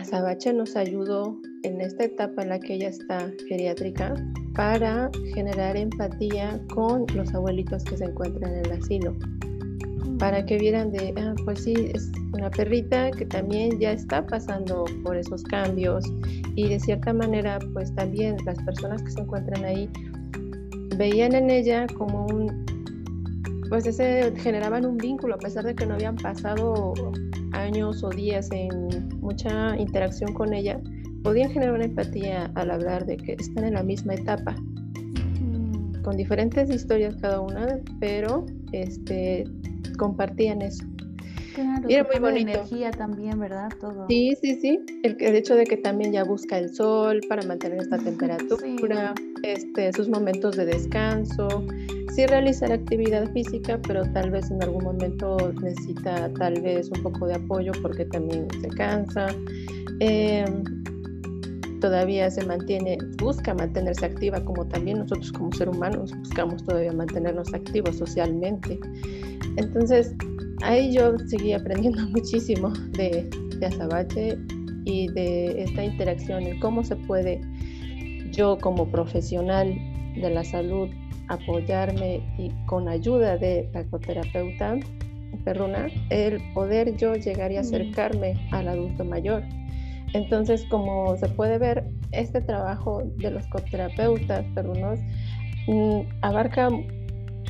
Azabache 0.09 0.51
nos 0.51 0.75
ayudó 0.75 1.39
en 1.61 1.81
esta 1.81 2.05
etapa 2.05 2.41
en 2.41 2.49
la 2.49 2.59
que 2.59 2.73
ella 2.73 2.89
está 2.89 3.31
geriátrica 3.47 4.15
para 4.55 5.11
generar 5.35 5.77
empatía 5.77 6.59
con 6.73 7.05
los 7.13 7.31
abuelitos 7.35 7.83
que 7.83 7.95
se 7.95 8.05
encuentran 8.05 8.55
en 8.55 8.65
el 8.65 8.71
asilo. 8.71 9.15
Para 10.17 10.43
que 10.43 10.57
vieran 10.57 10.91
de, 10.91 11.13
ah, 11.15 11.35
pues 11.45 11.63
sí, 11.63 11.75
es 11.93 12.11
una 12.33 12.49
perrita 12.49 13.11
que 13.11 13.27
también 13.27 13.79
ya 13.79 13.91
está 13.91 14.25
pasando 14.25 14.85
por 15.03 15.15
esos 15.15 15.43
cambios 15.43 16.03
y 16.55 16.69
de 16.69 16.79
cierta 16.79 17.13
manera, 17.13 17.59
pues 17.73 17.93
también 17.93 18.37
las 18.47 18.57
personas 18.63 19.03
que 19.03 19.11
se 19.11 19.19
encuentran 19.21 19.63
ahí 19.63 19.87
veían 20.97 21.35
en 21.35 21.51
ella 21.51 21.85
como 21.99 22.25
un 22.25 22.65
pues 23.69 23.85
ese 23.85 24.33
generaban 24.37 24.87
un 24.87 24.97
vínculo 24.97 25.35
a 25.35 25.37
pesar 25.37 25.63
de 25.63 25.75
que 25.75 25.85
no 25.85 25.93
habían 25.93 26.15
pasado 26.15 26.93
años 27.59 28.03
o 28.03 28.09
días 28.09 28.49
en 28.51 29.09
mucha 29.19 29.77
interacción 29.77 30.33
con 30.33 30.53
ella, 30.53 30.79
podían 31.23 31.51
generar 31.51 31.75
una 31.75 31.85
empatía 31.85 32.51
al 32.55 32.71
hablar 32.71 33.05
de 33.05 33.17
que 33.17 33.33
están 33.33 33.65
en 33.65 33.73
la 33.73 33.83
misma 33.83 34.15
etapa, 34.15 34.55
con 36.03 36.15
diferentes 36.15 36.69
historias 36.69 37.15
cada 37.21 37.41
una, 37.41 37.79
pero 37.99 38.45
este, 38.71 39.45
compartían 39.97 40.61
eso. 40.61 40.85
Claro, 41.53 41.89
y 41.89 41.93
era 41.93 42.03
muy 42.03 42.19
bonito. 42.19 42.51
energía 42.51 42.91
también, 42.91 43.39
¿verdad? 43.39 43.69
Todo. 43.79 44.05
Sí, 44.07 44.35
sí, 44.41 44.59
sí. 44.61 44.79
El, 45.03 45.35
hecho 45.35 45.55
de 45.55 45.65
que 45.65 45.77
también 45.77 46.11
ya 46.11 46.23
busca 46.23 46.57
el 46.57 46.73
sol 46.73 47.21
para 47.27 47.43
mantener 47.43 47.81
esta 47.81 47.97
temperatura, 47.97 49.13
este, 49.43 49.93
sus 49.93 50.09
momentos 50.09 50.55
de 50.55 50.65
descanso, 50.65 51.65
sí 52.13 52.25
realizar 52.25 52.71
actividad 52.71 53.31
física, 53.31 53.79
pero 53.87 54.03
tal 54.13 54.31
vez 54.31 54.49
en 54.51 54.61
algún 54.63 54.83
momento 54.83 55.37
necesita 55.61 56.31
tal 56.33 56.61
vez 56.61 56.89
un 56.95 57.03
poco 57.03 57.27
de 57.27 57.35
apoyo 57.35 57.71
porque 57.81 58.05
también 58.05 58.47
se 58.61 58.67
cansa. 58.69 59.27
Em, 59.99 60.63
todavía 61.79 62.29
se 62.29 62.45
mantiene, 62.45 62.97
busca 63.21 63.53
mantenerse 63.53 64.05
activa 64.05 64.43
como 64.43 64.67
también 64.67 64.99
nosotros 64.99 65.31
como 65.31 65.51
seres 65.53 65.75
humanos 65.75 66.11
buscamos 66.19 66.63
todavía 66.63 66.91
mantenernos 66.91 67.53
activos 67.53 67.97
socialmente. 67.97 68.79
Entonces, 69.55 70.13
ahí 70.63 70.93
yo 70.93 71.17
seguí 71.27 71.53
aprendiendo 71.53 72.01
muchísimo 72.09 72.69
de, 72.91 73.29
de 73.57 73.65
Azabache 73.65 74.37
y 74.85 75.07
de 75.09 75.63
esta 75.63 75.83
interacción, 75.83 76.43
en 76.43 76.59
cómo 76.59 76.83
se 76.83 76.95
puede 76.95 77.41
yo 78.31 78.57
como 78.57 78.89
profesional 78.89 79.75
de 80.15 80.29
la 80.29 80.43
salud 80.43 80.89
apoyarme 81.27 82.21
y 82.37 82.51
con 82.65 82.87
ayuda 82.87 83.37
de 83.37 83.69
la 83.73 83.81
ecoterapeuta 83.81 84.77
perruna, 85.43 85.87
el 86.09 86.41
poder 86.53 86.95
yo 86.97 87.13
llegar 87.15 87.51
y 87.51 87.57
acercarme 87.57 88.33
al 88.51 88.67
adulto 88.67 89.05
mayor. 89.05 89.43
Entonces, 90.13 90.65
como 90.69 91.15
se 91.17 91.27
puede 91.29 91.59
ver, 91.59 91.85
este 92.11 92.41
trabajo 92.41 93.03
de 93.17 93.31
los 93.31 93.45
coterapeutas 93.47 94.43
perrunos 94.55 94.99
mm, 95.67 95.99
abarca 96.21 96.69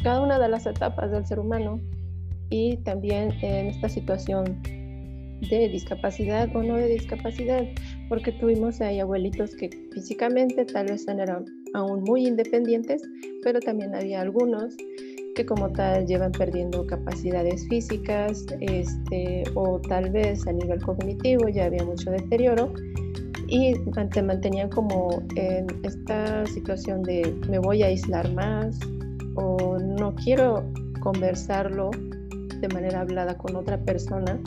cada 0.03 0.21
una 0.21 0.39
de 0.39 0.49
las 0.49 0.65
etapas 0.65 1.09
del 1.11 1.25
ser 1.25 1.39
humano 1.39 1.79
y 2.49 2.77
también 2.77 3.31
en 3.41 3.67
esta 3.67 3.89
situación 3.89 4.61
de 5.49 5.69
discapacidad 5.69 6.53
o 6.55 6.63
no 6.63 6.75
de 6.75 6.87
discapacidad, 6.87 7.65
porque 8.09 8.31
tuvimos 8.33 8.81
ahí 8.81 8.99
abuelitos 8.99 9.55
que 9.55 9.69
físicamente 9.93 10.65
tal 10.65 10.87
vez 10.87 11.07
eran 11.07 11.45
aún 11.73 12.03
muy 12.03 12.27
independientes, 12.27 13.01
pero 13.43 13.59
también 13.59 13.95
había 13.95 14.21
algunos 14.21 14.75
que 15.35 15.45
como 15.45 15.71
tal 15.71 16.05
llevan 16.05 16.31
perdiendo 16.33 16.85
capacidades 16.85 17.65
físicas 17.69 18.45
este, 18.59 19.43
o 19.55 19.79
tal 19.79 20.09
vez 20.09 20.45
a 20.47 20.51
nivel 20.51 20.81
cognitivo 20.81 21.47
ya 21.47 21.65
había 21.65 21.85
mucho 21.85 22.11
deterioro 22.11 22.73
y 23.47 23.73
se 24.13 24.21
mantenían 24.21 24.69
como 24.69 25.23
en 25.35 25.67
esta 25.83 26.45
situación 26.45 27.03
de 27.03 27.33
me 27.49 27.59
voy 27.59 27.83
a 27.83 27.87
aislar 27.87 28.31
más 28.33 28.79
o 29.35 29.79
no 29.79 30.13
quiero 30.15 30.63
conversarlo 30.99 31.91
de 32.61 32.67
manera 32.69 33.01
hablada 33.01 33.37
con 33.37 33.55
otra 33.55 33.77
persona, 33.83 34.39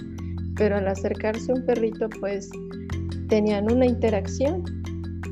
pero 0.56 0.76
al 0.76 0.88
acercarse 0.88 1.52
a 1.52 1.54
un 1.54 1.66
perrito 1.66 2.08
pues 2.20 2.50
tenían 3.28 3.70
una 3.72 3.86
interacción 3.86 4.64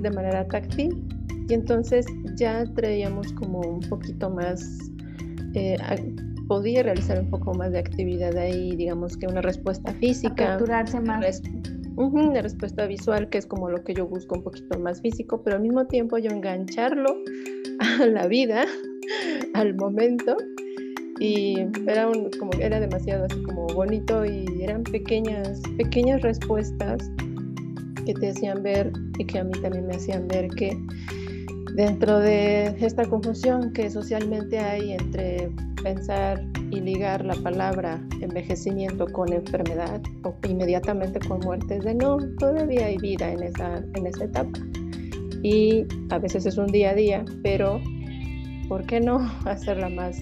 de 0.00 0.10
manera 0.10 0.46
táctil 0.48 1.06
y 1.48 1.54
entonces 1.54 2.06
ya 2.36 2.64
traíamos 2.74 3.32
como 3.32 3.60
un 3.60 3.80
poquito 3.80 4.30
más, 4.30 4.78
eh, 5.54 5.76
podía 6.48 6.82
realizar 6.82 7.20
un 7.20 7.28
poco 7.28 7.54
más 7.54 7.72
de 7.72 7.80
actividad 7.80 8.36
ahí, 8.36 8.74
digamos 8.76 9.16
que 9.16 9.26
una 9.26 9.42
respuesta 9.42 9.92
física. 9.94 10.54
Aperturarse 10.54 11.00
más. 11.00 11.42
la 11.96 12.42
respuesta 12.42 12.86
visual, 12.86 13.28
que 13.28 13.38
es 13.38 13.46
como 13.46 13.68
lo 13.68 13.82
que 13.82 13.94
yo 13.94 14.06
busco 14.06 14.36
un 14.36 14.44
poquito 14.44 14.78
más 14.78 15.00
físico, 15.02 15.42
pero 15.42 15.56
al 15.56 15.62
mismo 15.62 15.86
tiempo 15.86 16.18
yo 16.18 16.30
engancharlo 16.30 17.16
a 18.00 18.06
la 18.06 18.26
vida, 18.28 18.64
al 19.54 19.74
momento. 19.74 20.36
Y 21.20 21.66
era, 21.86 22.08
un, 22.08 22.30
como, 22.38 22.50
era 22.60 22.80
demasiado 22.80 23.26
así 23.26 23.42
como 23.42 23.66
bonito 23.68 24.24
y 24.24 24.46
eran 24.62 24.82
pequeñas, 24.84 25.60
pequeñas 25.76 26.22
respuestas 26.22 27.10
que 28.06 28.14
te 28.14 28.30
hacían 28.30 28.62
ver 28.62 28.90
y 29.18 29.26
que 29.26 29.38
a 29.38 29.44
mí 29.44 29.52
también 29.60 29.86
me 29.86 29.96
hacían 29.96 30.26
ver 30.28 30.48
que 30.48 30.76
dentro 31.74 32.18
de 32.18 32.74
esta 32.80 33.04
confusión 33.04 33.72
que 33.72 33.90
socialmente 33.90 34.58
hay 34.58 34.92
entre 34.92 35.50
pensar 35.82 36.42
y 36.70 36.80
ligar 36.80 37.24
la 37.24 37.34
palabra 37.34 38.00
envejecimiento 38.20 39.06
con 39.06 39.32
enfermedad 39.32 40.00
o 40.24 40.34
inmediatamente 40.48 41.18
con 41.20 41.40
muerte, 41.40 41.78
de 41.80 41.94
no, 41.94 42.18
todavía 42.38 42.86
hay 42.86 42.96
vida 42.98 43.30
en 43.30 43.42
esa, 43.42 43.78
en 43.94 44.06
esa 44.06 44.24
etapa. 44.24 44.58
Y 45.42 45.86
a 46.10 46.18
veces 46.18 46.46
es 46.46 46.58
un 46.58 46.66
día 46.66 46.90
a 46.90 46.94
día, 46.94 47.24
pero 47.42 47.80
¿por 48.68 48.84
qué 48.86 49.00
no 49.00 49.18
hacerla 49.44 49.88
más, 49.88 50.20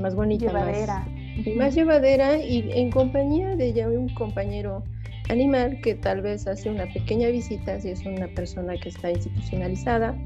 más 0.00 0.14
bonita? 0.14 0.46
Llevadera. 0.46 1.06
Más, 1.46 1.56
más 1.56 1.74
llevadera 1.74 2.36
y 2.38 2.70
en 2.72 2.90
compañía 2.90 3.56
de 3.56 3.72
ya 3.72 3.88
un 3.88 4.08
compañero 4.14 4.84
animal 5.28 5.80
que 5.82 5.94
tal 5.94 6.22
vez 6.22 6.46
hace 6.46 6.70
una 6.70 6.86
pequeña 6.92 7.28
visita 7.28 7.80
si 7.80 7.90
es 7.90 8.04
una 8.04 8.28
persona 8.28 8.74
que 8.76 8.88
está 8.88 9.10
institucionalizada 9.10 10.16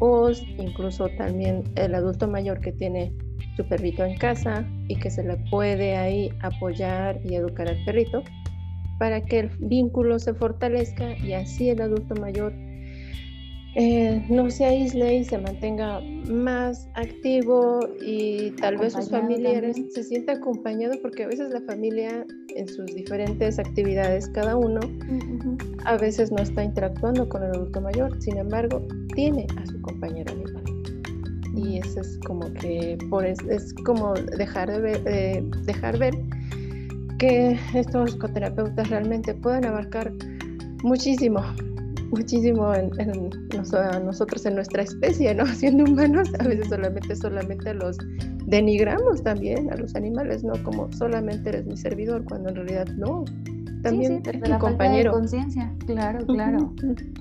o 0.00 0.30
incluso 0.58 1.08
también 1.18 1.64
el 1.76 1.94
adulto 1.94 2.26
mayor 2.26 2.60
que 2.60 2.72
tiene 2.72 3.12
su 3.56 3.66
perrito 3.66 4.04
en 4.04 4.16
casa 4.16 4.66
y 4.88 4.96
que 4.96 5.10
se 5.10 5.22
le 5.22 5.36
puede 5.50 5.96
ahí 5.96 6.32
apoyar 6.40 7.20
y 7.24 7.34
educar 7.34 7.68
al 7.68 7.84
perrito 7.84 8.22
para 8.98 9.20
que 9.20 9.40
el 9.40 9.50
vínculo 9.60 10.18
se 10.18 10.34
fortalezca 10.34 11.16
y 11.18 11.34
así 11.34 11.70
el 11.70 11.80
adulto 11.80 12.14
mayor 12.16 12.52
eh, 13.76 14.24
no 14.28 14.50
se 14.50 14.64
aísle 14.64 15.18
y 15.18 15.24
se 15.24 15.38
mantenga 15.38 16.00
más 16.28 16.88
activo 16.94 17.80
y 18.02 18.50
tal 18.52 18.76
vez 18.78 18.94
sus 18.94 19.10
familiares 19.10 19.76
se 19.94 20.02
sienta 20.02 20.32
acompañado 20.32 20.94
porque 21.00 21.22
a 21.24 21.28
veces 21.28 21.50
la 21.50 21.60
familia 21.60 22.26
en 22.56 22.68
sus 22.68 22.86
diferentes 22.86 23.60
actividades 23.60 24.28
cada 24.30 24.56
uno 24.56 24.80
a 25.84 25.96
veces 25.96 26.32
no 26.32 26.38
está 26.38 26.64
interactuando 26.64 27.28
con 27.28 27.44
el 27.44 27.50
adulto 27.50 27.80
mayor, 27.80 28.20
sin 28.20 28.38
embargo 28.38 28.84
tiene 29.14 29.46
a 29.56 29.66
su 29.66 29.80
compañero 29.82 30.32
animal 30.32 30.64
y 31.54 31.78
eso 31.78 32.00
es 32.00 32.18
como 32.26 32.52
que 32.54 32.98
por 33.08 33.24
es, 33.24 33.38
como 33.84 34.14
dejar 34.14 34.70
de 34.70 34.80
ver, 34.80 35.44
dejar 35.64 35.96
ver 35.96 36.14
que 37.18 37.56
estos 37.74 38.12
psicoterapeutas 38.12 38.88
realmente 38.88 39.34
pueden 39.34 39.66
abarcar 39.66 40.12
muchísimo 40.82 41.40
muchísimo 42.10 42.74
en, 42.74 42.90
nosotros, 44.04 44.46
en 44.46 44.54
nuestra 44.54 44.82
especie, 44.82 45.34
¿no? 45.34 45.46
Siendo 45.54 45.84
humanos, 45.84 46.30
a 46.38 46.44
veces 46.44 46.68
solamente, 46.68 47.16
solamente 47.16 47.74
los 47.74 47.98
denigramos 48.46 49.22
también 49.22 49.72
a 49.72 49.76
los 49.76 49.94
animales, 49.94 50.44
¿no? 50.44 50.52
Como 50.62 50.90
solamente 50.92 51.50
eres 51.50 51.66
mi 51.66 51.76
servidor, 51.76 52.24
cuando 52.24 52.50
en 52.50 52.56
realidad 52.56 52.88
no. 52.96 53.24
También 53.82 54.22
sí, 54.22 54.32
sí, 54.44 54.52
compañero. 54.58 55.12
conciencia, 55.12 55.74
claro, 55.86 56.26
claro. 56.26 56.74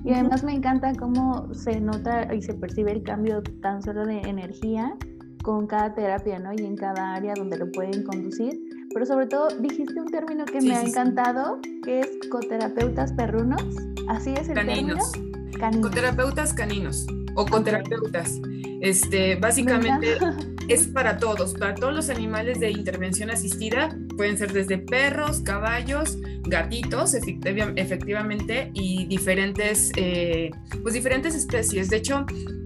Y 0.04 0.12
además 0.12 0.44
me 0.44 0.54
encanta 0.54 0.92
cómo 0.94 1.54
se 1.54 1.80
nota 1.80 2.34
y 2.34 2.42
se 2.42 2.54
percibe 2.54 2.92
el 2.92 3.04
cambio 3.04 3.42
tan 3.62 3.82
solo 3.82 4.06
de 4.06 4.20
energía 4.22 4.94
con 5.42 5.68
cada 5.68 5.94
terapia, 5.96 6.38
¿no? 6.38 6.52
Y 6.52 6.66
en 6.66 6.76
cada 6.76 7.16
área 7.16 7.34
donde 7.38 7.58
lo 7.58 7.72
pueden 7.72 8.04
conducir. 8.04 8.60
Pero 8.94 9.06
sobre 9.06 9.28
todo 9.28 9.50
dijiste 9.60 10.00
un 10.00 10.08
término 10.08 10.46
que 10.46 10.62
me 10.62 10.76
ha 10.76 10.82
encantado, 10.82 11.60
que 11.84 12.02
es 12.02 12.10
coterapeutas 12.30 13.14
perrunos. 13.14 13.64
Así 14.08 14.34
es 14.34 14.50
el 14.50 14.56
caninos. 14.56 15.12
término. 15.12 15.60
Caninos. 15.60 15.90
Coterapeutas 15.90 16.54
caninos 16.54 17.06
o 17.36 17.46
coterapeutas. 17.46 18.40
Este, 18.82 19.36
básicamente 19.36 20.18
es 20.70 20.88
para 20.88 21.18
todos, 21.18 21.54
para 21.54 21.76
todos 21.76 21.94
los 21.94 22.10
animales 22.10 22.60
de 22.60 22.72
intervención 22.72 23.30
asistida, 23.30 23.96
pueden 24.16 24.38
ser 24.38 24.54
desde 24.54 24.78
perros, 24.78 25.42
caballos, 25.42 26.18
gatitos, 26.44 27.14
efectivamente, 27.14 28.72
y 28.74 29.06
diferentes, 29.06 29.92
eh, 29.96 30.52
pues 30.82 30.94
diferentes 30.94 31.36
especies. 31.36 31.90
De 31.90 31.98
hecho, 31.98 32.26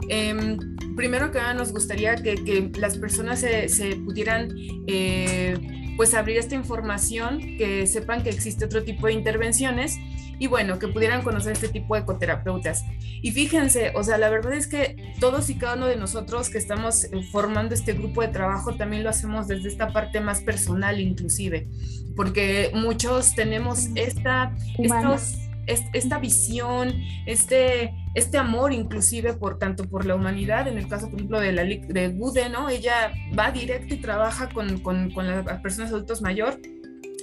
em, 0.09 0.57
primero 0.95 1.31
que 1.31 1.39
nada 1.39 1.53
nos 1.53 1.71
gustaría 1.71 2.15
que, 2.15 2.71
las 2.77 2.97
personas 2.97 3.39
se, 3.39 3.95
pudieran 4.05 4.49
eh, 4.87 5.82
pues 5.97 6.13
abrir 6.13 6.37
esta 6.37 6.55
información, 6.55 7.39
que 7.57 7.87
sepan 7.87 8.23
que 8.23 8.29
existe 8.29 8.65
otro 8.65 8.83
tipo 8.83 9.07
de 9.07 9.13
intervenciones 9.13 9.97
y 10.39 10.47
bueno, 10.47 10.79
que 10.79 10.87
pudieran 10.87 11.21
conocer 11.21 11.53
este 11.53 11.69
tipo 11.69 11.95
de 11.95 12.01
ecoterapeutas. 12.01 12.83
Y 13.21 13.31
fíjense, 13.31 13.93
o 13.95 14.03
sea, 14.03 14.17
la 14.17 14.29
verdad 14.29 14.53
es 14.53 14.67
que 14.67 15.13
todos 15.19 15.49
y 15.49 15.55
cada 15.55 15.75
uno 15.75 15.87
de 15.87 15.95
nosotros 15.95 16.49
que 16.49 16.57
estamos 16.57 17.05
eh, 17.05 17.11
formando 17.31 17.73
este 17.75 17.93
grupo 17.93 18.21
de 18.21 18.27
trabajo 18.29 18.75
también 18.75 19.03
lo 19.03 19.09
hacemos 19.09 19.47
desde 19.47 19.69
esta 19.69 19.93
parte 19.93 20.19
más 20.19 20.41
personal 20.41 20.99
inclusive, 20.99 21.67
porque 22.15 22.71
muchos 22.73 23.35
tenemos 23.35 23.87
esta, 23.95 24.55
estos, 24.77 25.37
esta 25.67 26.19
visión, 26.19 26.93
este, 27.25 27.93
este 28.13 28.37
amor 28.37 28.73
inclusive 28.73 29.33
por 29.33 29.59
tanto 29.59 29.87
por 29.87 30.05
la 30.05 30.15
humanidad, 30.15 30.67
en 30.67 30.77
el 30.77 30.87
caso 30.87 31.07
por 31.07 31.15
ejemplo 31.15 31.39
de, 31.39 31.51
la, 31.51 31.63
de 31.63 32.07
Gude, 32.09 32.49
¿no? 32.49 32.69
Ella 32.69 33.11
va 33.37 33.51
directo 33.51 33.93
y 33.93 33.97
trabaja 33.97 34.49
con, 34.49 34.79
con, 34.79 35.11
las 35.15 35.61
personas 35.61 35.91
adultos 35.91 36.21
mayor 36.21 36.59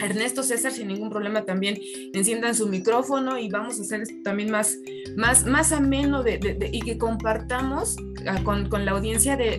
Ernesto 0.00 0.42
César 0.42 0.72
sin 0.72 0.88
ningún 0.88 1.10
problema 1.10 1.44
también 1.44 1.78
enciendan 2.12 2.54
su 2.54 2.68
micrófono 2.68 3.38
y 3.38 3.48
vamos 3.48 3.78
a 3.78 3.82
hacer 3.82 4.04
también 4.24 4.50
más, 4.50 4.78
más, 5.16 5.46
más 5.46 5.72
ameno 5.72 6.22
de, 6.22 6.70
y 6.72 6.80
que 6.80 6.98
compartamos 6.98 7.96
ah, 8.26 8.42
con, 8.42 8.68
con 8.68 8.84
la 8.84 8.92
audiencia 8.92 9.36
de, 9.36 9.58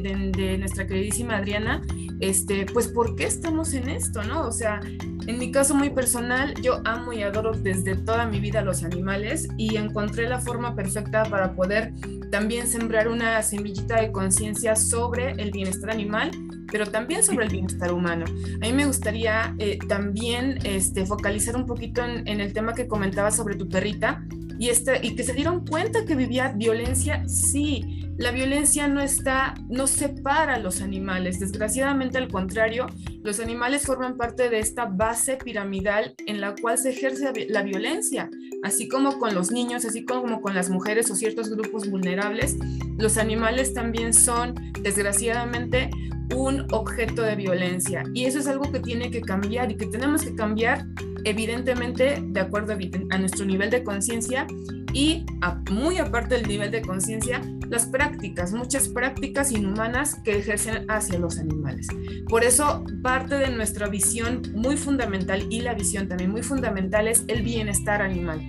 nuestra 0.58 0.88
queridísima 0.88 1.38
Adriana, 1.38 1.82
este, 2.20 2.66
pues 2.66 2.88
por 2.88 3.16
qué 3.16 3.26
estamos 3.26 3.74
en 3.74 3.90
esto, 3.90 4.24
¿no? 4.24 4.48
O 4.48 4.52
sea, 4.52 4.80
en 5.28 5.40
mi 5.40 5.52
caso 5.52 5.76
muy 5.76 5.90
personal, 5.90 6.54
yo 6.62 6.82
amo 6.86 7.14
y 7.14 7.24
adoro 7.24 7.52
desde 7.52 7.96
toda 7.96 8.26
mi 8.26 8.40
vida 8.40 8.62
los 8.62 8.84
animales 8.84 9.48
y 9.58 9.78
encontré 9.78 10.28
la 10.28 10.40
forma 10.40 10.76
perfecta 10.76 11.24
para 11.24 11.56
poder 11.56 11.94
también 12.32 12.68
sembrar 12.68 13.08
una 13.08 13.42
semillita 13.44 14.02
de 14.02 14.12
conciencia 14.12 14.76
sobre 14.76 15.32
el 15.32 15.52
bienestar 15.52 15.92
animal 15.92 16.32
pero 16.72 16.86
también 16.88 17.24
sobre 17.24 17.46
el 17.46 17.52
bienestar 17.52 17.92
humano. 17.92 18.26
A 18.28 18.66
mí 18.66 18.74
me 18.74 18.86
gustaría 18.86 19.56
eh, 19.60 19.78
también 19.88 20.60
este, 20.64 21.06
focalizar 21.06 21.56
un 21.56 21.66
poquito 21.66 22.04
en, 22.04 22.28
en, 22.28 22.40
el 22.40 22.54
tema 22.54 22.74
que 22.74 22.88
comentaba 22.88 23.32
sobre 23.32 23.56
tu 23.56 23.68
perrita 23.68 24.24
y, 24.62 24.70
este, 24.70 25.00
y 25.02 25.16
que 25.16 25.24
se 25.24 25.34
dieron 25.34 25.66
cuenta 25.66 26.06
que 26.06 26.16
vivía 26.16 26.50
violencia, 26.50 27.28
sí. 27.28 28.06
La 28.20 28.30
violencia 28.30 28.88
no 28.88 29.02
está, 29.02 29.56
no 29.70 29.88
separa 29.88 30.60
los 30.60 30.82
animales. 30.82 31.40
Desgraciadamente, 31.40 32.20
al 32.20 32.28
contrario, 32.28 32.86
los 33.24 33.40
animales 33.40 33.88
forman 33.88 34.18
parte 34.18 34.52
de 34.52 34.60
esta 34.60 34.86
base 34.86 35.38
piramidal 35.38 36.14
en 36.28 36.40
la 36.42 36.54
cual 36.54 36.78
se 36.78 36.92
ejerce 36.92 37.32
la 37.50 37.64
violencia, 37.64 38.30
así 38.62 38.88
como 38.88 39.18
con 39.18 39.34
los 39.34 39.50
niños, 39.50 39.84
así 39.84 40.06
como 40.06 40.42
con 40.42 40.54
las 40.54 40.70
mujeres 40.70 41.10
o 41.10 41.16
ciertos 41.16 41.50
grupos 41.50 41.90
vulnerables. 41.90 42.56
Los 43.00 43.18
animales 43.18 43.74
también 43.74 44.14
son, 44.14 44.54
desgraciadamente, 44.84 45.90
un 46.36 46.68
objeto 46.72 47.24
de 47.24 47.36
violencia. 47.36 48.04
Y 48.14 48.26
eso 48.26 48.38
es 48.38 48.46
algo 48.46 48.72
que 48.72 48.80
tiene 48.80 49.10
que 49.10 49.22
cambiar 49.22 49.72
y 49.72 49.76
que 49.76 49.88
tenemos 49.88 50.22
que 50.22 50.36
cambiar 50.36 50.86
evidentemente 51.26 52.22
de 52.22 52.40
acuerdo 52.40 52.74
a, 52.74 53.18
nuestro 53.18 53.46
nivel 53.46 53.70
de 53.70 53.84
conciencia 53.84 54.48
y 54.94 55.26
muy 55.72 55.98
aparte 55.98 56.36
del 56.36 56.48
nivel 56.48 56.72
de 56.72 56.82
conciencia, 56.82 57.42
las 57.70 57.86
prácticas, 57.86 58.54
muchas 58.54 58.90
prácticas 58.90 59.52
inhumanas 59.52 60.16
que 60.16 60.38
ejercen 60.38 60.86
hacia 60.90 61.18
los 61.20 61.40
animales. 61.40 61.88
Por 62.28 62.44
eso 62.44 62.84
parte 63.02 63.36
de 63.36 63.50
nuestra 63.50 63.88
visión 63.88 64.42
muy 64.54 64.78
fundamental 64.78 65.46
y 65.50 65.62
la 65.62 65.74
visión 65.74 66.08
también 66.08 66.32
muy 66.32 66.44
fundamental 66.44 67.08
es 67.08 67.24
el 67.28 67.42
bienestar 67.42 68.02
animal. 68.02 68.42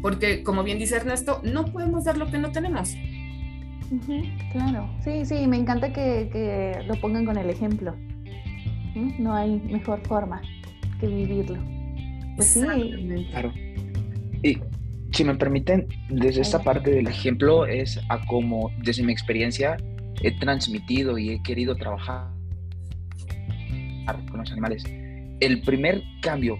Porque 0.00 0.42
como 0.42 0.64
bien 0.64 0.78
dice 0.78 0.96
Ernesto, 0.96 1.40
no 1.44 1.66
podemos 1.66 2.04
dar 2.04 2.16
lo 2.16 2.30
que 2.30 2.38
no 2.38 2.50
tenemos 2.50 2.94
claro, 4.52 4.88
sí, 5.04 5.24
sí, 5.24 5.46
me 5.46 5.56
encanta 5.56 5.92
que, 5.92 6.82
lo 6.86 6.94
pongan 6.96 7.24
con 7.26 7.36
el 7.36 7.50
ejemplo. 7.50 7.94
No 9.18 9.34
hay 9.34 9.60
mejor 9.60 10.00
forma 10.06 10.40
que 11.00 11.06
vivirlo. 11.06 11.58
Pues 12.36 12.48
sí. 12.48 12.60
Claro. 13.30 13.52
Y 14.42 14.58
si 15.12 15.24
me 15.24 15.34
permiten, 15.34 15.86
desde 16.08 16.40
esta 16.40 16.62
parte 16.62 16.90
del 16.90 17.06
ejemplo 17.06 17.66
es 17.66 18.00
a 18.08 18.24
como 18.26 18.70
desde 18.82 19.02
mi 19.02 19.12
experiencia 19.12 19.76
he 20.22 20.38
transmitido 20.38 21.18
y 21.18 21.30
he 21.30 21.42
querido 21.42 21.74
trabajar 21.76 22.30
con 24.30 24.40
los 24.40 24.50
animales. 24.52 24.84
El 25.40 25.62
primer 25.62 26.02
cambio 26.22 26.56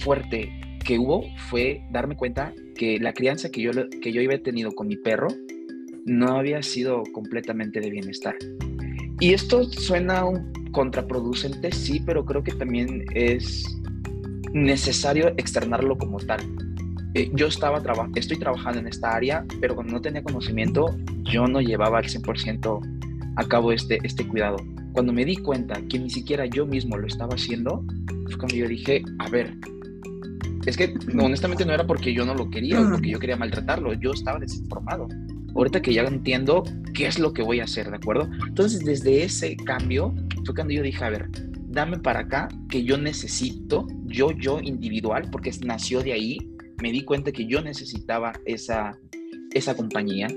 fuerte 0.00 0.50
que 0.84 0.98
hubo 0.98 1.24
fue 1.48 1.82
darme 1.90 2.16
cuenta 2.16 2.52
que 2.76 2.98
la 2.98 3.12
crianza 3.12 3.50
que 3.50 3.62
yo, 3.62 3.70
que 4.02 4.12
yo 4.12 4.20
había 4.20 4.42
tenido 4.42 4.72
con 4.72 4.88
mi 4.88 4.96
perro 4.96 5.28
no 6.04 6.38
había 6.38 6.62
sido 6.62 7.02
completamente 7.12 7.80
de 7.80 7.90
bienestar. 7.90 8.36
Y 9.18 9.32
esto 9.32 9.64
suena 9.64 10.24
un 10.24 10.52
contraproducente, 10.72 11.72
sí, 11.72 12.00
pero 12.04 12.24
creo 12.24 12.42
que 12.42 12.52
también 12.52 13.04
es 13.14 13.64
necesario 14.52 15.28
externarlo 15.36 15.96
como 15.98 16.18
tal. 16.18 16.40
eh, 17.14 17.30
yo 17.34 17.46
estaba 17.46 17.80
estoy 18.14 18.38
trabajando 18.38 18.80
en 18.80 18.88
esta 18.88 19.14
área, 19.14 19.44
pero 19.60 19.74
cuando 19.74 19.94
no 19.94 20.00
tenía 20.00 20.22
conocimiento, 20.22 20.94
yo 21.24 21.46
no 21.46 21.60
llevaba 21.60 21.98
al 21.98 22.04
100% 22.04 22.80
a 23.36 23.44
cabo 23.44 23.72
este, 23.72 23.98
este 24.02 24.26
cuidado. 24.26 24.56
Cuando 24.92 25.12
me 25.12 25.24
di 25.24 25.36
cuenta 25.36 25.80
que 25.88 25.98
ni 25.98 26.10
siquiera 26.10 26.46
yo 26.46 26.66
mismo 26.66 26.96
lo 26.96 27.06
estaba 27.06 27.34
haciendo, 27.34 27.84
fue 28.26 28.38
cuando 28.38 28.56
yo 28.56 28.68
dije, 28.68 29.02
a 29.18 29.28
ver, 29.28 29.54
es 30.66 30.76
que 30.76 30.94
honestamente 31.18 31.64
no 31.64 31.72
era 31.72 31.86
porque 31.86 32.12
yo 32.12 32.26
no 32.26 32.34
lo 32.34 32.50
quería 32.50 32.80
o 32.80 32.90
porque 32.90 33.10
yo 33.10 33.18
quería 33.18 33.36
maltratarlo, 33.36 33.94
yo 33.94 34.10
estaba 34.10 34.38
desinformado. 34.38 35.08
Ahorita 35.54 35.80
que 35.80 35.94
ya 35.94 36.02
entiendo 36.02 36.64
qué 36.92 37.06
es 37.06 37.18
lo 37.18 37.32
que 37.32 37.42
voy 37.42 37.60
a 37.60 37.64
hacer, 37.64 37.88
¿de 37.88 37.96
acuerdo? 37.96 38.28
Entonces, 38.46 38.84
desde 38.84 39.22
ese 39.22 39.56
cambio 39.56 40.14
fue 40.44 40.54
cuando 40.54 40.74
yo 40.74 40.82
dije, 40.82 41.02
a 41.04 41.10
ver, 41.10 41.30
dame 41.68 41.98
para 41.98 42.20
acá 42.20 42.48
que 42.68 42.82
yo 42.84 42.98
necesito, 42.98 43.86
yo, 44.06 44.30
yo 44.32 44.60
individual, 44.60 45.28
porque 45.30 45.50
nació 45.64 46.02
de 46.02 46.12
ahí, 46.12 46.38
me 46.82 46.92
di 46.92 47.02
cuenta 47.02 47.32
que 47.32 47.46
yo 47.46 47.62
necesitaba 47.62 48.32
esa, 48.44 48.98
esa 49.52 49.76
compañía, 49.76 50.28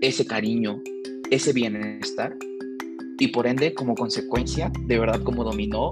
ese 0.00 0.26
cariño, 0.26 0.80
ese 1.30 1.52
bienestar. 1.52 2.36
Y 3.18 3.28
por 3.28 3.46
ende, 3.46 3.74
como 3.74 3.94
consecuencia, 3.94 4.70
de 4.86 4.98
verdad 4.98 5.22
como 5.22 5.44
dominó, 5.44 5.88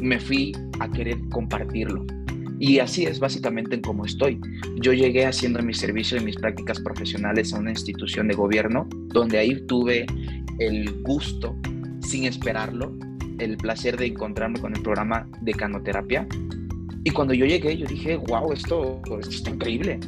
me 0.00 0.18
fui 0.18 0.52
a 0.80 0.90
querer 0.90 1.18
compartirlo. 1.30 2.04
Y 2.58 2.78
así 2.78 3.04
es 3.04 3.18
básicamente 3.18 3.74
en 3.74 3.82
cómo 3.82 4.04
estoy. 4.04 4.40
Yo 4.80 4.92
llegué 4.92 5.26
haciendo 5.26 5.60
mi 5.62 5.74
servicio 5.74 6.16
y 6.16 6.24
mis 6.24 6.36
prácticas 6.36 6.80
profesionales 6.80 7.52
a 7.52 7.58
una 7.58 7.70
institución 7.70 8.28
de 8.28 8.34
gobierno, 8.34 8.88
donde 9.08 9.38
ahí 9.38 9.66
tuve 9.66 10.06
el 10.58 11.02
gusto, 11.02 11.56
sin 12.00 12.24
esperarlo, 12.24 12.92
el 13.38 13.56
placer 13.56 13.96
de 13.96 14.06
encontrarme 14.06 14.60
con 14.60 14.74
el 14.74 14.82
programa 14.82 15.28
de 15.40 15.52
canoterapia. 15.52 16.26
Y 17.04 17.10
cuando 17.10 17.34
yo 17.34 17.46
llegué, 17.46 17.76
yo 17.76 17.86
dije, 17.86 18.16
wow, 18.16 18.52
esto, 18.52 19.00
esto 19.20 19.30
está 19.30 19.50
increíble. 19.50 19.98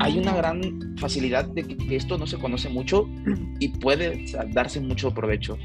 Hay 0.00 0.18
una 0.18 0.34
gran 0.34 0.96
facilidad 0.98 1.46
de 1.46 1.62
que 1.62 1.96
esto 1.96 2.18
no 2.18 2.26
se 2.26 2.36
conoce 2.38 2.68
mucho 2.68 3.08
y 3.60 3.68
puede 3.68 4.24
darse 4.52 4.80
mucho 4.80 5.12
provecho. 5.12 5.56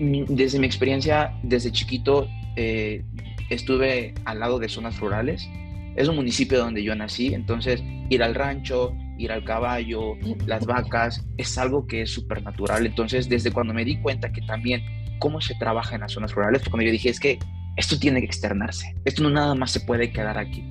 Desde 0.00 0.58
mi 0.58 0.66
experiencia, 0.66 1.34
desde 1.42 1.72
chiquito, 1.72 2.28
eh, 2.56 3.04
estuve 3.50 4.14
al 4.24 4.40
lado 4.40 4.58
de 4.58 4.68
zonas 4.68 4.98
rurales. 4.98 5.48
Es 5.96 6.08
un 6.08 6.16
municipio 6.16 6.58
donde 6.58 6.82
yo 6.82 6.94
nací, 6.94 7.34
entonces 7.34 7.82
ir 8.08 8.22
al 8.22 8.34
rancho, 8.34 8.94
ir 9.18 9.32
al 9.32 9.44
caballo, 9.44 10.14
las 10.46 10.64
vacas, 10.64 11.26
es 11.36 11.58
algo 11.58 11.86
que 11.86 12.02
es 12.02 12.10
súper 12.10 12.42
natural. 12.42 12.86
Entonces, 12.86 13.28
desde 13.28 13.50
cuando 13.50 13.74
me 13.74 13.84
di 13.84 14.00
cuenta 14.00 14.32
que 14.32 14.40
también 14.42 14.82
cómo 15.18 15.40
se 15.40 15.54
trabaja 15.56 15.94
en 15.94 16.02
las 16.02 16.12
zonas 16.12 16.32
rurales, 16.32 16.62
cuando 16.68 16.84
yo 16.84 16.92
dije, 16.92 17.08
es 17.08 17.20
que 17.20 17.38
esto 17.76 17.98
tiene 17.98 18.20
que 18.20 18.26
externarse, 18.26 18.94
esto 19.04 19.22
no 19.22 19.30
nada 19.30 19.54
más 19.54 19.70
se 19.70 19.80
puede 19.80 20.12
quedar 20.12 20.38
aquí, 20.38 20.64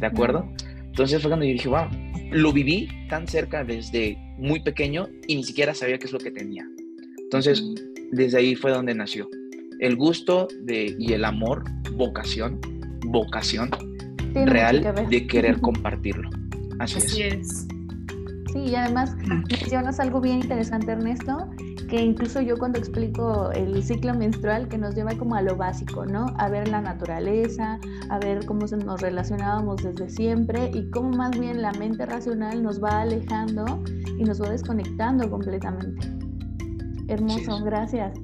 ¿de 0.00 0.06
acuerdo? 0.06 0.48
Entonces 0.82 1.20
fue 1.20 1.30
cuando 1.30 1.44
yo 1.44 1.52
dije, 1.52 1.68
wow, 1.68 1.88
lo 2.30 2.52
viví 2.52 2.88
tan 3.08 3.26
cerca 3.26 3.64
desde 3.64 4.16
muy 4.38 4.60
pequeño 4.60 5.08
y 5.26 5.36
ni 5.36 5.44
siquiera 5.44 5.74
sabía 5.74 5.98
qué 5.98 6.06
es 6.06 6.12
lo 6.12 6.18
que 6.18 6.30
tenía. 6.30 6.64
Entonces, 7.18 7.62
desde 8.12 8.38
ahí 8.38 8.54
fue 8.54 8.70
donde 8.70 8.94
nació 8.94 9.28
el 9.80 9.96
gusto 9.96 10.48
de, 10.62 10.94
y 10.98 11.12
el 11.12 11.24
amor, 11.24 11.64
vocación, 11.92 12.60
vocación 13.06 13.70
real 14.34 14.82
de 15.10 15.26
querer 15.26 15.60
compartirlo. 15.60 16.30
Así, 16.78 17.22
es. 17.22 17.66
Sí, 18.52 18.58
y 18.70 18.74
además 18.74 19.16
mencionas 19.50 20.00
algo 20.00 20.20
bien 20.20 20.40
interesante, 20.40 20.92
Ernesto, 20.92 21.50
que 21.94 22.02
incluso 22.02 22.40
yo 22.40 22.56
cuando 22.56 22.80
explico 22.80 23.52
el 23.52 23.80
ciclo 23.84 24.14
menstrual, 24.14 24.66
que 24.66 24.76
nos 24.76 24.96
lleva 24.96 25.16
como 25.16 25.36
a 25.36 25.42
lo 25.42 25.54
básico, 25.54 26.04
¿no? 26.04 26.26
A 26.38 26.48
ver 26.48 26.66
la 26.66 26.80
naturaleza, 26.80 27.78
a 28.10 28.18
ver 28.18 28.44
cómo 28.46 28.66
nos 28.66 29.00
relacionábamos 29.00 29.80
desde 29.80 30.10
siempre 30.10 30.72
y 30.74 30.90
cómo 30.90 31.10
más 31.10 31.38
bien 31.38 31.62
la 31.62 31.70
mente 31.74 32.04
racional 32.04 32.64
nos 32.64 32.82
va 32.82 33.02
alejando 33.02 33.80
y 34.18 34.24
nos 34.24 34.42
va 34.42 34.50
desconectando 34.50 35.30
completamente. 35.30 36.08
Hermoso, 37.06 37.62
gracias. 37.62 38.18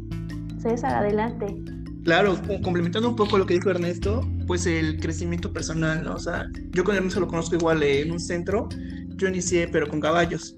César, 0.58 0.96
adelante. 0.96 1.62
Claro, 2.02 2.36
complementando 2.64 3.08
un 3.08 3.14
poco 3.14 3.38
lo 3.38 3.46
que 3.46 3.54
dijo 3.54 3.70
Ernesto, 3.70 4.28
pues 4.48 4.66
el 4.66 4.98
crecimiento 4.98 5.52
personal, 5.52 6.02
¿no? 6.02 6.14
O 6.14 6.18
sea, 6.18 6.48
yo 6.72 6.82
con 6.82 6.96
Ernesto 6.96 7.20
lo 7.20 7.28
conozco 7.28 7.54
igual 7.54 7.84
en 7.84 8.10
un 8.10 8.18
centro, 8.18 8.68
yo 9.10 9.28
inicié 9.28 9.68
pero 9.68 9.86
con 9.86 10.00
caballos 10.00 10.56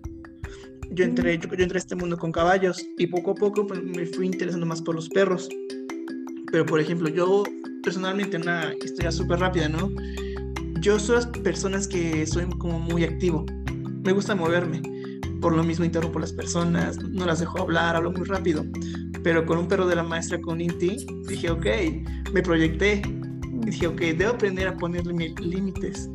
yo 0.94 1.04
entré, 1.04 1.38
yo, 1.38 1.48
entré 1.50 1.76
a 1.76 1.78
este 1.78 1.96
mundo 1.96 2.16
con 2.16 2.32
caballos 2.32 2.84
y 2.98 3.06
poco 3.06 3.32
a 3.32 3.34
poco 3.34 3.66
pues, 3.66 3.82
me 3.82 4.06
fui 4.06 4.26
interesando 4.26 4.66
más 4.66 4.82
por 4.82 4.94
los 4.94 5.08
perros. 5.08 5.48
Pero, 6.50 6.66
por 6.66 6.80
ejemplo, 6.80 7.08
yo 7.08 7.44
personalmente, 7.82 8.36
una 8.36 8.74
historia 8.84 9.10
súper 9.10 9.40
rápida, 9.40 9.68
¿no? 9.68 9.90
Yo 10.80 10.98
soy 10.98 11.16
las 11.16 11.26
personas 11.26 11.88
que 11.88 12.26
soy 12.26 12.46
como 12.58 12.78
muy 12.78 13.04
activo. 13.04 13.46
Me 14.04 14.12
gusta 14.12 14.34
moverme. 14.34 14.82
Por 15.40 15.56
lo 15.56 15.64
mismo 15.64 15.84
interrumpo 15.84 16.18
a 16.18 16.22
las 16.22 16.32
personas, 16.32 17.02
no 17.02 17.26
las 17.26 17.40
dejo 17.40 17.60
hablar, 17.60 17.96
hablo 17.96 18.12
muy 18.12 18.24
rápido. 18.24 18.64
Pero 19.24 19.46
con 19.46 19.58
un 19.58 19.68
perro 19.68 19.86
de 19.86 19.96
la 19.96 20.02
maestra, 20.02 20.40
con 20.40 20.60
Inti, 20.60 21.06
dije, 21.28 21.50
ok, 21.50 21.66
me 22.32 22.42
proyecté. 22.42 23.02
Y 23.62 23.66
dije, 23.66 23.86
ok, 23.86 24.00
debo 24.00 24.32
aprender 24.32 24.68
a 24.68 24.76
ponerle 24.76 25.34
límites. 25.40 26.10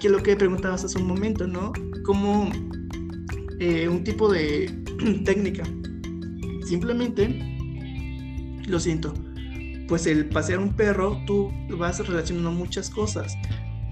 Que 0.00 0.08
es 0.08 0.12
lo 0.12 0.22
que 0.22 0.36
preguntabas 0.36 0.84
hace 0.84 0.98
un 0.98 1.06
momento, 1.06 1.46
¿no? 1.46 1.72
¿Cómo 2.04 2.50
eh, 3.60 3.88
un 3.88 4.04
tipo 4.04 4.32
de 4.32 4.70
técnica. 5.24 5.64
Simplemente, 6.66 7.28
lo 8.66 8.78
siento, 8.78 9.14
pues 9.88 10.06
el 10.06 10.28
pasear 10.28 10.58
un 10.58 10.74
perro, 10.74 11.20
tú 11.26 11.50
vas 11.76 12.06
relacionando 12.06 12.52
muchas 12.52 12.90
cosas, 12.90 13.34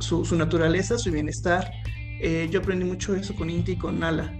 su, 0.00 0.24
naturaleza, 0.36 0.98
su 0.98 1.10
bienestar. 1.10 1.70
Eh, 2.20 2.48
yo 2.50 2.60
aprendí 2.60 2.84
mucho 2.84 3.14
eso 3.16 3.34
con 3.34 3.50
Inti 3.50 3.72
y 3.72 3.76
con 3.76 3.98
Nala. 4.00 4.32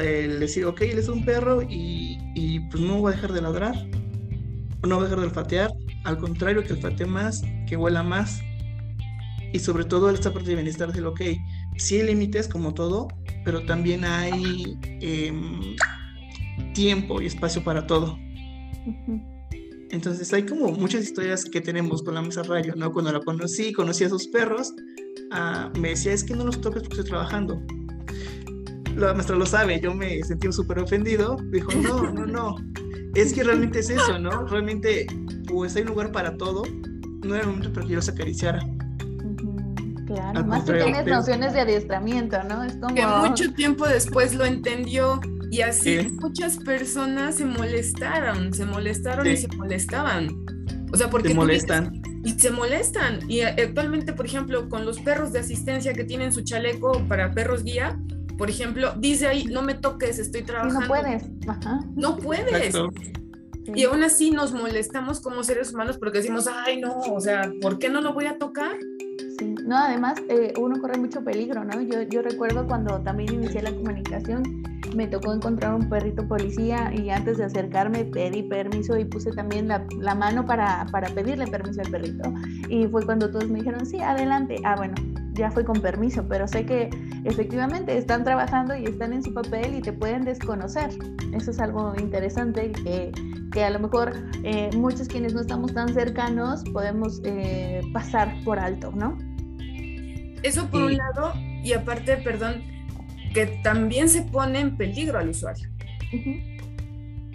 El 0.00 0.40
decir, 0.40 0.64
ok, 0.64 0.80
él 0.82 0.98
es 0.98 1.08
un 1.08 1.24
perro 1.24 1.62
y, 1.62 2.18
y, 2.34 2.60
pues 2.70 2.82
no 2.82 3.02
va 3.02 3.10
a 3.10 3.12
dejar 3.14 3.32
de 3.32 3.42
ladrar, 3.42 3.74
no 4.82 4.96
va 4.96 5.02
a 5.02 5.04
dejar 5.04 5.20
de 5.20 5.26
olfatear, 5.26 5.70
al 6.04 6.18
contrario, 6.18 6.64
que 6.64 6.72
olfatee 6.72 7.06
más, 7.06 7.42
que 7.66 7.76
huela 7.76 8.02
más. 8.02 8.40
Y 9.52 9.58
sobre 9.58 9.84
todo 9.84 10.08
esta 10.10 10.32
parte 10.32 10.48
de 10.48 10.54
bienestar 10.54 10.92
del, 10.92 11.06
ok, 11.06 11.20
sí 11.76 11.96
hay 11.96 12.06
límites 12.06 12.48
como 12.48 12.72
todo, 12.72 13.08
pero 13.44 13.64
también 13.64 14.04
hay 14.04 14.78
em, 15.00 15.76
tiempo 16.74 17.20
y 17.20 17.26
espacio 17.26 17.62
para 17.62 17.86
todo. 17.86 18.18
Entonces 19.90 20.32
hay 20.32 20.44
como 20.44 20.72
muchas 20.72 21.02
historias 21.04 21.44
que 21.44 21.60
tenemos 21.60 22.02
con 22.02 22.14
la 22.14 22.22
mesa 22.22 22.42
rayo, 22.42 22.74
¿no? 22.76 22.92
Cuando 22.92 23.12
la 23.12 23.20
conocí, 23.20 23.72
conocí 23.72 24.04
a 24.04 24.08
sus 24.08 24.26
perros, 24.28 24.72
ah, 25.32 25.70
me 25.78 25.90
decía, 25.90 26.12
es 26.12 26.24
que 26.24 26.34
no 26.34 26.44
los 26.44 26.60
toques 26.60 26.82
porque 26.82 26.96
estoy 26.96 27.10
trabajando. 27.10 27.62
La 28.96 29.12
maestra 29.14 29.36
lo 29.36 29.46
sabe, 29.46 29.80
yo 29.80 29.94
me 29.94 30.22
sentí 30.22 30.50
súper 30.52 30.78
ofendido. 30.78 31.36
Dijo, 31.50 31.72
no, 31.74 32.10
no, 32.10 32.26
no. 32.26 32.56
Es 33.14 33.32
que 33.32 33.42
realmente 33.42 33.80
es 33.80 33.90
eso, 33.90 34.18
¿no? 34.18 34.46
Realmente, 34.46 35.06
pues 35.46 35.76
hay 35.76 35.84
lugar 35.84 36.12
para 36.12 36.36
todo. 36.36 36.62
No 37.22 37.34
era 37.34 37.44
el 37.44 37.50
momento 37.50 37.72
para 37.72 37.86
que 37.86 37.92
yo 37.92 37.96
los 37.96 38.08
acariciara. 38.08 38.60
Claro, 40.14 40.44
más 40.44 40.64
tú 40.64 40.72
tienes 40.72 41.06
nociones 41.06 41.52
de 41.52 41.60
adiestramiento, 41.60 42.42
¿no? 42.44 42.64
Es 42.64 42.76
como... 42.76 42.94
Que 42.94 43.06
mucho 43.28 43.52
tiempo 43.54 43.86
después 43.86 44.34
lo 44.34 44.44
entendió 44.44 45.20
y 45.50 45.60
así 45.60 46.08
muchas 46.20 46.56
personas 46.58 47.36
se 47.36 47.44
molestaron, 47.44 48.52
se 48.52 48.64
molestaron 48.64 49.26
y 49.26 49.36
se 49.36 49.48
molestaban. 49.48 50.28
O 50.92 50.96
sea, 50.96 51.08
porque... 51.10 51.28
Se 51.28 51.34
molestan. 51.34 52.02
y 52.24 52.32
se 52.32 52.50
molestan. 52.50 53.20
Y 53.28 53.40
actualmente, 53.42 54.12
por 54.12 54.26
ejemplo, 54.26 54.68
con 54.68 54.84
los 54.84 55.00
perros 55.00 55.32
de 55.32 55.40
asistencia 55.40 55.92
que 55.92 56.04
tienen 56.04 56.32
su 56.32 56.42
chaleco 56.42 57.02
para 57.08 57.32
perros 57.32 57.64
guía, 57.64 57.98
por 58.38 58.50
ejemplo, 58.50 58.94
dice 58.98 59.28
ahí, 59.28 59.44
no 59.44 59.62
me 59.62 59.74
toques, 59.74 60.18
estoy 60.18 60.42
trabajando. 60.42 60.80
No 60.80 60.88
puedes. 60.88 61.22
Ajá. 61.46 61.80
No 61.94 62.16
puedes. 62.16 62.74
Y 63.74 63.84
aún 63.84 64.02
así 64.02 64.30
nos 64.30 64.52
molestamos 64.52 65.20
como 65.20 65.44
seres 65.44 65.72
humanos 65.72 65.96
porque 65.98 66.18
decimos, 66.18 66.48
ay, 66.66 66.80
no, 66.80 66.98
o 66.98 67.20
sea, 67.20 67.50
¿por 67.60 67.78
qué 67.78 67.88
no 67.88 68.00
lo 68.00 68.12
voy 68.12 68.26
a 68.26 68.38
tocar? 68.38 68.76
No, 69.64 69.76
además 69.76 70.14
eh, 70.28 70.52
uno 70.60 70.80
corre 70.80 70.98
mucho 70.98 71.22
peligro, 71.24 71.64
¿no? 71.64 71.80
Yo, 71.80 72.02
yo 72.02 72.22
recuerdo 72.22 72.66
cuando 72.66 73.00
también 73.00 73.34
inicié 73.34 73.62
la 73.62 73.72
comunicación, 73.72 74.62
me 74.94 75.06
tocó 75.06 75.32
encontrar 75.32 75.74
un 75.74 75.88
perrito 75.88 76.26
policía 76.26 76.92
y 76.94 77.10
antes 77.10 77.38
de 77.38 77.44
acercarme 77.44 78.04
pedí 78.04 78.42
permiso 78.42 78.96
y 78.98 79.04
puse 79.04 79.32
también 79.32 79.68
la, 79.68 79.86
la 79.98 80.14
mano 80.14 80.44
para, 80.44 80.86
para, 80.90 81.08
pedirle 81.08 81.46
permiso 81.46 81.80
al 81.80 81.90
perrito. 81.90 82.32
Y 82.68 82.86
fue 82.86 83.04
cuando 83.04 83.30
todos 83.30 83.48
me 83.48 83.60
dijeron, 83.60 83.86
sí, 83.86 84.00
adelante. 84.00 84.56
Ah, 84.64 84.74
bueno, 84.76 84.94
ya 85.32 85.50
fue 85.50 85.64
con 85.64 85.80
permiso, 85.80 86.26
pero 86.28 86.46
sé 86.46 86.66
que 86.66 86.90
efectivamente 87.24 87.96
están 87.96 88.24
trabajando 88.24 88.76
y 88.76 88.84
están 88.84 89.12
en 89.12 89.22
su 89.22 89.32
papel 89.32 89.74
y 89.74 89.80
te 89.80 89.92
pueden 89.92 90.24
desconocer. 90.24 90.90
Eso 91.32 91.50
es 91.50 91.58
algo 91.58 91.94
interesante 91.98 92.72
que, 92.72 93.12
que 93.52 93.64
a 93.64 93.70
lo 93.70 93.78
mejor 93.78 94.12
eh, 94.44 94.70
muchos 94.76 95.08
quienes 95.08 95.34
no 95.34 95.40
estamos 95.40 95.72
tan 95.72 95.92
cercanos 95.92 96.64
podemos 96.72 97.20
eh, 97.24 97.80
pasar 97.92 98.34
por 98.44 98.58
alto, 98.58 98.92
¿no? 98.94 99.16
Eso 100.42 100.66
por 100.68 100.82
un 100.82 100.96
lado, 100.96 101.32
y 101.62 101.72
aparte, 101.72 102.16
perdón, 102.16 102.62
que 103.32 103.46
también 103.62 104.08
se 104.08 104.22
pone 104.22 104.60
en 104.60 104.76
peligro 104.76 105.18
al 105.18 105.30
usuario. 105.30 105.68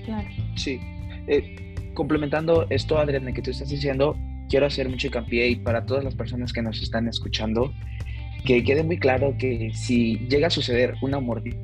Claro. 0.05 0.27
Sí. 0.55 0.79
Eh, 1.27 1.75
complementando 1.93 2.67
esto, 2.69 2.97
Adriana, 2.97 3.33
que 3.33 3.41
tú 3.41 3.51
estás 3.51 3.69
diciendo, 3.69 4.15
quiero 4.49 4.65
hacer 4.65 4.87
mucho 4.87 5.07
hincapié 5.07 5.49
y 5.49 5.55
para 5.57 5.85
todas 5.85 6.03
las 6.03 6.15
personas 6.15 6.53
que 6.53 6.61
nos 6.61 6.81
están 6.81 7.07
escuchando, 7.07 7.73
que 8.45 8.63
quede 8.63 8.83
muy 8.83 8.97
claro 8.97 9.35
que 9.37 9.71
si 9.73 10.17
llega 10.29 10.47
a 10.47 10.51
suceder 10.51 10.95
una 11.01 11.19
mordida 11.19 11.57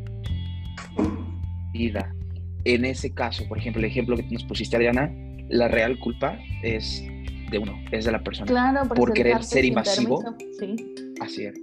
en 2.66 2.86
ese 2.86 3.14
caso, 3.14 3.48
por 3.48 3.58
ejemplo, 3.58 3.80
el 3.80 3.86
ejemplo 3.86 4.16
que 4.16 4.24
nos 4.24 4.44
pusiste, 4.44 4.76
Ariana, 4.76 5.12
la 5.50 5.68
real 5.68 6.00
culpa 6.00 6.38
es 6.62 7.04
de 7.52 7.60
uno, 7.60 7.78
es 7.92 8.06
de 8.06 8.12
la 8.12 8.24
persona. 8.24 8.48
Claro, 8.48 8.88
por 8.90 9.14
querer 9.14 9.44
ser 9.44 9.66
invasivo. 9.66 10.24
Sí. 10.60 10.76
Así 11.20 11.46
es. 11.46 11.54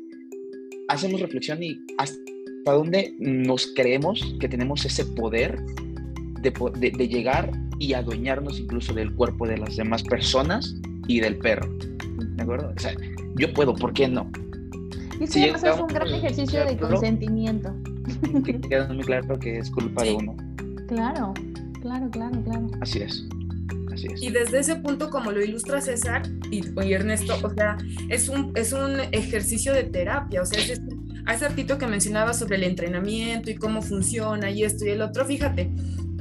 Hacemos 0.88 1.20
reflexión 1.20 1.62
y 1.62 1.78
hasta 1.98 2.18
dónde 2.64 3.14
nos 3.18 3.72
creemos 3.74 4.34
que 4.40 4.48
tenemos 4.48 4.84
ese 4.84 5.04
poder 5.04 5.60
de, 6.40 6.52
de, 6.96 7.08
llegar 7.08 7.50
y 7.78 7.92
adueñarnos 7.94 8.58
incluso 8.58 8.92
del 8.94 9.14
cuerpo 9.14 9.46
de 9.46 9.58
las 9.58 9.76
demás 9.76 10.02
personas 10.02 10.74
y 11.06 11.20
del 11.20 11.36
perro. 11.38 11.68
¿De 12.36 12.42
acuerdo? 12.42 12.72
O 12.74 12.80
sea, 12.80 12.94
yo 13.36 13.52
puedo, 13.52 13.74
¿por 13.74 13.92
qué 13.92 14.08
no? 14.08 14.30
Y 15.20 15.26
sí, 15.26 15.44
es 15.44 15.62
un 15.62 15.86
gran 15.88 16.08
ejercicio 16.08 16.64
de 16.64 16.76
consentimiento. 16.76 17.74
Que 18.44 18.60
queda 18.60 18.88
muy 18.88 19.04
claro 19.04 19.38
que 19.38 19.58
es 19.58 19.70
culpa 19.70 20.02
de 20.02 20.14
uno. 20.14 20.36
Claro, 20.88 21.32
claro, 21.80 22.10
claro, 22.10 22.42
claro. 22.42 22.66
Así 22.80 23.00
es. 23.00 23.24
Así 23.92 24.08
es. 24.12 24.22
Y 24.22 24.30
desde 24.30 24.58
ese 24.58 24.76
punto, 24.76 25.10
como 25.10 25.30
lo 25.30 25.42
ilustra 25.42 25.80
César 25.80 26.22
y, 26.50 26.64
Ernesto, 26.92 27.34
o 27.42 27.50
sea, 27.50 27.78
es 28.08 28.28
un, 28.28 28.52
es 28.56 28.72
un 28.72 28.98
ejercicio 29.12 29.72
de 29.72 29.84
terapia, 29.84 30.42
o 30.42 30.44
sea, 30.44 30.60
es, 30.60 30.80
ese 31.34 31.46
artito 31.46 31.78
que 31.78 31.86
mencionaba 31.86 32.32
sobre 32.32 32.56
el 32.56 32.64
entrenamiento 32.64 33.50
y 33.50 33.56
cómo 33.56 33.82
funciona 33.82 34.50
y 34.50 34.64
esto 34.64 34.84
y 34.84 34.90
el 34.90 35.02
otro, 35.02 35.24
fíjate, 35.24 35.70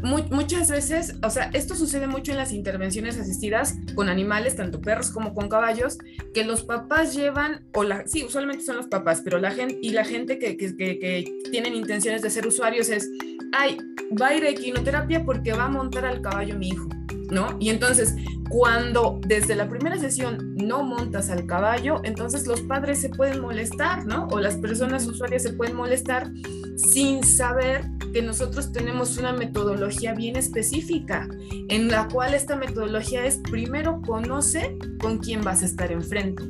muchas 0.02 0.70
veces, 0.70 1.16
o 1.24 1.30
sea, 1.30 1.50
esto 1.54 1.76
sucede 1.76 2.08
mucho 2.08 2.32
en 2.32 2.38
las 2.38 2.52
intervenciones 2.52 3.18
asistidas 3.18 3.76
con 3.96 4.10
animales, 4.10 4.56
tanto 4.56 4.82
perros 4.82 5.12
como 5.12 5.34
con 5.34 5.50
caballos, 5.50 5.98
que 6.34 6.44
los 6.44 6.64
papás 6.64 7.16
llevan, 7.16 7.66
o 7.74 7.84
la, 7.84 8.08
sí, 8.08 8.24
usualmente 8.24 8.64
son 8.64 8.78
los 8.78 8.88
papás, 8.88 9.22
pero 9.24 9.40
la 9.40 9.52
gente 9.52 9.78
y 9.82 9.92
la 9.92 10.06
gente 10.06 10.40
que, 10.40 10.58
que, 10.58 10.76
que, 10.76 11.40
tienen 11.52 11.76
intenciones 11.76 12.22
de 12.22 12.30
ser 12.30 12.48
usuarios 12.48 12.90
es, 12.90 13.10
ay, 13.52 13.78
va 14.20 14.28
a 14.28 14.36
ir 14.36 14.44
a 14.44 14.50
equinoterapia 14.50 15.26
porque 15.26 15.54
va 15.54 15.66
a 15.66 15.70
montar 15.70 16.06
al 16.06 16.22
caballo 16.22 16.58
mi 16.58 16.70
hijo, 16.70 16.88
¿no? 17.32 17.56
Y 17.60 17.70
entonces, 17.70 18.16
cuando 18.50 19.20
desde 19.26 19.56
la 19.56 19.70
primera 19.70 19.98
sesión 19.98 20.56
no 20.56 20.84
montas 20.84 21.30
al 21.30 21.46
caballo, 21.46 22.02
entonces 22.04 22.48
los 22.48 22.62
padres 22.62 23.00
se 23.00 23.10
pueden 23.10 23.42
molestar, 23.42 24.06
¿no? 24.06 24.28
O 24.32 24.40
las 24.40 24.58
personas 24.58 25.06
usuarias 25.06 25.44
se 25.44 25.54
pueden 25.54 25.76
molestar 25.76 26.32
sin 26.76 27.24
saber 27.24 27.86
que 28.14 28.22
nosotros 28.22 28.72
tenemos 28.72 29.18
una 29.18 29.34
metodología 29.34 30.14
bien 30.14 30.36
específica, 30.36 31.28
en 31.70 31.90
la 31.90 32.08
cual 32.08 32.34
esta 32.34 32.56
metodología 32.56 33.26
es 33.26 33.38
primero 33.38 34.02
conoce 34.02 34.78
con 35.00 35.20
quién 35.20 35.42
vas 35.42 35.62
a 35.62 35.66
estar 35.66 35.92
enfrente. 35.92 36.44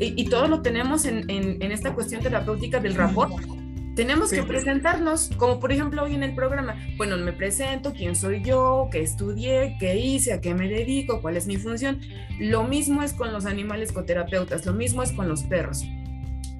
y, 0.00 0.24
todo 0.26 0.48
lo 0.48 0.62
tenemos 0.62 1.04
en, 1.04 1.30
esta 1.62 1.94
cuestión 1.94 2.22
terapéutica 2.22 2.80
del 2.80 2.94
rapport. 2.94 3.32
Tenemos 4.00 4.30
que 4.30 4.42
presentarnos, 4.42 5.28
como 5.36 5.60
por 5.60 5.72
ejemplo 5.72 6.02
hoy 6.02 6.14
en 6.14 6.22
el 6.22 6.34
programa. 6.34 6.74
Bueno, 6.96 7.18
me 7.18 7.34
presento, 7.34 7.92
quién 7.92 8.16
soy 8.16 8.42
yo, 8.42 8.88
qué 8.90 9.02
estudié, 9.02 9.76
qué 9.78 9.98
hice, 9.98 10.32
a 10.32 10.40
qué 10.40 10.54
me 10.54 10.70
dedico, 10.70 11.20
cuál 11.20 11.36
es 11.36 11.46
mi 11.46 11.58
función. 11.58 12.00
Lo 12.38 12.64
mismo 12.64 13.02
es 13.02 13.12
con 13.12 13.30
los 13.30 13.44
animales 13.44 13.92
coterapeutas, 13.92 14.64
lo 14.64 14.72
mismo 14.72 15.02
es 15.02 15.12
con 15.12 15.28
los 15.28 15.42
perros. 15.42 15.84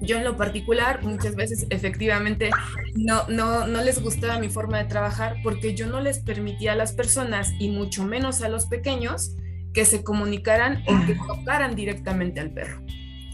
Yo 0.01 0.17
en 0.17 0.23
lo 0.23 0.37
particular 0.37 1.01
muchas 1.01 1.35
veces 1.35 1.65
efectivamente 1.71 2.51
no, 2.93 3.27
no, 3.27 3.65
no 3.65 3.83
les 3.83 4.03
gustaba 4.03 4.37
mi 4.37 4.49
forma 4.49 4.77
de 4.77 4.85
trabajar 4.85 5.37
porque 5.41 5.73
yo 5.73 5.87
no 5.87 5.99
les 5.99 6.19
permitía 6.19 6.73
a 6.73 6.75
las 6.75 6.93
personas 6.93 7.51
y 7.57 7.69
mucho 7.69 8.05
menos 8.05 8.43
a 8.43 8.49
los 8.49 8.67
pequeños 8.67 9.35
que 9.73 9.85
se 9.85 10.03
comunicaran 10.03 10.83
o 10.87 11.07
que 11.07 11.15
tocaran 11.15 11.73
directamente 11.73 12.39
al 12.39 12.51
perro. 12.51 12.83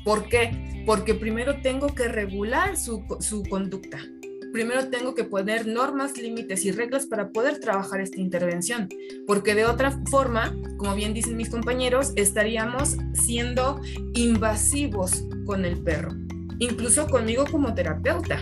¿Por 0.08 0.30
qué? 0.30 0.84
Porque 0.86 1.14
primero 1.14 1.60
tengo 1.62 1.94
que 1.94 2.08
regular 2.08 2.78
su, 2.78 3.04
su 3.20 3.44
conducta. 3.44 3.98
Primero 4.54 4.88
tengo 4.90 5.14
que 5.14 5.26
poner 5.26 5.68
normas, 5.68 6.18
límites 6.18 6.64
y 6.64 6.72
reglas 6.72 7.08
para 7.08 7.32
poder 7.32 7.60
trabajar 7.60 8.00
esta 8.00 8.22
intervención, 8.22 8.88
porque 9.28 9.54
de 9.54 9.66
otra 9.66 9.92
forma, 10.10 10.56
como 10.78 10.96
bien 10.96 11.14
dicen 11.14 11.36
mis 11.36 11.50
compañeros, 11.50 12.14
estaríamos 12.16 12.96
siendo 13.14 13.82
invasivos 14.14 15.26
con 15.46 15.66
el 15.66 15.84
perro 15.84 16.12
incluso 16.60 17.08
conmigo 17.08 17.46
como 17.50 17.74
terapeuta. 17.74 18.42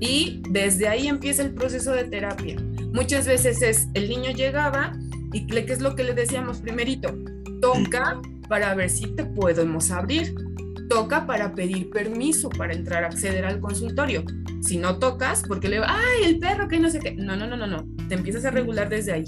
Y 0.00 0.42
desde 0.50 0.88
ahí 0.88 1.08
empieza 1.08 1.42
el 1.42 1.54
proceso 1.54 1.92
de 1.92 2.04
terapia. 2.04 2.56
Muchas 2.92 3.26
veces 3.26 3.60
es, 3.62 3.88
el 3.94 4.08
niño 4.08 4.30
llegaba 4.30 4.92
y 5.32 5.46
¿qué 5.46 5.60
es 5.72 5.80
lo 5.80 5.94
que 5.94 6.04
le 6.04 6.14
decíamos 6.14 6.60
primerito? 6.60 7.14
Toca 7.60 8.20
para 8.48 8.74
ver 8.74 8.88
si 8.88 9.06
te 9.14 9.24
podemos 9.24 9.90
abrir. 9.90 10.34
Toca 10.90 11.26
para 11.26 11.54
pedir 11.54 11.88
permiso 11.88 12.50
para 12.50 12.74
entrar 12.74 13.04
a 13.04 13.06
acceder 13.06 13.46
al 13.46 13.60
consultorio. 13.60 14.24
Si 14.60 14.76
no 14.76 14.98
tocas, 14.98 15.42
porque 15.48 15.68
le 15.68 15.78
va, 15.78 15.86
ay, 15.88 16.24
el 16.24 16.38
perro 16.38 16.68
que 16.68 16.78
no 16.78 16.90
sé 16.90 16.98
qué. 16.98 17.12
No, 17.12 17.36
no, 17.36 17.46
no, 17.46 17.56
no, 17.56 17.66
no. 17.66 17.86
Te 18.08 18.14
empiezas 18.16 18.44
a 18.44 18.50
regular 18.50 18.90
desde 18.90 19.12
ahí. 19.12 19.24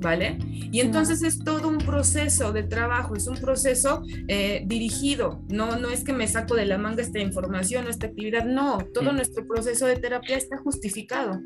¿vale? 0.00 0.38
Y 0.72 0.80
entonces 0.80 1.22
es 1.22 1.38
todo 1.44 1.68
un 1.68 1.78
proceso 1.78 2.52
de 2.52 2.62
trabajo, 2.62 3.14
es 3.14 3.26
un 3.26 3.36
proceso 3.36 4.02
eh, 4.28 4.62
dirigido, 4.66 5.42
no, 5.48 5.76
no 5.76 5.90
es 5.90 6.04
que 6.04 6.12
me 6.12 6.26
saco 6.26 6.54
de 6.54 6.64
la 6.64 6.78
manga 6.78 7.02
esta 7.02 7.18
información 7.18 7.86
o 7.86 7.90
esta 7.90 8.06
actividad, 8.06 8.44
no, 8.44 8.78
todo 8.94 9.12
nuestro 9.12 9.46
proceso 9.46 9.86
de 9.86 9.96
terapia 9.96 10.36
está 10.36 10.56
justificado. 10.58 11.40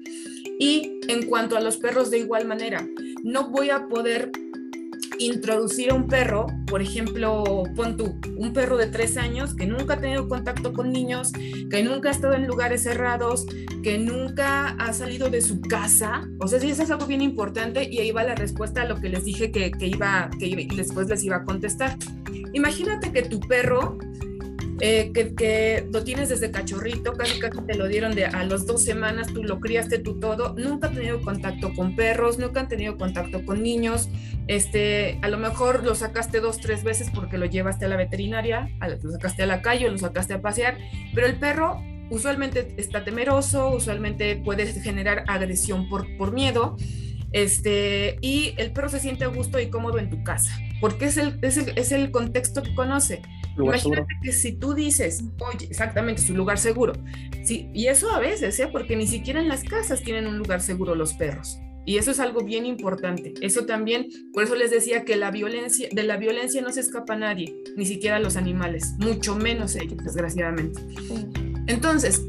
Y 0.59 1.01
en 1.09 1.27
cuanto 1.27 1.57
a 1.57 1.61
los 1.61 1.79
perros, 1.79 2.11
de 2.11 2.19
igual 2.19 2.47
manera, 2.47 2.87
no 3.25 3.51
voy 3.51 3.71
a 3.71 3.89
poder 3.89 4.31
introducir 5.19 5.91
a 5.91 5.95
un 5.95 6.07
perro, 6.07 6.47
por 6.67 6.83
ejemplo, 6.83 7.65
pon 7.77 7.97
tú, 7.97 8.19
un 8.37 8.53
perro 8.53 8.77
de 8.77 8.87
tres 8.87 9.17
años 9.17 9.55
que 9.55 9.67
nunca 9.67 9.95
ha 9.95 10.01
tenido 10.01 10.29
contacto 10.29 10.73
con 10.73 10.93
niños, 10.93 11.33
que 11.71 11.83
nunca 11.83 12.09
ha 12.09 12.13
estado 12.13 12.35
en 12.35 12.47
lugares 12.47 12.83
cerrados, 12.83 13.47
que 13.83 13.99
nunca 13.99 14.71
ha 14.71 14.93
salido 14.93 15.31
de 15.31 15.41
su 15.41 15.61
casa. 15.61 16.29
O 16.41 16.49
sea, 16.49 16.61
sí, 16.61 16.71
eso 16.71 16.83
es 16.83 16.91
algo 16.91 17.07
bien 17.07 17.23
importante 17.23 17.89
y 17.91 17.99
ahí 17.99 18.11
va 18.11 18.25
la 18.25 18.35
respuesta 18.35 18.83
a 18.83 18.85
lo 18.87 19.01
que 19.01 19.09
les 19.09 19.25
dije 19.25 19.51
que, 19.51 19.71
que 19.71 19.87
iba, 19.87 20.31
que 20.39 20.47
y 20.47 20.67
después 20.77 21.09
les 21.09 21.23
iba 21.25 21.37
a 21.37 21.45
contestar. 21.45 21.97
Imagínate 22.53 23.13
que 23.13 23.23
tu 23.23 23.41
perro 23.41 23.99
eh, 24.81 25.13
que, 25.13 25.87
lo 25.93 26.03
tienes 26.03 26.29
desde 26.29 26.51
cachorrito, 26.51 27.13
casi 27.13 27.39
casi 27.39 27.61
te 27.67 27.75
lo 27.75 27.87
dieron 27.87 28.15
de 28.15 28.27
a 28.27 28.45
las 28.45 28.67
dos 28.67 28.83
semanas, 28.83 29.29
tú 29.33 29.45
lo 29.45 29.61
criaste 29.61 29.99
tú 29.99 30.19
todo, 30.19 30.55
nunca 30.57 30.89
ha 30.89 30.91
tenido 30.91 31.21
contacto 31.21 31.73
con 31.75 31.95
perros, 31.95 32.39
nunca 32.39 32.61
han 32.61 32.69
tenido 32.69 32.97
contacto 32.97 33.45
con 33.45 33.63
niños, 33.63 34.09
este, 34.47 35.19
a 35.23 35.29
lo 35.29 35.39
mejor 35.39 35.85
lo 35.85 35.95
sacaste 35.95 36.41
dos, 36.41 36.59
tres 36.59 36.83
veces 36.83 37.11
porque 37.15 37.39
lo 37.39 37.47
llevaste 37.47 37.85
a 37.85 37.89
la 37.89 37.97
veterinaria, 37.97 38.69
lo 39.03 39.11
sacaste 39.11 39.45
a 39.45 39.47
la 39.47 39.63
calle, 39.63 39.89
lo 39.89 39.99
sacaste 39.99 40.35
a 40.35 40.43
pasear, 40.43 40.79
pero 41.15 41.27
el 41.27 41.37
perro 41.37 41.81
usualmente 42.11 42.75
está 42.77 43.05
temeroso, 43.05 43.71
usualmente 43.71 44.37
puede 44.37 44.67
generar 44.67 45.25
agresión 45.29 45.89
por, 45.89 46.17
por 46.17 46.33
miedo, 46.33 46.77
este, 47.33 48.19
y 48.21 48.55
el 48.59 48.73
perro 48.73 48.89
se 48.89 49.01
siente 49.01 49.25
a 49.25 49.29
gusto 49.29 49.59
y 49.59 49.69
cómodo 49.69 49.99
en 49.99 50.11
tu 50.11 50.23
casa, 50.23 50.57
porque 50.85 51.07
es 51.07 51.17
el, 51.17 51.39
es 51.41 51.57
el, 51.57 51.73
es 51.79 51.93
el 51.93 52.11
contexto 52.11 52.63
que 52.63 52.75
conoce. 52.75 53.23
Imagínate 53.57 54.13
que 54.23 54.33
si 54.33 54.53
tú 54.53 54.75
dices, 54.75 55.25
oye, 55.39 55.67
exactamente, 55.71 56.21
su 56.21 56.35
lugar 56.35 56.59
seguro. 56.59 56.93
Sí, 57.43 57.71
y 57.73 57.87
eso 57.87 58.11
a 58.11 58.21
veces, 58.21 58.61
¿eh? 58.61 58.69
porque 58.71 58.95
ni 58.95 59.07
siquiera 59.07 59.41
en 59.41 59.49
las 59.49 59.65
casas 59.65 60.03
tienen 60.03 60.27
un 60.27 60.37
lugar 60.37 60.61
seguro 60.61 60.95
los 60.95 61.15
perros. 61.15 61.59
Y 61.87 61.97
eso 61.97 62.11
es 62.11 62.21
algo 62.21 62.45
bien 62.45 62.67
importante. 62.67 63.33
Eso 63.41 63.65
también, 63.65 64.09
por 64.35 64.43
eso 64.43 64.57
les 64.57 64.71
decía 64.71 65.07
que 65.07 65.17
la 65.17 65.31
violencia, 65.31 65.89
de 65.91 66.03
la 66.03 66.19
violencia 66.19 66.61
no 66.61 66.71
se 66.71 66.81
escapa 66.81 67.17
nadie, 67.17 67.57
ni 67.79 67.87
siquiera 67.87 68.19
los 68.19 68.37
animales, 68.37 68.93
mucho 68.99 69.37
menos 69.37 69.77
ellos, 69.77 69.97
desgraciadamente. 70.05 70.83
Entonces, 71.67 72.21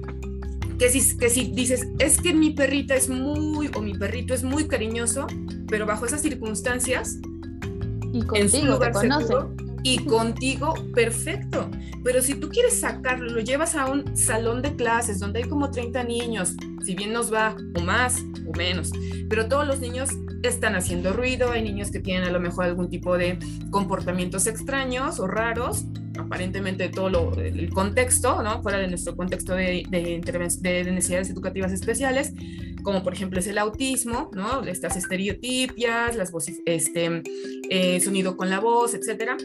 que 0.80 0.88
si, 0.88 1.18
que 1.18 1.30
si 1.30 1.52
dices, 1.52 1.90
es 2.00 2.22
que 2.22 2.34
mi 2.34 2.52
perrita 2.52 2.96
es 2.96 3.10
muy, 3.10 3.70
o 3.76 3.82
mi 3.82 3.96
perrito 3.96 4.34
es 4.34 4.44
muy 4.44 4.66
cariñoso, 4.66 5.28
pero 5.68 5.86
bajo 5.86 6.06
esas 6.06 6.22
circunstancias, 6.22 7.20
y 8.16 8.40
en 8.40 8.50
su 8.50 8.66
lugar 8.66 8.94
seguro, 8.94 9.54
y 9.84 9.98
contigo, 10.06 10.74
perfecto. 10.94 11.70
Pero 12.04 12.22
si 12.22 12.36
tú 12.36 12.50
quieres 12.50 12.80
sacarlo, 12.80 13.32
lo 13.32 13.42
llevas 13.42 13.76
a 13.76 13.88
un 13.88 14.16
salón 14.16 14.62
de 14.62 14.76
clases 14.76 15.20
donde 15.20 15.40
hay 15.40 15.50
como 15.50 15.72
30 15.72 16.04
niños, 16.04 16.56
si 16.84 16.96
bien 16.96 17.14
nos 17.14 17.34
va, 17.34 17.56
o 17.76 17.82
más, 17.82 18.24
o 18.48 18.56
menos, 18.58 18.92
pero 19.28 19.48
todos 19.48 19.66
los 19.66 19.80
niños 19.80 20.10
están 20.44 20.76
haciendo 20.76 21.14
ruido, 21.14 21.52
hay 21.52 21.64
niños 21.64 21.92
que 21.92 22.00
tienen 22.00 22.28
a 22.28 22.32
lo 22.32 22.40
mejor 22.40 22.66
algún 22.66 22.90
tipo 22.90 23.18
de 23.18 23.40
comportamientos 23.72 24.48
extraños 24.48 25.20
o 25.20 25.28
raros, 25.28 25.86
aparentemente 26.20 26.90
todo 26.90 27.10
lo, 27.10 27.34
el 27.40 27.70
contexto, 27.70 28.42
¿no? 28.44 28.62
Fuera 28.62 28.78
de 28.78 28.88
nuestro 28.88 29.16
contexto 29.16 29.54
de, 29.54 29.84
de, 29.90 30.22
de 30.22 30.92
necesidades 30.92 31.30
educativas 31.30 31.72
especiales, 31.72 32.34
como 32.84 33.04
por 33.04 33.14
ejemplo 33.14 33.40
es 33.40 33.48
el 33.48 33.58
autismo, 33.58 34.30
¿no? 34.34 34.64
Estas 34.64 34.96
estereotipias, 34.96 36.16
las 36.16 36.32
voces, 36.32 36.62
este, 36.66 37.24
eh, 37.70 38.00
sonido 38.00 38.38
con 38.38 38.50
la 38.50 38.60
voz, 38.60 38.94
etcétera. 38.94 39.38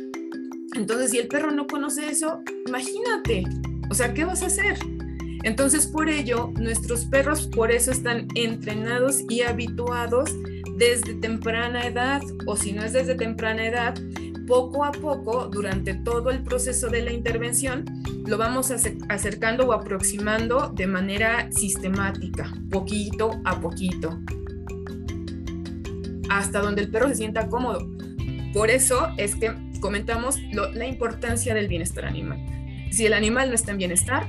Entonces, 0.76 1.10
si 1.10 1.18
el 1.18 1.28
perro 1.28 1.50
no 1.50 1.66
conoce 1.66 2.08
eso, 2.08 2.42
imagínate, 2.66 3.44
o 3.90 3.94
sea, 3.94 4.14
¿qué 4.14 4.24
vas 4.24 4.42
a 4.42 4.46
hacer? 4.46 4.78
Entonces, 5.42 5.86
por 5.86 6.08
ello, 6.08 6.52
nuestros 6.58 7.06
perros 7.06 7.46
por 7.46 7.72
eso 7.72 7.90
están 7.90 8.28
entrenados 8.34 9.22
y 9.28 9.42
habituados 9.42 10.30
desde 10.76 11.14
temprana 11.14 11.86
edad, 11.86 12.22
o 12.46 12.56
si 12.56 12.72
no 12.72 12.84
es 12.84 12.92
desde 12.92 13.14
temprana 13.14 13.66
edad, 13.66 13.94
poco 14.50 14.84
a 14.84 14.90
poco, 14.90 15.46
durante 15.46 15.94
todo 15.94 16.32
el 16.32 16.42
proceso 16.42 16.88
de 16.88 17.02
la 17.02 17.12
intervención, 17.12 17.84
lo 18.26 18.36
vamos 18.36 18.72
acercando 19.08 19.68
o 19.68 19.72
aproximando 19.72 20.70
de 20.74 20.88
manera 20.88 21.52
sistemática, 21.52 22.52
poquito 22.68 23.40
a 23.44 23.60
poquito, 23.60 24.18
hasta 26.28 26.58
donde 26.58 26.82
el 26.82 26.90
perro 26.90 27.06
se 27.10 27.14
sienta 27.14 27.48
cómodo. 27.48 27.88
Por 28.52 28.70
eso 28.70 29.10
es 29.18 29.36
que 29.36 29.54
comentamos 29.80 30.40
la 30.50 30.84
importancia 30.84 31.54
del 31.54 31.68
bienestar 31.68 32.04
animal. 32.04 32.44
Si 32.90 33.06
el 33.06 33.12
animal 33.12 33.50
no 33.50 33.54
está 33.54 33.70
en 33.70 33.78
bienestar, 33.78 34.26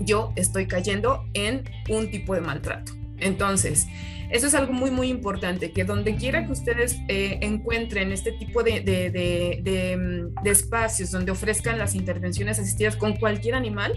yo 0.00 0.32
estoy 0.36 0.68
cayendo 0.68 1.22
en 1.34 1.64
un 1.90 2.10
tipo 2.10 2.34
de 2.34 2.40
maltrato. 2.40 2.92
Entonces, 3.18 3.88
eso 4.30 4.46
es 4.46 4.54
algo 4.54 4.72
muy, 4.72 4.90
muy 4.90 5.08
importante, 5.08 5.72
que 5.72 5.84
donde 5.84 6.14
quiera 6.16 6.46
que 6.46 6.52
ustedes 6.52 6.98
eh, 7.08 7.38
encuentren 7.42 8.12
este 8.12 8.32
tipo 8.32 8.62
de, 8.62 8.80
mm, 8.80 10.42
de, 10.42 10.50
espacios 10.50 11.10
donde 11.10 11.32
ofrezcan 11.32 11.78
las 11.78 11.94
intervenciones 11.94 12.58
asistidas 12.58 12.96
con 12.96 13.16
cualquier 13.16 13.54
animal, 13.54 13.92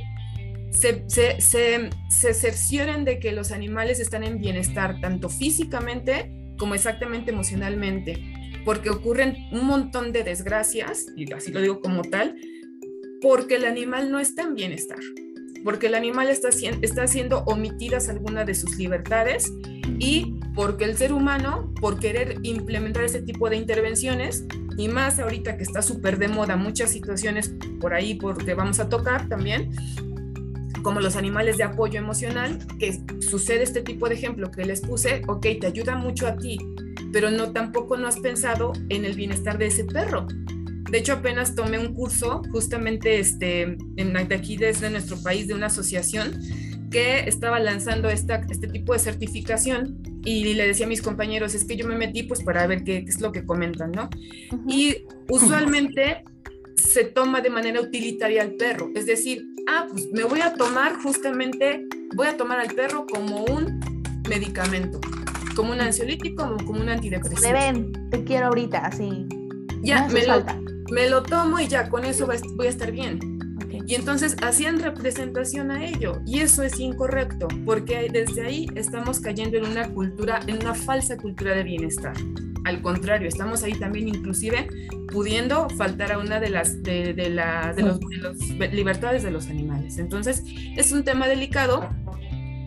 se, 0.71 1.03
se, 1.07 1.39
se, 1.39 1.89
se, 2.09 2.33
cercioren 2.33 3.05
de 3.05 3.19
que 3.19 3.31
los 3.31 3.51
animales 3.51 3.99
están 3.99 4.23
en 4.23 4.39
bienestar, 4.39 4.99
tanto 5.01 5.29
físicamente 5.29 6.31
como 6.57 6.73
exactamente 6.73 7.31
emocionalmente, 7.31 8.17
porque 8.65 8.89
ocurren 8.89 9.37
un 9.51 9.67
montón 9.67 10.11
de 10.11 10.23
desgracias, 10.23 11.05
y 11.15 11.31
así 11.31 11.51
lo 11.51 11.61
digo 11.61 11.79
como 11.79 12.01
tal, 12.01 12.35
porque 13.21 13.55
el 13.55 13.65
animal 13.65 14.11
no 14.11 14.19
está 14.19 14.41
en 14.41 14.55
bienestar 14.55 14.99
porque 15.63 15.87
el 15.87 15.95
animal 15.95 16.29
está, 16.29 16.49
está 16.81 17.03
haciendo 17.03 17.39
omitidas 17.45 18.09
algunas 18.09 18.45
de 18.45 18.55
sus 18.55 18.77
libertades 18.77 19.51
y 19.99 20.39
porque 20.55 20.85
el 20.85 20.97
ser 20.97 21.13
humano, 21.13 21.73
por 21.79 21.99
querer 21.99 22.37
implementar 22.43 23.03
ese 23.03 23.21
tipo 23.21 23.49
de 23.49 23.57
intervenciones, 23.57 24.45
y 24.77 24.87
más 24.87 25.19
ahorita 25.19 25.57
que 25.57 25.63
está 25.63 25.81
súper 25.81 26.17
de 26.17 26.27
moda 26.27 26.55
muchas 26.55 26.91
situaciones 26.91 27.53
por 27.79 27.93
ahí 27.93 28.15
porque 28.15 28.53
vamos 28.53 28.79
a 28.79 28.89
tocar 28.89 29.29
también, 29.29 29.71
como 30.81 30.99
los 30.99 31.15
animales 31.15 31.57
de 31.57 31.63
apoyo 31.63 31.99
emocional, 31.99 32.59
que 32.79 33.01
sucede 33.21 33.63
este 33.63 33.81
tipo 33.81 34.09
de 34.09 34.15
ejemplo 34.15 34.51
que 34.51 34.65
les 34.65 34.81
puse, 34.81 35.21
ok, 35.27 35.45
te 35.61 35.67
ayuda 35.67 35.95
mucho 35.95 36.27
a 36.27 36.35
ti, 36.35 36.57
pero 37.11 37.31
no 37.31 37.51
tampoco 37.51 37.97
no 37.97 38.07
has 38.07 38.19
pensado 38.19 38.73
en 38.89 39.05
el 39.05 39.15
bienestar 39.15 39.57
de 39.57 39.67
ese 39.67 39.85
perro. 39.85 40.27
De 40.93 40.99
hecho, 40.99 41.13
apenas 41.13 41.55
tomé 41.55 41.79
un 41.79 41.95
curso 41.95 42.43
justamente 42.51 43.19
este, 43.19 43.63
en, 43.63 44.13
de 44.13 44.35
aquí 44.35 44.57
desde 44.57 44.91
nuestro 44.91 45.17
país 45.23 45.47
de 45.47 45.55
una 45.55 45.65
asociación 45.65 46.39
que 46.91 47.21
estaba 47.21 47.59
lanzando 47.59 48.11
esta, 48.11 48.35
este 48.47 48.67
tipo 48.67 48.93
de 48.93 48.99
certificación 48.99 50.03
y 50.23 50.53
le 50.53 50.67
decía 50.67 50.85
a 50.85 50.89
mis 50.89 51.01
compañeros, 51.01 51.55
es 51.55 51.65
que 51.65 51.77
yo 51.77 51.87
me 51.87 51.95
metí 51.95 52.21
pues 52.21 52.43
para 52.43 52.67
ver 52.67 52.83
qué, 52.83 52.97
es 53.07 53.21
lo 53.21 53.31
que 53.31 53.43
comentan, 53.43 53.91
¿no? 53.91 54.07
Y 54.67 55.07
usualmente 55.29 56.25
se 56.75 57.05
toma 57.05 57.41
de 57.41 57.49
manera 57.49 57.81
utilitaria 57.81 58.43
al 58.43 58.51
perro, 58.51 58.91
es 58.93 59.07
decir, 59.07 59.43
ah, 59.67 59.87
pues 59.89 60.11
me 60.11 60.23
voy 60.25 60.41
a 60.41 60.53
tomar 60.53 61.01
justamente, 61.01 61.87
voy 62.15 62.27
a 62.27 62.37
tomar 62.37 62.59
al 62.59 62.67
perro 62.67 63.07
como 63.11 63.45
un 63.45 63.79
medicamento, 64.29 65.01
como 65.55 65.71
un 65.71 65.81
ansiolítico, 65.81 66.43
como, 66.43 66.57
como 66.57 66.81
un 66.81 66.89
antidepresivo. 66.89 67.51
ven, 67.51 67.91
te 68.11 68.23
quiero 68.23 68.45
ahorita, 68.45 68.85
así. 68.85 69.25
Ya, 69.81 70.07
me 70.07 70.25
lo, 70.25 70.45
me 70.93 71.09
lo 71.09 71.23
tomo 71.23 71.59
y 71.59 71.67
ya 71.67 71.89
con 71.89 72.05
eso 72.05 72.27
voy 72.55 72.67
a 72.67 72.69
estar 72.69 72.91
bien. 72.91 73.19
Y 73.87 73.95
entonces 73.95 74.37
hacían 74.41 74.79
representación 74.79 75.71
a 75.71 75.83
ello 75.83 76.21
y 76.25 76.39
eso 76.39 76.61
es 76.63 76.79
incorrecto 76.79 77.47
porque 77.65 78.07
desde 78.11 78.45
ahí 78.45 78.67
estamos 78.75 79.19
cayendo 79.19 79.57
en 79.57 79.65
una 79.65 79.89
cultura, 79.89 80.39
en 80.47 80.57
una 80.57 80.75
falsa 80.75 81.17
cultura 81.17 81.55
de 81.55 81.63
bienestar. 81.63 82.13
Al 82.65 82.81
contrario, 82.81 83.27
estamos 83.27 83.63
ahí 83.63 83.73
también 83.73 84.07
inclusive 84.07 84.69
pudiendo 85.11 85.67
faltar 85.71 86.13
a 86.13 86.19
una 86.19 86.39
de 86.39 86.49
las 86.49 86.81
de, 86.83 87.13
la, 87.29 87.73
de 87.73 87.81
los, 87.81 87.99
de 87.99 88.17
los 88.17 88.73
libertades 88.73 89.23
de 89.23 89.31
los 89.31 89.47
animales. 89.47 89.97
Entonces 89.97 90.43
es 90.77 90.91
un 90.91 91.03
tema 91.03 91.27
delicado 91.27 91.89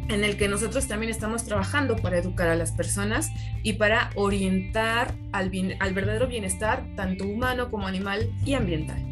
en 0.09 0.25
el 0.25 0.37
que 0.37 0.49
nosotros 0.49 0.87
también 0.87 1.11
estamos 1.11 1.45
trabajando 1.45 1.97
para 1.97 2.19
educar 2.19 2.49
a 2.49 2.55
las 2.55 2.73
personas 2.73 3.31
y 3.63 3.75
para 3.75 4.11
orientar 4.15 5.15
al, 5.33 5.51
al 5.81 5.95
verdadero 5.95 6.29
bienestar, 6.29 6.85
tanto 6.97 7.25
humano 7.25 7.71
como 7.71 7.87
animal 7.87 8.31
y 8.45 8.55
ambiental. 8.55 9.03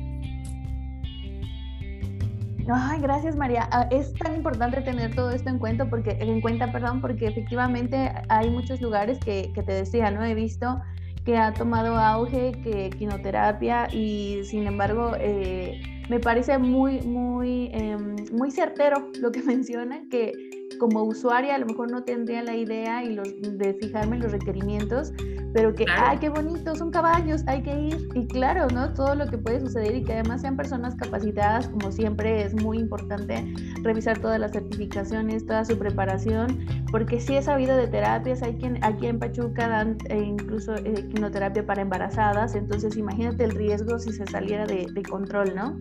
Ay, 2.72 3.00
gracias 3.00 3.36
María. 3.36 3.68
Ah, 3.72 3.88
es 3.90 4.14
tan 4.14 4.36
importante 4.36 4.80
tener 4.80 5.14
todo 5.14 5.30
esto 5.30 5.50
en 5.50 5.58
cuenta 5.58 5.88
porque, 5.90 6.16
en 6.20 6.40
cuenta, 6.40 6.72
perdón, 6.72 7.00
porque 7.00 7.26
efectivamente 7.26 8.10
hay 8.28 8.50
muchos 8.50 8.80
lugares 8.80 9.18
que, 9.18 9.50
que 9.54 9.62
te 9.62 9.72
decía, 9.72 10.10
¿no? 10.10 10.24
He 10.24 10.34
visto 10.34 10.80
que 11.24 11.36
ha 11.36 11.52
tomado 11.52 11.96
auge, 11.96 12.52
que 12.62 12.90
quinoterapia 12.90 13.88
y 13.92 14.40
sin 14.44 14.66
embargo 14.66 15.12
eh, 15.18 15.80
me 16.08 16.20
parece 16.20 16.58
muy, 16.58 17.00
muy, 17.00 17.70
em, 17.72 18.16
muy 18.32 18.50
certero 18.50 19.10
lo 19.20 19.32
que 19.32 19.42
menciona, 19.42 20.02
que 20.10 20.32
como 20.76 21.02
usuaria 21.02 21.54
a 21.54 21.58
lo 21.58 21.66
mejor 21.66 21.90
no 21.90 22.02
tendría 22.04 22.42
la 22.42 22.56
idea 22.56 23.02
y 23.04 23.14
los, 23.14 23.28
de 23.40 23.74
fijarme 23.74 24.16
en 24.16 24.22
los 24.22 24.32
requerimientos, 24.32 25.12
pero 25.52 25.72
que, 25.72 25.84
ay, 25.88 26.18
qué 26.18 26.28
bonito, 26.28 26.74
son 26.74 26.90
caballos, 26.90 27.44
hay 27.46 27.62
que 27.62 27.78
ir. 27.78 28.08
Y 28.14 28.26
claro, 28.26 28.66
¿no? 28.68 28.92
Todo 28.92 29.14
lo 29.14 29.26
que 29.26 29.38
puede 29.38 29.60
suceder 29.60 29.94
y 29.94 30.02
que 30.02 30.14
además 30.14 30.40
sean 30.40 30.56
personas 30.56 30.96
capacitadas, 30.96 31.68
como 31.68 31.92
siempre 31.92 32.42
es 32.42 32.54
muy 32.60 32.78
importante 32.78 33.44
revisar 33.82 34.18
todas 34.18 34.40
las 34.40 34.50
certificaciones, 34.52 35.46
toda 35.46 35.64
su 35.64 35.78
preparación, 35.78 36.66
porque 36.90 37.20
si 37.20 37.36
es 37.36 37.44
sabido 37.44 37.76
de 37.76 37.86
terapias, 37.86 38.42
hay 38.42 38.56
quien 38.56 38.82
aquí 38.82 39.06
en 39.06 39.20
Pachuca 39.20 39.68
dan 39.68 39.96
eh, 40.08 40.18
incluso 40.18 40.74
eh, 40.74 41.08
quinoterapia 41.08 41.64
para 41.64 41.82
embarazadas, 41.82 42.56
entonces 42.56 42.96
imagínate 42.96 43.44
el 43.44 43.52
riesgo 43.52 43.98
si 43.98 44.12
se 44.12 44.26
saliera 44.26 44.66
de, 44.66 44.88
de 44.92 45.02
control, 45.02 45.54
¿no? 45.54 45.78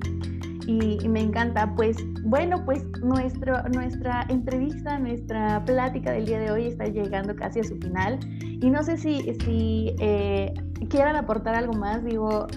Y, 0.68 1.08
me 1.08 1.22
encanta. 1.22 1.74
Pues 1.76 1.98
bueno, 2.24 2.64
pues 2.66 2.84
nuestro, 3.02 3.62
nuestra 3.70 4.26
entrevista, 4.30 4.98
nuestra 5.00 5.64
plática 5.66 6.12
del 6.12 6.26
día 6.26 6.40
de 6.40 6.52
hoy 6.52 6.68
está 6.68 6.86
llegando 6.86 7.36
casi 7.36 7.60
a 7.60 7.64
su 7.64 7.78
final 7.78 8.20
y 8.62 8.70
no 8.70 8.84
sé 8.84 8.98
si, 8.98 9.34
si 9.44 9.96
eh, 10.00 10.54
quieran 10.90 11.16
aportar 11.16 11.56
algo 11.56 11.74
más. 11.74 12.04
Digo, 12.04 12.48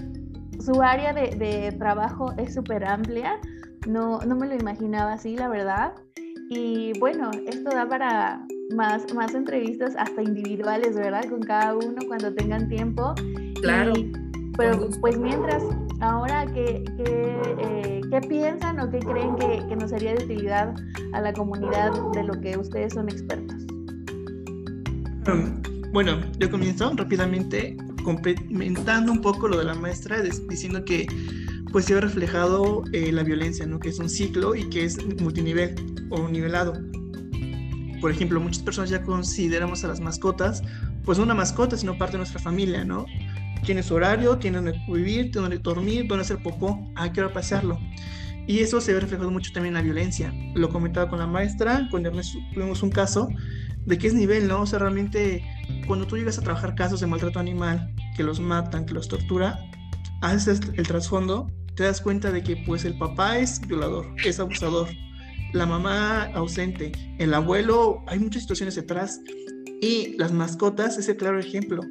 su 0.61 0.83
área 0.83 1.13
de, 1.13 1.75
trabajo 1.79 2.33
es 2.39 2.55
súper 2.55 2.85
amplia, 2.85 3.41
no, 3.89 4.21
no 4.21 4.37
me 4.37 4.47
lo 4.47 4.55
imaginaba 4.55 5.15
así, 5.15 5.37
la 5.37 5.49
verdad. 5.49 5.93
Y 6.49 6.93
bueno, 7.01 7.31
esto 7.47 7.71
da 7.71 7.89
para 7.89 8.47
más, 8.75 9.13
más 9.15 9.35
entrevistas 9.35 9.95
hasta 9.97 10.23
individuales, 10.23 10.95
¿verdad? 10.95 11.25
Con 11.29 11.41
cada 11.41 11.75
uno 11.75 11.97
cuando 12.07 12.33
tengan 12.33 12.69
tiempo. 12.69 13.15
Claro. 13.61 13.95
Pero 14.57 14.89
pues 15.01 15.19
mientras, 15.19 15.63
ahora, 16.01 16.47
¿qué, 16.53 16.85
eh, 16.99 18.01
qué, 18.11 18.21
piensan 18.29 18.81
o 18.81 18.91
qué 18.91 18.99
creen 19.01 19.37
que, 19.37 19.67
que, 19.69 19.77
nos 19.77 19.91
sería 19.91 20.15
de 20.15 20.25
utilidad 20.25 20.75
a 21.13 21.21
la 21.21 21.33
comunidad 21.33 21.93
de 22.13 22.25
lo 22.25 22.41
que 22.41 22.57
ustedes 22.57 22.95
son 22.95 23.09
expertos? 23.09 23.57
Bueno, 25.93 26.21
yo 26.39 26.51
comienzo 26.51 26.93
rápidamente 26.95 27.77
complementando 28.05 29.11
un 29.11 29.21
poco 29.21 29.49
lo 29.49 29.59
de 29.59 29.65
la 29.65 29.75
maestra, 29.75 30.23
diciendo 30.23 30.85
que 30.85 31.07
pues 31.73 31.87
se 31.87 31.95
ha 31.95 32.01
reflejado 32.01 32.85
eh, 32.93 33.11
la 33.13 33.23
violencia, 33.23 33.67
¿no? 33.67 33.79
Que 33.81 33.89
es 33.89 33.99
un 33.99 34.09
ciclo 34.09 34.55
y 34.55 34.69
que 34.71 34.85
es 34.85 35.05
multinivel 35.21 35.75
o 36.11 36.29
nivelado. 36.29 36.75
Por 38.01 38.11
ejemplo, 38.11 38.39
muchas 38.41 38.63
personas 38.63 38.91
ya 38.91 39.03
consideramos 39.03 39.85
a 39.85 39.89
las 39.89 40.01
mascotas, 40.01 40.63
pues 41.05 41.19
no 41.19 41.25
una 41.25 41.35
mascota, 41.35 41.77
sino 41.77 41.99
parte 41.99 42.13
de 42.13 42.19
nuestra 42.19 42.41
familia, 42.41 42.85
¿no? 42.85 43.07
Tiene 43.67 43.83
su 43.83 43.95
horario, 43.95 44.39
tiene 44.39 44.57
donde 44.57 44.81
vivir, 44.89 45.31
tiene 45.31 45.49
donde 45.49 45.59
dormir, 45.59 46.07
donde 46.07 46.23
hacer 46.23 46.43
popó, 46.43 46.79
qué 47.13 47.21
hora 47.21 47.33
pasearlo. 47.33 47.79
Y 48.47 48.61
eso 48.61 48.81
se 48.81 48.95
ve 48.95 49.01
reflejado 49.01 49.31
mucho 49.31 49.53
también 49.53 49.77
en 49.77 49.83
la 49.83 49.83
violencia. 49.83 50.33
Lo 50.55 50.71
comentaba 50.71 51.11
con 51.11 51.19
la 51.19 51.27
maestra, 51.27 51.89
con 51.91 52.07
Ernesto 52.07 52.39
tuvimos 52.55 52.83
un 52.83 52.91
caso 52.91 53.29
de 53.85 53.99
qué 53.99 54.07
es 54.07 54.15
nivel, 54.15 54.49
¿no? 54.49 54.63
O 54.63 54.67
sea, 54.67 54.79
realmente 54.79 55.45
cuando 55.87 56.07
tú 56.07 56.17
llegas 56.17 56.39
a 56.39 56.43
trabajar 56.43 56.75
casos 56.77 57.01
de 57.01 57.07
maltrato 57.07 57.39
animal, 57.41 57.93
que 58.17 58.23
los 58.23 58.41
matan, 58.41 58.87
que 58.87 58.95
los 58.95 59.09
tortura, 59.09 59.59
haces 60.23 60.61
el 60.75 60.87
trasfondo, 60.87 61.51
te 61.75 61.83
das 61.83 62.01
cuenta 62.01 62.31
de 62.31 62.43
que 62.43 62.57
pues 62.65 62.85
el 62.85 62.97
papá 62.97 63.39
es 63.39 63.61
violador, 63.67 64.07
es 64.25 64.41
abusador, 64.41 64.89
la 65.53 65.67
mamá 65.67 66.25
ausente, 66.35 66.93
el 67.19 67.35
abuelo, 67.35 68.05
hay 68.07 68.21
muchas 68.21 68.43
situaciones 68.43 68.77
detrás 68.77 69.21
y 69.83 70.17
las 70.19 70.33
mascotas 70.33 70.97
es 70.99 71.09
el 71.09 71.17
claro 71.17 71.39
ejemplo 71.39 71.83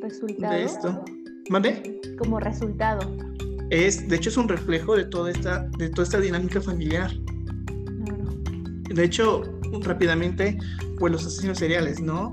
resultado. 0.00 0.52
De 0.52 0.64
esto. 0.64 1.04
¿Mande? 1.50 2.00
Como 2.18 2.40
resultado. 2.40 3.00
Es, 3.70 4.08
de 4.08 4.16
hecho, 4.16 4.30
es 4.30 4.36
un 4.36 4.48
reflejo 4.48 4.96
de 4.96 5.04
toda 5.04 5.30
esta, 5.30 5.68
de 5.78 5.88
toda 5.90 6.04
esta 6.04 6.20
dinámica 6.20 6.60
familiar. 6.60 7.10
De 8.88 9.04
hecho, 9.04 9.42
rápidamente, 9.82 10.56
pues 10.98 11.12
los 11.12 11.26
asesinos 11.26 11.58
seriales, 11.58 12.00
¿no? 12.00 12.32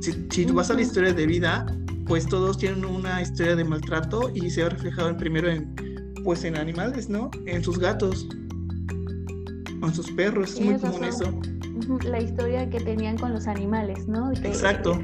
Si, 0.00 0.12
si 0.30 0.46
tú 0.46 0.54
vas 0.54 0.70
a 0.70 0.74
la 0.74 0.82
historia 0.82 1.12
de 1.12 1.26
vida, 1.26 1.66
pues 2.06 2.26
todos 2.26 2.58
tienen 2.58 2.84
una 2.84 3.22
historia 3.22 3.56
de 3.56 3.64
maltrato 3.64 4.30
y 4.34 4.50
se 4.50 4.62
ha 4.62 4.68
reflejado 4.68 5.08
en, 5.08 5.16
primero 5.16 5.50
en, 5.50 5.74
pues 6.22 6.44
en 6.44 6.56
animales, 6.56 7.08
¿no? 7.08 7.30
En 7.46 7.64
sus 7.64 7.78
gatos, 7.78 8.28
en 8.88 9.94
sus 9.94 10.10
perros, 10.12 10.54
es 10.54 10.60
muy 10.60 10.78
común 10.78 11.04
eso. 11.04 11.40
La 12.04 12.20
historia 12.20 12.68
que 12.70 12.80
tenían 12.80 13.16
con 13.18 13.32
los 13.32 13.46
animales, 13.46 14.06
¿no? 14.06 14.30
Exacto 14.32 14.98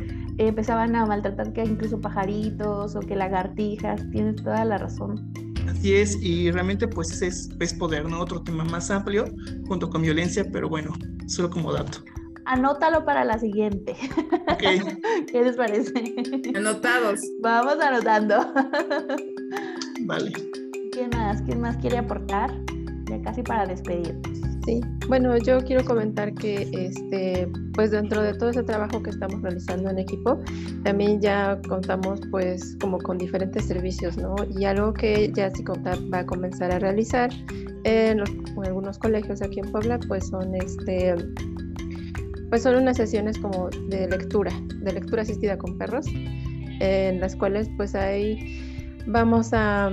empezaban 0.48 0.96
a 0.96 1.06
maltratar 1.06 1.52
que 1.52 1.64
incluso 1.64 2.00
pajaritos 2.00 2.96
o 2.96 3.00
que 3.00 3.16
lagartijas, 3.16 4.08
tienes 4.10 4.36
toda 4.36 4.64
la 4.64 4.78
razón. 4.78 5.32
Así 5.68 5.94
es, 5.94 6.20
y 6.22 6.50
realmente 6.50 6.88
pues 6.88 7.22
es, 7.22 7.48
es 7.60 7.74
poder, 7.74 8.08
¿no? 8.08 8.20
Otro 8.20 8.42
tema 8.42 8.64
más 8.64 8.90
amplio 8.90 9.26
junto 9.66 9.88
con 9.88 10.02
violencia, 10.02 10.44
pero 10.50 10.68
bueno, 10.68 10.92
solo 11.26 11.50
como 11.50 11.72
dato. 11.72 11.98
Anótalo 12.46 13.04
para 13.04 13.24
la 13.24 13.38
siguiente. 13.38 13.94
Okay. 14.54 14.80
¿Qué 15.30 15.42
les 15.42 15.56
parece? 15.56 15.92
Anotados. 16.56 17.20
Vamos 17.40 17.78
anotando. 17.80 18.52
Vale. 20.00 20.32
¿Quién 20.90 21.10
más? 21.10 21.42
¿Quién 21.42 21.60
más 21.60 21.76
quiere 21.76 21.98
aportar? 21.98 22.50
Ya 23.08 23.22
casi 23.22 23.42
para 23.42 23.66
despedirnos. 23.66 24.39
Sí, 24.64 24.80
bueno, 25.08 25.36
yo 25.38 25.60
quiero 25.64 25.84
comentar 25.84 26.34
que 26.34 26.68
este, 26.72 27.48
pues 27.72 27.92
dentro 27.92 28.22
de 28.22 28.34
todo 28.34 28.50
ese 28.50 28.62
trabajo 28.62 29.02
que 29.02 29.10
estamos 29.10 29.40
realizando 29.40 29.88
en 29.88 29.98
equipo, 29.98 30.38
también 30.84 31.20
ya 31.20 31.58
contamos 31.66 32.20
pues 32.30 32.76
como 32.80 32.98
con 32.98 33.16
diferentes 33.16 33.64
servicios, 33.64 34.18
¿no? 34.18 34.34
Y 34.56 34.66
algo 34.66 34.92
que 34.92 35.32
ya 35.34 35.50
Psicotap 35.50 35.98
va 36.12 36.18
a 36.20 36.26
comenzar 36.26 36.72
a 36.72 36.78
realizar 36.78 37.30
en, 37.84 38.18
los, 38.18 38.30
algunos 38.64 38.98
colegios 38.98 39.40
aquí 39.40 39.60
en 39.60 39.72
Puebla, 39.72 39.98
pues 40.06 40.28
son 40.28 40.54
este 40.54 41.14
pues 42.50 42.64
son 42.64 42.74
unas 42.74 42.96
sesiones 42.96 43.38
como 43.38 43.70
de 43.88 44.08
lectura, 44.08 44.52
de 44.82 44.92
lectura 44.92 45.22
asistida 45.22 45.56
con 45.56 45.78
perros, 45.78 46.06
en 46.80 47.20
las 47.20 47.36
cuales 47.36 47.70
pues 47.76 47.94
ahí 47.94 48.98
vamos 49.06 49.50
a 49.52 49.90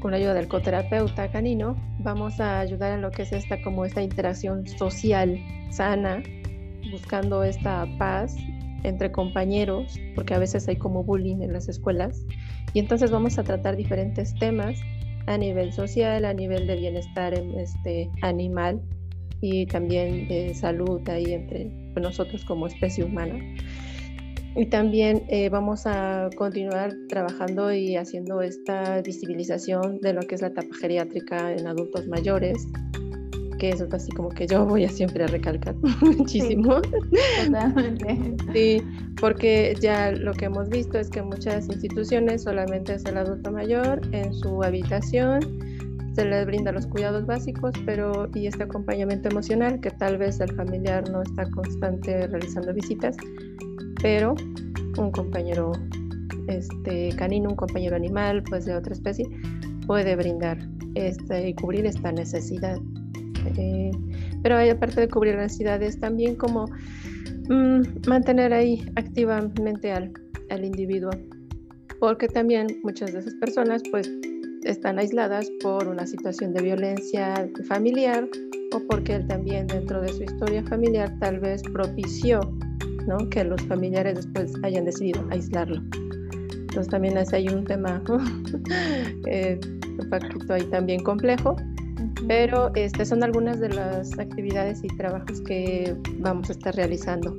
con 0.00 0.10
la 0.10 0.16
ayuda 0.16 0.34
del 0.34 0.48
coterapeuta 0.48 1.30
canino, 1.30 1.76
vamos 2.02 2.40
a 2.40 2.60
ayudar 2.60 2.92
en 2.92 3.02
lo 3.02 3.10
que 3.10 3.22
es 3.22 3.32
esta 3.32 3.60
como 3.62 3.84
esta 3.84 4.02
interacción 4.02 4.66
social 4.66 5.38
sana, 5.70 6.22
buscando 6.90 7.44
esta 7.44 7.86
paz 7.98 8.36
entre 8.82 9.12
compañeros, 9.12 9.98
porque 10.14 10.34
a 10.34 10.38
veces 10.38 10.66
hay 10.68 10.76
como 10.76 11.04
bullying 11.04 11.42
en 11.42 11.52
las 11.52 11.68
escuelas, 11.68 12.24
y 12.72 12.78
entonces 12.78 13.10
vamos 13.10 13.38
a 13.38 13.44
tratar 13.44 13.76
diferentes 13.76 14.34
temas 14.36 14.78
a 15.26 15.36
nivel 15.36 15.72
social, 15.72 16.24
a 16.24 16.32
nivel 16.32 16.66
de 16.66 16.76
bienestar 16.76 17.34
este, 17.34 18.10
animal 18.22 18.80
y 19.40 19.66
también 19.66 20.28
de 20.28 20.54
salud 20.54 21.06
ahí 21.08 21.32
entre 21.32 21.66
nosotros 21.96 22.44
como 22.44 22.66
especie 22.66 23.04
humana. 23.04 23.38
Y 24.56 24.66
también 24.66 25.22
eh, 25.28 25.48
vamos 25.48 25.86
a 25.86 26.28
continuar 26.36 26.92
trabajando 27.08 27.72
y 27.72 27.96
haciendo 27.96 28.42
esta 28.42 29.00
visibilización 29.02 30.00
de 30.00 30.12
lo 30.12 30.22
que 30.22 30.34
es 30.34 30.42
la 30.42 30.48
etapa 30.48 30.74
geriátrica 30.80 31.52
en 31.52 31.66
adultos 31.66 32.08
mayores, 32.08 32.66
que 33.58 33.70
es 33.70 33.80
así 33.80 34.10
como 34.12 34.30
que 34.30 34.46
yo 34.46 34.66
voy 34.66 34.84
a 34.84 34.88
siempre 34.88 35.22
a 35.22 35.28
recalcar 35.28 35.76
muchísimo. 36.02 36.80
totalmente. 37.44 38.36
Sí, 38.52 38.82
porque 39.20 39.76
ya 39.80 40.10
lo 40.10 40.32
que 40.32 40.46
hemos 40.46 40.68
visto 40.68 40.98
es 40.98 41.10
que 41.10 41.22
muchas 41.22 41.68
instituciones 41.68 42.42
solamente 42.42 42.94
es 42.94 43.04
el 43.04 43.18
adulto 43.18 43.52
mayor 43.52 44.00
en 44.12 44.34
su 44.34 44.62
habitación, 44.64 45.40
se 46.14 46.24
les 46.24 46.44
brinda 46.44 46.72
los 46.72 46.86
cuidados 46.86 47.24
básicos, 47.24 47.72
pero 47.86 48.28
y 48.34 48.46
este 48.48 48.64
acompañamiento 48.64 49.28
emocional 49.28 49.80
que 49.80 49.90
tal 49.92 50.18
vez 50.18 50.40
el 50.40 50.52
familiar 50.56 51.08
no 51.08 51.22
está 51.22 51.48
constante 51.50 52.26
realizando 52.26 52.74
visitas, 52.74 53.16
pero 54.02 54.34
un 54.98 55.10
compañero 55.10 55.72
este, 56.48 57.10
canino, 57.16 57.50
un 57.50 57.56
compañero 57.56 57.96
animal, 57.96 58.42
pues 58.48 58.64
de 58.64 58.74
otra 58.74 58.92
especie, 58.92 59.26
puede 59.86 60.16
brindar 60.16 60.58
este, 60.94 61.48
y 61.48 61.54
cubrir 61.54 61.86
esta 61.86 62.12
necesidad. 62.12 62.78
Eh, 63.56 63.90
pero 64.42 64.56
hay, 64.56 64.70
aparte 64.70 65.00
de 65.00 65.08
cubrir 65.08 65.36
necesidades, 65.36 65.98
también 65.98 66.36
como 66.36 66.66
mm, 67.48 68.08
mantener 68.08 68.52
ahí 68.52 68.84
activamente 68.96 69.92
al, 69.92 70.12
al 70.50 70.64
individuo, 70.64 71.10
porque 71.98 72.28
también 72.28 72.66
muchas 72.82 73.12
de 73.12 73.20
esas 73.20 73.34
personas 73.34 73.82
pues 73.90 74.10
están 74.64 74.98
aisladas 74.98 75.50
por 75.62 75.88
una 75.88 76.06
situación 76.06 76.52
de 76.52 76.62
violencia 76.62 77.48
familiar 77.66 78.28
o 78.72 78.80
porque 78.88 79.14
él 79.14 79.26
también 79.26 79.66
dentro 79.66 80.00
de 80.00 80.08
su 80.08 80.22
historia 80.22 80.62
familiar 80.64 81.12
tal 81.18 81.40
vez 81.40 81.62
propició 81.62 82.40
que 83.18 83.44
los 83.44 83.60
familiares 83.62 84.16
después 84.16 84.52
hayan 84.62 84.84
decidido 84.84 85.26
aislarlo. 85.30 85.82
Entonces 86.52 86.88
también 86.88 87.16
es 87.18 87.32
ahí 87.32 87.48
un 87.48 87.64
tema 87.64 88.02
eh, 89.26 89.58
un 89.98 90.08
poquito 90.08 90.54
ahí 90.54 90.62
también 90.64 91.02
complejo, 91.02 91.56
pero 92.28 92.70
este, 92.74 93.04
son 93.04 93.24
algunas 93.24 93.58
de 93.60 93.70
las 93.70 94.18
actividades 94.18 94.82
y 94.84 94.88
trabajos 94.88 95.40
que 95.42 95.96
vamos 96.18 96.48
a 96.48 96.52
estar 96.52 96.74
realizando. 96.74 97.36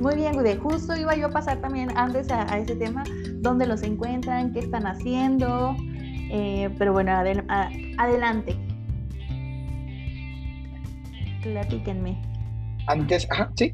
Muy 0.00 0.16
bien, 0.16 0.42
de 0.42 0.56
justo 0.56 0.96
iba 0.96 1.14
yo 1.14 1.26
a 1.26 1.30
pasar 1.30 1.60
también 1.60 1.88
antes 1.96 2.30
a, 2.30 2.58
ese 2.58 2.74
tema, 2.76 3.04
dónde 3.36 3.66
los 3.66 3.82
encuentran, 3.82 4.52
qué 4.52 4.60
están 4.60 4.86
haciendo, 4.86 5.76
eh, 6.30 6.68
pero 6.78 6.92
bueno, 6.92 7.12
adelante. 7.12 8.56
Platíquenme. 11.42 12.20
Antes, 12.86 13.28
ajá, 13.30 13.52
sí 13.56 13.72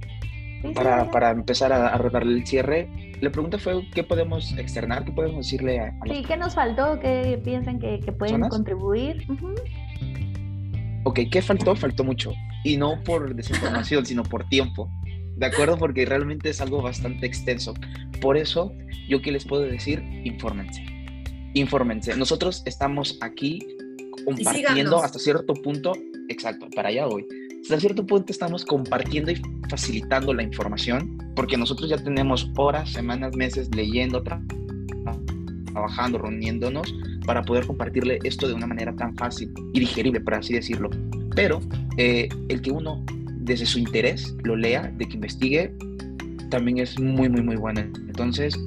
para, 0.75 1.11
para, 1.11 1.31
empezar 1.31 1.73
a, 1.73 1.95
a 1.95 2.19
el 2.23 2.47
cierre, 2.47 2.89
la 3.21 3.31
pregunta 3.31 3.59
fue 3.59 3.87
qué 3.95 4.05
podemos 4.05 4.57
externar, 4.59 5.05
qué 5.05 5.13
podemos 5.13 5.39
decirle 5.39 5.81
a, 5.81 5.95
Sí, 6.07 6.23
¿qué 6.27 6.37
nos 6.37 6.55
faltó? 6.55 6.99
¿Qué 7.01 7.41
piensan 7.43 7.79
que, 7.79 8.01
que 8.01 8.13
pueden 8.13 8.49
contribuir? 8.49 9.27
Ok, 11.05 11.21
¿qué 11.31 11.43
faltó? 11.43 11.75
Faltó 11.75 12.05
mucho. 12.05 12.33
Y 12.65 12.77
no 12.77 13.03
por 13.05 13.35
desinformación, 13.35 14.05
sino 14.07 14.23
por 14.23 14.49
tiempo. 14.49 14.91
¿De 15.37 15.47
acuerdo? 15.47 15.79
Porque 15.79 16.05
realmente 16.05 16.51
es 16.51 16.61
algo 16.61 16.83
bastante 16.83 17.27
extenso. 17.27 17.75
Por 18.21 18.37
eso, 18.37 18.73
yo 19.09 19.23
qué 19.23 19.33
les 19.33 19.45
puedo 19.45 19.63
decir, 19.63 20.03
infórmense. 20.25 20.85
Infórmense. 21.55 22.15
Nosotros 22.17 22.63
estamos 22.67 23.19
aquí 23.23 23.67
compartiendo 24.25 25.03
hasta 25.03 25.19
cierto 25.19 25.55
punto, 25.55 25.93
exacto, 26.29 26.69
para 26.75 26.91
allá 26.91 27.07
voy 27.07 27.27
hasta 27.63 27.79
cierto 27.79 28.07
punto 28.07 28.33
estamos 28.33 28.65
compartiendo 28.65 29.31
y 29.31 29.41
facilitando 29.69 30.35
la 30.35 30.43
información, 30.43 31.19
porque 31.37 31.57
nosotros 31.57 31.89
ya 31.89 32.03
tenemos 32.03 32.51
horas, 32.57 32.91
semanas, 32.91 33.37
meses 33.37 33.69
leyendo, 33.75 34.23
trabajando, 35.73 36.19
reuniéndonos 36.19 36.95
para 37.27 37.43
poder 37.43 37.67
compartirle 37.67 38.19
esto 38.25 38.49
de 38.49 38.55
una 38.55 38.67
manera 38.67 38.95
tan 38.97 39.15
fácil 39.17 39.53
y 39.73 39.81
digerible, 39.81 40.21
por 40.21 40.35
así 40.35 40.55
decirlo. 40.55 40.91
Pero 41.37 41.61
eh, 41.97 42.29
el 42.49 42.61
que 42.61 42.73
uno 42.73 43.05
desde 43.37 43.67
su 43.67 43.79
interés 43.79 44.35
lo 44.43 44.57
lea, 44.57 44.93
de 44.97 45.07
que 45.07 45.15
investigue, 45.15 45.73
también 46.51 46.79
es 46.79 46.99
muy, 46.99 47.29
muy, 47.29 47.43
muy 47.43 47.57
bueno. 47.57 47.81
Entonces, 47.81 48.59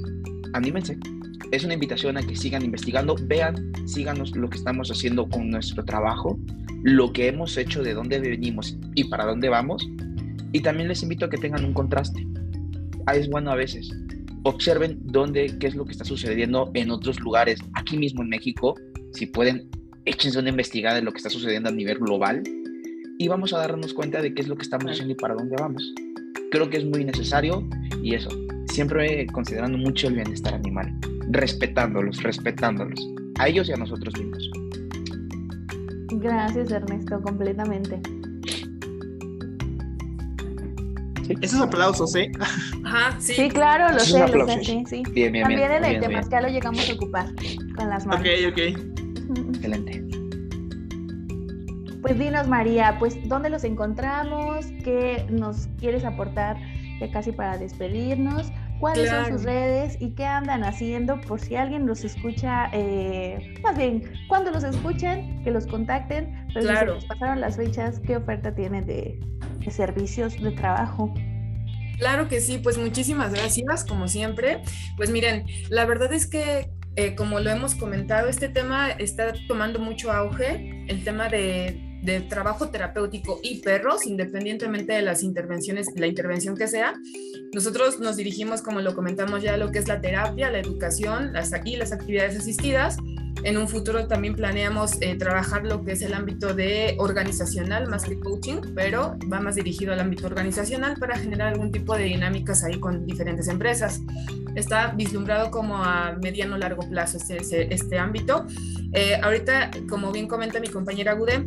anímense. 0.53 0.97
Es 1.51 1.63
una 1.63 1.73
invitación 1.75 2.17
a 2.17 2.23
que 2.23 2.35
sigan 2.35 2.63
investigando, 2.63 3.15
vean, 3.27 3.71
síganos 3.85 4.35
lo 4.35 4.49
que 4.49 4.57
estamos 4.57 4.89
haciendo 4.89 5.29
con 5.29 5.51
nuestro 5.51 5.83
trabajo 5.85 6.39
lo 6.83 7.13
que 7.13 7.27
hemos 7.27 7.57
hecho, 7.57 7.81
de 7.81 7.93
dónde 7.93 8.19
venimos 8.19 8.77
y 8.93 9.05
para 9.05 9.25
dónde 9.25 9.49
vamos. 9.49 9.87
Y 10.51 10.59
también 10.61 10.89
les 10.89 11.01
invito 11.01 11.25
a 11.25 11.29
que 11.29 11.37
tengan 11.37 11.65
un 11.65 11.73
contraste. 11.73 12.27
Ah, 13.05 13.15
es 13.15 13.29
bueno 13.29 13.51
a 13.51 13.55
veces. 13.55 13.89
Observen 14.43 14.99
dónde, 15.01 15.57
qué 15.59 15.67
es 15.67 15.75
lo 15.75 15.85
que 15.85 15.93
está 15.93 16.03
sucediendo 16.03 16.69
en 16.73 16.91
otros 16.91 17.19
lugares, 17.21 17.59
aquí 17.73 17.97
mismo 17.97 18.21
en 18.21 18.29
México. 18.29 18.75
Si 19.13 19.25
pueden, 19.25 19.69
échense 20.05 20.37
una 20.37 20.49
investigada 20.49 20.95
de 20.95 21.01
lo 21.01 21.11
que 21.11 21.17
está 21.17 21.29
sucediendo 21.29 21.69
a 21.69 21.71
nivel 21.71 21.97
global 21.97 22.43
y 23.17 23.27
vamos 23.29 23.53
a 23.53 23.59
darnos 23.59 23.93
cuenta 23.93 24.21
de 24.21 24.33
qué 24.33 24.41
es 24.41 24.47
lo 24.47 24.57
que 24.57 24.63
estamos 24.63 24.91
haciendo 24.91 25.13
y 25.13 25.15
para 25.15 25.35
dónde 25.35 25.55
vamos. 25.57 25.93
Creo 26.51 26.69
que 26.69 26.77
es 26.77 26.85
muy 26.85 27.05
necesario 27.05 27.67
y 28.03 28.15
eso, 28.15 28.29
siempre 28.67 29.25
considerando 29.27 29.77
mucho 29.77 30.07
el 30.07 30.15
bienestar 30.15 30.53
animal, 30.53 30.93
respetándolos, 31.29 32.21
respetándolos, 32.21 32.99
a 33.39 33.47
ellos 33.47 33.69
y 33.69 33.71
a 33.71 33.77
nosotros 33.77 34.13
mismos. 34.17 34.62
Gracias, 36.23 36.71
Ernesto, 36.71 37.21
completamente. 37.21 37.99
Esos 41.41 41.59
aplausos, 41.59 42.15
¿eh? 42.15 42.31
Ajá, 42.85 43.19
sí. 43.19 43.33
Sí, 43.33 43.49
claro, 43.49 43.93
lo 43.93 43.99
sé, 43.99 44.25
lo 44.27 44.47
sé, 44.47 44.63
sí, 44.63 44.83
sí. 44.87 45.03
Bien, 45.11 45.33
bien, 45.33 45.43
También 45.43 45.69
bien, 45.69 45.83
en 45.83 45.95
el 45.95 45.99
tema 45.99 46.21
ya 46.29 46.41
lo 46.41 46.47
llegamos 46.47 46.89
a 46.89 46.93
ocupar 46.93 47.25
con 47.75 47.89
las 47.89 48.05
manos. 48.05 48.25
Ok, 48.25 48.51
ok. 48.51 48.57
Excelente. 49.53 50.03
Pues 52.01 52.17
dinos, 52.17 52.47
María, 52.47 52.97
pues, 52.99 53.17
¿dónde 53.27 53.49
los 53.49 53.65
encontramos? 53.65 54.65
¿Qué 54.83 55.25
nos 55.29 55.67
quieres 55.77 56.05
aportar 56.05 56.57
ya 56.99 57.11
casi 57.11 57.33
para 57.33 57.57
despedirnos? 57.57 58.49
Cuáles 58.83 59.09
son 59.09 59.25
sus 59.27 59.43
redes 59.43 59.95
y 60.01 60.09
qué 60.09 60.25
andan 60.25 60.65
haciendo 60.65 61.21
por 61.21 61.39
si 61.39 61.55
alguien 61.55 61.87
los 61.87 62.03
escucha, 62.03 62.69
eh, 62.73 63.55
más 63.63 63.77
bien, 63.77 64.11
cuando 64.27 64.51
los 64.51 64.65
escuchen, 64.65 65.41
que 65.41 65.51
los 65.51 65.65
contacten, 65.67 66.45
pero 66.53 66.67
si 66.67 66.75
se 66.75 66.85
les 66.87 67.05
pasaron 67.05 67.39
las 67.39 67.55
fechas, 67.55 68.01
¿qué 68.05 68.17
oferta 68.17 68.53
tienen 68.53 68.85
de, 68.85 69.21
servicios 69.69 70.41
de 70.41 70.51
trabajo? 70.51 71.13
Claro 71.97 72.27
que 72.27 72.41
sí, 72.41 72.57
pues 72.57 72.77
muchísimas 72.77 73.33
gracias, 73.33 73.85
como 73.85 74.09
siempre. 74.09 74.61
Pues 74.97 75.09
miren, 75.11 75.45
la 75.69 75.85
verdad 75.85 76.11
es 76.11 76.27
que 76.27 76.69
eh, 76.97 77.15
como 77.15 77.39
lo 77.39 77.51
hemos 77.51 77.75
comentado, 77.75 78.27
este 78.27 78.49
tema 78.49 78.91
está 78.91 79.31
tomando 79.47 79.79
mucho 79.79 80.11
auge, 80.11 80.83
el 80.89 81.05
tema 81.05 81.29
de 81.29 81.92
de 82.03 82.21
trabajo 82.21 82.69
terapéutico 82.69 83.39
y 83.41 83.59
perros, 83.59 84.05
independientemente 84.05 84.93
de 84.93 85.01
las 85.01 85.23
intervenciones, 85.23 85.87
la 85.95 86.07
intervención 86.07 86.55
que 86.55 86.67
sea, 86.67 86.93
nosotros 87.53 87.99
nos 87.99 88.17
dirigimos, 88.17 88.61
como 88.61 88.81
lo 88.81 88.95
comentamos 88.95 89.41
ya, 89.41 89.53
a 89.53 89.57
lo 89.57 89.71
que 89.71 89.79
es 89.79 89.87
la 89.87 90.01
terapia, 90.01 90.49
la 90.49 90.59
educación 90.59 91.33
las, 91.33 91.51
y 91.65 91.75
las 91.77 91.91
actividades 91.91 92.37
asistidas. 92.37 92.97
En 93.43 93.57
un 93.57 93.67
futuro 93.67 94.07
también 94.07 94.35
planeamos 94.35 95.01
eh, 95.01 95.15
trabajar 95.15 95.65
lo 95.65 95.83
que 95.83 95.93
es 95.93 96.01
el 96.01 96.13
ámbito 96.13 96.53
de 96.53 96.95
organizacional 96.97 97.87
más 97.87 98.05
que 98.05 98.19
coaching, 98.19 98.61
pero 98.73 99.17
va 99.31 99.39
más 99.39 99.55
dirigido 99.55 99.93
al 99.93 99.99
ámbito 99.99 100.27
organizacional 100.27 100.95
para 100.97 101.17
generar 101.17 101.49
algún 101.49 101.71
tipo 101.71 101.95
de 101.95 102.05
dinámicas 102.05 102.63
ahí 102.63 102.79
con 102.79 103.05
diferentes 103.05 103.47
empresas. 103.47 104.01
Está 104.55 104.93
vislumbrado 104.95 105.51
como 105.51 105.77
a 105.77 106.17
mediano 106.21 106.57
largo 106.57 106.87
plazo 106.89 107.17
este, 107.17 107.73
este, 107.73 107.99
ámbito. 107.99 108.45
Eh, 108.93 109.15
ahorita, 109.21 109.71
como 109.89 110.11
bien 110.11 110.27
comenta 110.27 110.59
mi 110.59 110.67
compañera 110.67 111.13
Gude, 111.13 111.45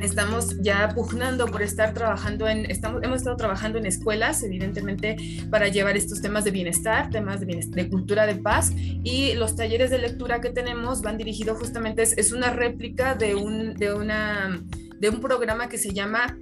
estamos 0.00 0.56
ya 0.60 0.90
pugnando 0.94 1.46
por 1.46 1.62
estar 1.62 1.94
trabajando 1.94 2.48
en, 2.48 2.70
estamos, 2.70 3.02
hemos 3.02 3.18
estado 3.18 3.36
trabajando 3.36 3.78
en 3.78 3.86
escuelas, 3.86 4.42
evidentemente, 4.42 5.16
para 5.50 5.68
llevar 5.68 5.96
estos 5.96 6.20
temas 6.20 6.44
de 6.44 6.50
bienestar, 6.50 7.10
temas 7.10 7.40
de, 7.40 7.46
de 7.46 7.88
cultura 7.88 8.26
de 8.26 8.36
paz, 8.36 8.72
y 8.76 9.34
los 9.34 9.56
talleres 9.56 9.90
de 9.90 9.98
lectura 9.98 10.40
que 10.40 10.50
tenemos 10.50 11.02
van 11.02 11.18
dirigidos 11.18 11.58
justamente, 11.58 12.02
es, 12.02 12.16
es 12.16 12.32
una 12.32 12.50
réplica 12.50 13.14
de 13.14 13.34
un, 13.34 13.74
de, 13.74 13.92
una, 13.92 14.60
de 14.98 15.08
un 15.08 15.20
programa 15.20 15.68
que 15.68 15.78
se 15.78 15.92
llama 15.92 16.36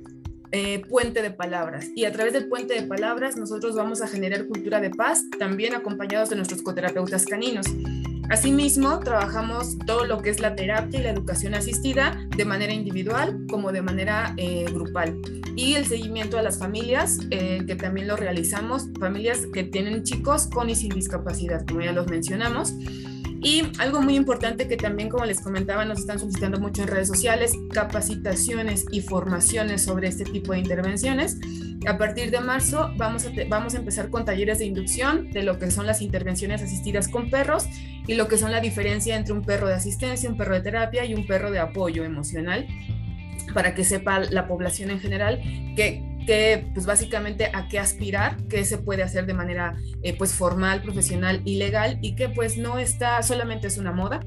eh, 0.52 0.82
puente 0.88 1.22
de 1.22 1.30
palabras. 1.30 1.86
Y 1.94 2.04
a 2.04 2.12
través 2.12 2.32
del 2.32 2.48
puente 2.48 2.74
de 2.74 2.86
palabras 2.86 3.36
nosotros 3.36 3.74
vamos 3.74 4.00
a 4.00 4.06
generar 4.06 4.46
cultura 4.46 4.80
de 4.80 4.90
paz, 4.90 5.22
también 5.38 5.74
acompañados 5.74 6.30
de 6.30 6.36
nuestros 6.36 6.62
coterapeutas 6.62 7.24
caninos. 7.24 7.66
Asimismo, 8.28 8.98
trabajamos 8.98 9.78
todo 9.86 10.04
lo 10.04 10.20
que 10.20 10.30
es 10.30 10.40
la 10.40 10.56
terapia 10.56 10.98
y 10.98 11.02
la 11.04 11.10
educación 11.10 11.54
asistida 11.54 12.26
de 12.36 12.44
manera 12.44 12.72
individual 12.72 13.46
como 13.48 13.70
de 13.70 13.82
manera 13.82 14.34
eh, 14.36 14.64
grupal. 14.72 15.16
Y 15.54 15.74
el 15.74 15.86
seguimiento 15.86 16.36
a 16.36 16.42
las 16.42 16.58
familias, 16.58 17.20
eh, 17.30 17.62
que 17.66 17.76
también 17.76 18.08
lo 18.08 18.16
realizamos, 18.16 18.88
familias 18.98 19.46
que 19.52 19.62
tienen 19.62 20.02
chicos 20.02 20.48
con 20.48 20.68
y 20.68 20.74
sin 20.74 20.90
discapacidad, 20.90 21.64
como 21.66 21.82
ya 21.82 21.92
los 21.92 22.08
mencionamos. 22.08 22.74
Y 23.42 23.62
algo 23.78 24.00
muy 24.00 24.16
importante 24.16 24.66
que 24.66 24.76
también, 24.76 25.08
como 25.08 25.24
les 25.24 25.40
comentaba, 25.40 25.84
nos 25.84 26.00
están 26.00 26.18
solicitando 26.18 26.58
mucho 26.58 26.82
en 26.82 26.88
redes 26.88 27.08
sociales, 27.08 27.52
capacitaciones 27.72 28.84
y 28.90 29.00
formaciones 29.00 29.82
sobre 29.82 30.08
este 30.08 30.24
tipo 30.24 30.52
de 30.52 30.58
intervenciones. 30.58 31.38
A 31.86 31.98
partir 31.98 32.30
de 32.30 32.40
marzo 32.40 32.90
vamos 32.96 33.26
a, 33.26 33.30
vamos 33.48 33.74
a 33.74 33.78
empezar 33.78 34.10
con 34.10 34.24
talleres 34.24 34.58
de 34.58 34.64
inducción 34.64 35.30
de 35.30 35.42
lo 35.42 35.58
que 35.58 35.70
son 35.70 35.86
las 35.86 36.02
intervenciones 36.02 36.62
asistidas 36.62 37.08
con 37.08 37.30
perros 37.30 37.66
y 38.06 38.14
lo 38.14 38.26
que 38.28 38.38
son 38.38 38.50
la 38.50 38.60
diferencia 38.60 39.16
entre 39.16 39.34
un 39.34 39.42
perro 39.42 39.68
de 39.68 39.74
asistencia, 39.74 40.28
un 40.28 40.36
perro 40.36 40.54
de 40.54 40.62
terapia 40.62 41.04
y 41.04 41.14
un 41.14 41.26
perro 41.26 41.50
de 41.50 41.58
apoyo 41.58 42.04
emocional 42.04 42.66
para 43.54 43.74
que 43.74 43.84
sepa 43.84 44.20
la 44.20 44.46
población 44.46 44.90
en 44.90 45.00
general 45.00 45.40
que 45.76 46.15
que 46.26 46.66
pues 46.74 46.84
básicamente 46.84 47.50
a 47.54 47.68
qué 47.68 47.78
aspirar, 47.78 48.36
qué 48.48 48.64
se 48.64 48.78
puede 48.78 49.02
hacer 49.02 49.26
de 49.26 49.34
manera 49.34 49.76
eh, 50.02 50.14
pues 50.16 50.32
formal, 50.32 50.82
profesional 50.82 51.40
y 51.44 51.56
legal 51.56 51.98
y 52.02 52.14
que 52.14 52.28
pues 52.28 52.58
no 52.58 52.78
está, 52.78 53.22
solamente 53.22 53.68
es 53.68 53.78
una 53.78 53.92
moda. 53.92 54.20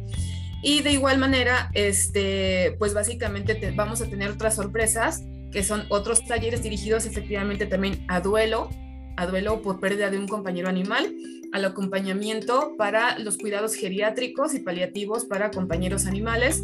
Y 0.62 0.82
de 0.82 0.92
igual 0.92 1.20
manera, 1.20 1.70
este, 1.74 2.76
pues 2.80 2.94
básicamente 2.94 3.74
vamos 3.76 4.02
a 4.02 4.10
tener 4.10 4.32
otras 4.32 4.56
sorpresas 4.56 5.24
que 5.52 5.64
son 5.64 5.84
otros 5.90 6.26
talleres 6.26 6.64
dirigidos 6.64 7.06
efectivamente 7.06 7.66
también 7.66 8.06
a 8.08 8.20
duelo, 8.20 8.70
a 9.18 9.26
duelo 9.26 9.62
por 9.62 9.80
pérdida 9.80 10.10
de 10.10 10.18
un 10.18 10.28
compañero 10.28 10.70
animal, 10.70 11.14
al 11.54 11.66
acompañamiento 11.66 12.76
para 12.78 13.18
los 13.20 13.38
cuidados 13.38 13.74
geriátricos 13.74 14.54
y 14.54 14.60
paliativos 14.60 15.26
para 15.26 15.50
compañeros 15.50 16.06
animales 16.06 16.64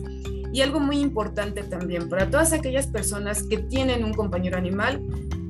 y 0.54 0.62
algo 0.62 0.80
muy 0.80 1.00
importante 1.00 1.64
también 1.64 2.10
para 2.10 2.30
todas 2.30 2.54
aquellas 2.54 2.88
personas 2.88 3.44
que 3.44 3.58
tienen 3.58 4.04
un 4.04 4.14
compañero 4.14 4.58
animal, 4.58 5.02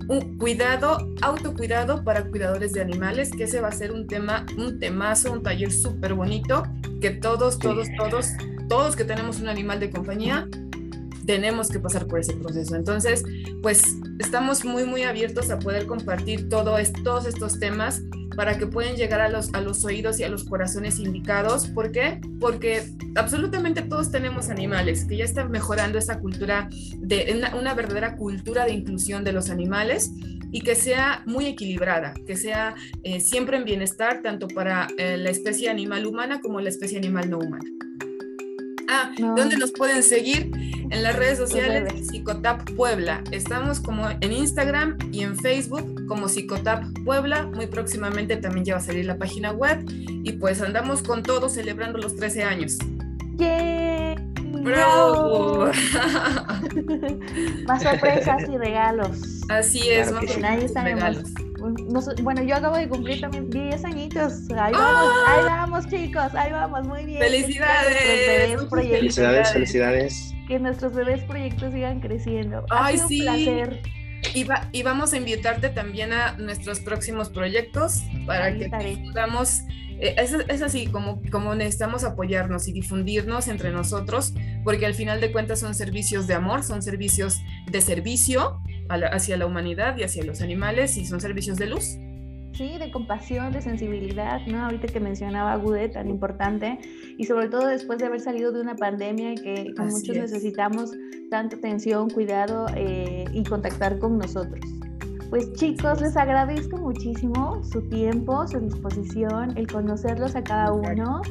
un 0.08 0.38
cuidado, 0.38 1.14
autocuidado 1.22 2.04
para 2.04 2.26
cuidadores 2.26 2.74
de 2.74 2.82
animales, 2.82 3.32
que 3.32 3.46
ese 3.46 3.62
va 3.62 3.70
a 3.70 3.72
ser 3.72 3.92
un 3.92 4.08
tema, 4.08 4.46
un 4.58 4.80
temazo, 4.80 5.32
un 5.32 5.44
taller 5.44 5.72
súper 5.72 6.14
bonito, 6.14 6.64
que 7.02 7.12
todos, 7.12 7.58
todos, 7.60 7.88
todos, 7.98 8.28
todos 8.70 8.96
que 8.96 9.04
tenemos 9.04 9.40
un 9.40 9.48
animal 9.48 9.80
de 9.80 9.90
compañía, 9.90 10.48
tenemos 11.26 11.70
que 11.70 11.80
pasar 11.80 12.06
por 12.08 12.20
ese 12.20 12.34
proceso. 12.34 12.76
Entonces, 12.76 13.24
pues 13.62 13.84
estamos 14.20 14.64
muy, 14.64 14.86
muy 14.86 15.04
abiertos 15.04 15.50
a 15.50 15.60
poder 15.60 15.88
compartir 15.88 16.50
todo 16.50 16.76
todos 17.04 17.26
estos 17.26 17.60
temas 17.60 18.02
para 18.36 18.58
que 18.58 18.68
puedan 18.68 18.96
llegar 18.96 19.22
a 19.22 19.30
los, 19.30 19.54
a 19.54 19.62
los 19.62 19.84
oídos 19.86 20.20
y 20.20 20.24
a 20.24 20.30
los 20.30 20.44
corazones 20.44 21.00
indicados. 21.00 21.68
¿Por 21.68 21.92
qué? 21.92 22.20
Porque 22.40 22.84
absolutamente 23.16 23.82
todos 23.82 24.12
tenemos 24.12 24.50
animales, 24.50 25.06
que 25.06 25.18
ya 25.18 25.26
están 25.26 25.52
mejorando 25.52 25.98
esa 25.98 26.20
cultura, 26.20 26.70
de 26.98 27.42
una, 27.58 27.74
verdadera 27.74 28.16
cultura 28.16 28.66
de 28.66 28.74
inclusión 28.74 29.24
de 29.24 29.32
los 29.32 29.50
animales 29.50 30.12
y 30.52 30.62
que 30.62 30.76
sea 30.76 31.24
muy 31.26 31.48
equilibrada, 31.48 32.14
que 32.26 32.36
sea 32.36 32.76
eh, 33.04 33.20
siempre 33.20 33.58
en 33.58 33.66
bienestar 33.66 34.22
tanto 34.22 34.48
para 34.48 34.88
eh, 34.98 35.18
la 35.18 35.30
especie 35.30 35.70
animal 35.70 36.06
humana 36.06 36.40
como 36.42 36.62
la 36.62 36.70
especie 36.70 36.98
animal 36.98 37.30
no 37.30 37.40
humana. 37.40 37.70
Ah, 38.88 39.12
¿dónde 39.18 39.58
nos 39.58 39.72
pueden 39.72 40.04
seguir? 40.04 40.52
En 40.90 41.02
las 41.02 41.16
redes 41.16 41.38
sociales 41.38 42.08
Psicotap 42.08 42.70
Puebla. 42.76 43.24
Estamos 43.32 43.80
como 43.80 44.10
en 44.10 44.32
Instagram 44.32 44.98
y 45.12 45.24
en 45.24 45.36
Facebook 45.36 46.06
como 46.08 46.28
Psicotap 46.28 46.84
Puebla. 47.04 47.48
Muy 47.48 47.68
próximamente 47.68 48.38
también 48.38 48.66
ya 48.66 48.74
va 48.76 48.80
a 48.80 48.84
salir 48.84 49.06
la 49.06 49.18
página 49.18 49.52
web. 49.52 49.84
Y 49.90 50.34
pues 50.34 50.62
andamos 50.62 51.02
con 51.02 51.24
todo 51.24 51.50
celebrando 51.50 51.98
los 51.98 52.16
13 52.16 52.44
años. 52.44 52.78
¡Yay! 53.38 54.16
¡Bravo! 54.62 55.66
más 57.68 57.84
sorpresas 57.84 58.44
y 58.50 58.58
regalos. 58.58 59.44
Así 59.50 59.90
es, 59.90 60.12
más 60.12 60.26
sorpresas 60.26 60.72
y 60.72 60.86
regalos 60.86 61.45
bueno, 62.24 62.44
yo 62.44 62.56
acabo 62.56 62.78
de 62.78 62.88
cumplir 62.88 63.22
también 63.22 63.50
10 63.50 63.86
añitos. 63.86 64.34
Ahí 64.52 64.74
vamos, 64.74 65.14
ahí 65.28 65.44
¡Ah! 65.44 65.46
vamos, 65.46 65.88
chicos, 65.88 66.34
ahí 66.36 66.52
vamos, 66.52 66.86
muy 66.88 67.06
bien. 67.06 67.20
Felicidades. 67.20 67.98
Felicidades, 68.78 69.52
felicidades. 69.52 70.34
Que 70.48 70.60
nuestros 70.60 70.94
bebés 70.94 71.24
proyectos 71.24 71.74
sigan 71.74 72.00
creciendo. 72.00 72.66
Ay, 72.70 72.98
sí. 73.08 73.22
Un 73.22 73.26
placer. 73.26 73.82
Y, 74.74 74.84
vamos 74.84 75.14
a 75.14 75.18
invitarte 75.18 75.70
también 75.70 76.12
a 76.12 76.34
nuestros 76.34 76.80
próximos 76.80 77.30
proyectos 77.30 78.02
para 78.26 78.54
que 78.58 78.70
podamos 78.70 79.64
eh, 80.00 80.16
es, 80.18 80.62
así 80.62 80.88
como, 80.88 81.22
como 81.32 81.56
necesitamos 81.56 82.04
apoyarnos 82.04 82.68
y 82.68 82.74
difundirnos 82.74 83.48
entre 83.48 83.72
nosotros, 83.72 84.34
porque 84.64 84.86
al 84.86 84.94
final 84.94 85.22
de 85.22 85.32
cuentas 85.32 85.60
son 85.60 85.74
servicios 85.74 86.28
de 86.28 86.34
amor, 86.34 86.64
son 86.64 86.82
servicios 86.82 87.42
de 87.68 87.80
servicio 87.80 88.62
hacia 88.90 89.38
la 89.38 89.46
humanidad 89.46 89.98
y 89.98 90.04
hacia 90.04 90.24
los 90.24 90.42
animales 90.42 90.98
y 90.98 91.06
son 91.06 91.20
servicios 91.20 91.58
de 91.58 91.68
luz. 91.68 91.98
Sí, 92.54 92.78
de 92.78 92.90
compasión, 92.90 93.52
de 93.52 93.62
sensibilidad, 93.62 94.40
¿no? 94.48 94.64
Ahorita 94.64 94.88
que 94.88 95.02
mencionaba 95.02 95.58
Gude, 95.58 95.90
tan 95.90 96.08
importante, 96.08 96.80
y 97.18 97.26
sobre 97.26 97.50
todo 97.50 97.68
después 97.68 98.00
de 98.00 98.06
haber 98.06 98.22
salido 98.22 98.54
de 98.54 98.62
una 98.62 98.76
pandemia 98.76 99.34
y 99.34 99.36
que 99.36 99.74
muchos 99.78 100.16
necesitamos 100.16 100.92
tanta 101.30 101.58
atención, 101.58 102.10
cuidado 102.10 102.68
eh, 102.76 103.26
y 103.34 103.44
contactar 103.44 104.00
con 104.00 104.18
nosotros. 104.18 104.62
Pues 105.30 105.52
chicos, 105.54 106.00
les 106.00 106.16
agradezco 106.16 106.78
muchísimo 106.78 107.62
su 107.64 107.82
tiempo, 107.90 108.48
su 108.48 108.60
disposición, 108.62 109.58
el 109.58 109.68
conocerlos 109.68 110.34
a 110.38 110.44
cada 110.44 110.72
uno, 110.72 111.22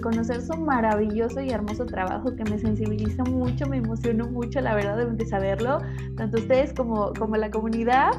conocer 0.00 0.42
su 0.42 0.56
maravilloso 0.56 1.40
y 1.40 1.50
hermoso 1.50 1.86
trabajo 1.86 2.34
que 2.34 2.44
me 2.44 2.58
sensibiliza 2.58 3.24
mucho, 3.24 3.66
me 3.66 3.78
emocionó 3.78 4.26
mucho, 4.28 4.60
la 4.60 4.74
verdad, 4.74 5.06
de 5.06 5.26
saberlo, 5.26 5.78
tanto 6.16 6.38
ustedes 6.38 6.72
como, 6.72 7.12
como 7.18 7.36
la 7.36 7.50
comunidad. 7.50 8.10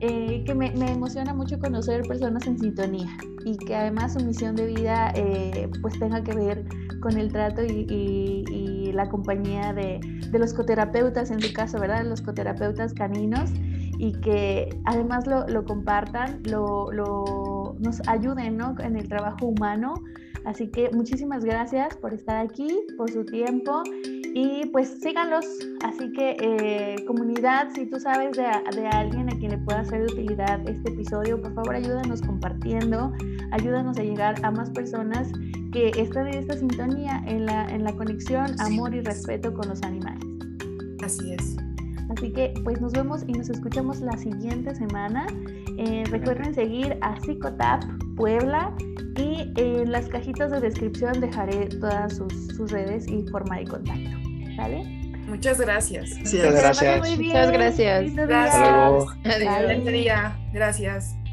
Eh, 0.00 0.42
que 0.44 0.54
me, 0.54 0.66
emociona 0.66 1.32
mucho 1.32 1.58
conocer 1.58 2.02
personas 2.02 2.46
en 2.46 2.58
sintonía 2.58 3.16
y 3.44 3.56
que 3.56 3.74
además 3.74 4.12
su 4.12 4.24
misión 4.24 4.54
de 4.54 4.66
vida 4.66 5.12
eh, 5.14 5.70
pues 5.80 5.98
tenga 5.98 6.22
que 6.22 6.34
ver 6.34 6.64
con 7.00 7.16
el 7.16 7.32
trato 7.32 7.62
y, 7.62 8.90
la 8.92 9.08
compañía 9.08 9.72
de, 9.72 9.98
de, 10.30 10.38
los 10.38 10.52
coterapeutas, 10.54 11.30
en 11.30 11.40
su 11.40 11.52
caso, 11.52 11.80
¿verdad? 11.80 12.04
Los 12.04 12.22
coterapeutas 12.22 12.94
caninos 12.94 13.50
y 13.98 14.12
que 14.20 14.68
además 14.84 15.26
lo, 15.26 15.46
lo 15.48 15.64
compartan, 15.64 16.42
lo, 16.44 16.92
lo, 16.92 17.76
nos 17.78 18.06
ayuden 18.08 18.56
¿no? 18.56 18.74
en 18.80 18.96
el 18.96 19.08
trabajo 19.08 19.46
humano. 19.46 19.94
Así 20.44 20.68
que 20.68 20.90
muchísimas 20.90 21.44
gracias 21.44 21.96
por 21.96 22.12
estar 22.12 22.36
aquí, 22.36 22.68
por 22.96 23.10
su 23.10 23.24
tiempo 23.24 23.82
y 24.34 24.66
pues 24.66 25.00
síganlos. 25.00 25.46
Así 25.82 26.12
que 26.12 26.36
eh, 26.40 26.96
comunidad, 27.06 27.68
si 27.74 27.86
tú 27.86 27.98
sabes 27.98 28.36
de, 28.36 28.44
de, 28.74 28.86
alguien 28.88 29.32
a 29.32 29.38
quien 29.38 29.52
le 29.52 29.58
pueda 29.58 29.84
ser 29.84 30.06
de 30.06 30.12
utilidad 30.12 30.68
este 30.68 30.90
episodio, 30.90 31.40
por 31.40 31.54
favor 31.54 31.74
ayúdanos 31.76 32.20
compartiendo, 32.20 33.12
ayúdanos 33.52 33.96
a 33.98 34.02
llegar 34.02 34.44
a 34.44 34.50
más 34.50 34.70
personas 34.70 35.30
que 35.72 35.88
están 35.96 36.26
en 36.28 36.38
esta 36.38 36.56
sintonía, 36.56 37.22
en 37.26 37.46
la, 37.46 37.66
en 37.68 37.84
la 37.84 37.92
conexión, 37.92 38.54
amor 38.60 38.94
y 38.94 39.00
respeto 39.00 39.54
con 39.54 39.68
los 39.68 39.82
animales. 39.82 40.24
Así 41.02 41.32
es. 41.32 41.56
Así 42.10 42.32
que 42.32 42.52
pues 42.64 42.80
nos 42.80 42.92
vemos 42.92 43.22
y 43.26 43.32
nos 43.32 43.48
escuchamos 43.48 44.00
la 44.00 44.16
siguiente 44.16 44.74
semana. 44.74 45.26
Eh, 45.78 46.04
recuerden 46.10 46.54
seguir 46.54 46.96
a 47.00 47.18
Psicotap 47.20 47.82
Puebla 48.16 48.72
y 49.16 49.52
en 49.56 49.90
las 49.90 50.08
cajitas 50.08 50.50
de 50.50 50.60
descripción 50.60 51.20
dejaré 51.20 51.66
todas 51.66 52.16
sus, 52.16 52.70
redes 52.70 53.06
y 53.08 53.22
forma 53.30 53.58
de 53.58 53.64
contacto. 53.64 54.10
¿Vale? 54.56 54.84
Muchas 55.26 55.60
gracias. 55.60 56.16
Muchas 56.18 56.54
gracias. 56.54 57.18
Muchas 57.18 57.50
gracias. 57.50 58.14
Gracias. 58.14 58.54
Hasta 58.54 58.88
luego. 58.88 59.10
Adiós. 59.24 60.32
Gracias. 60.52 61.23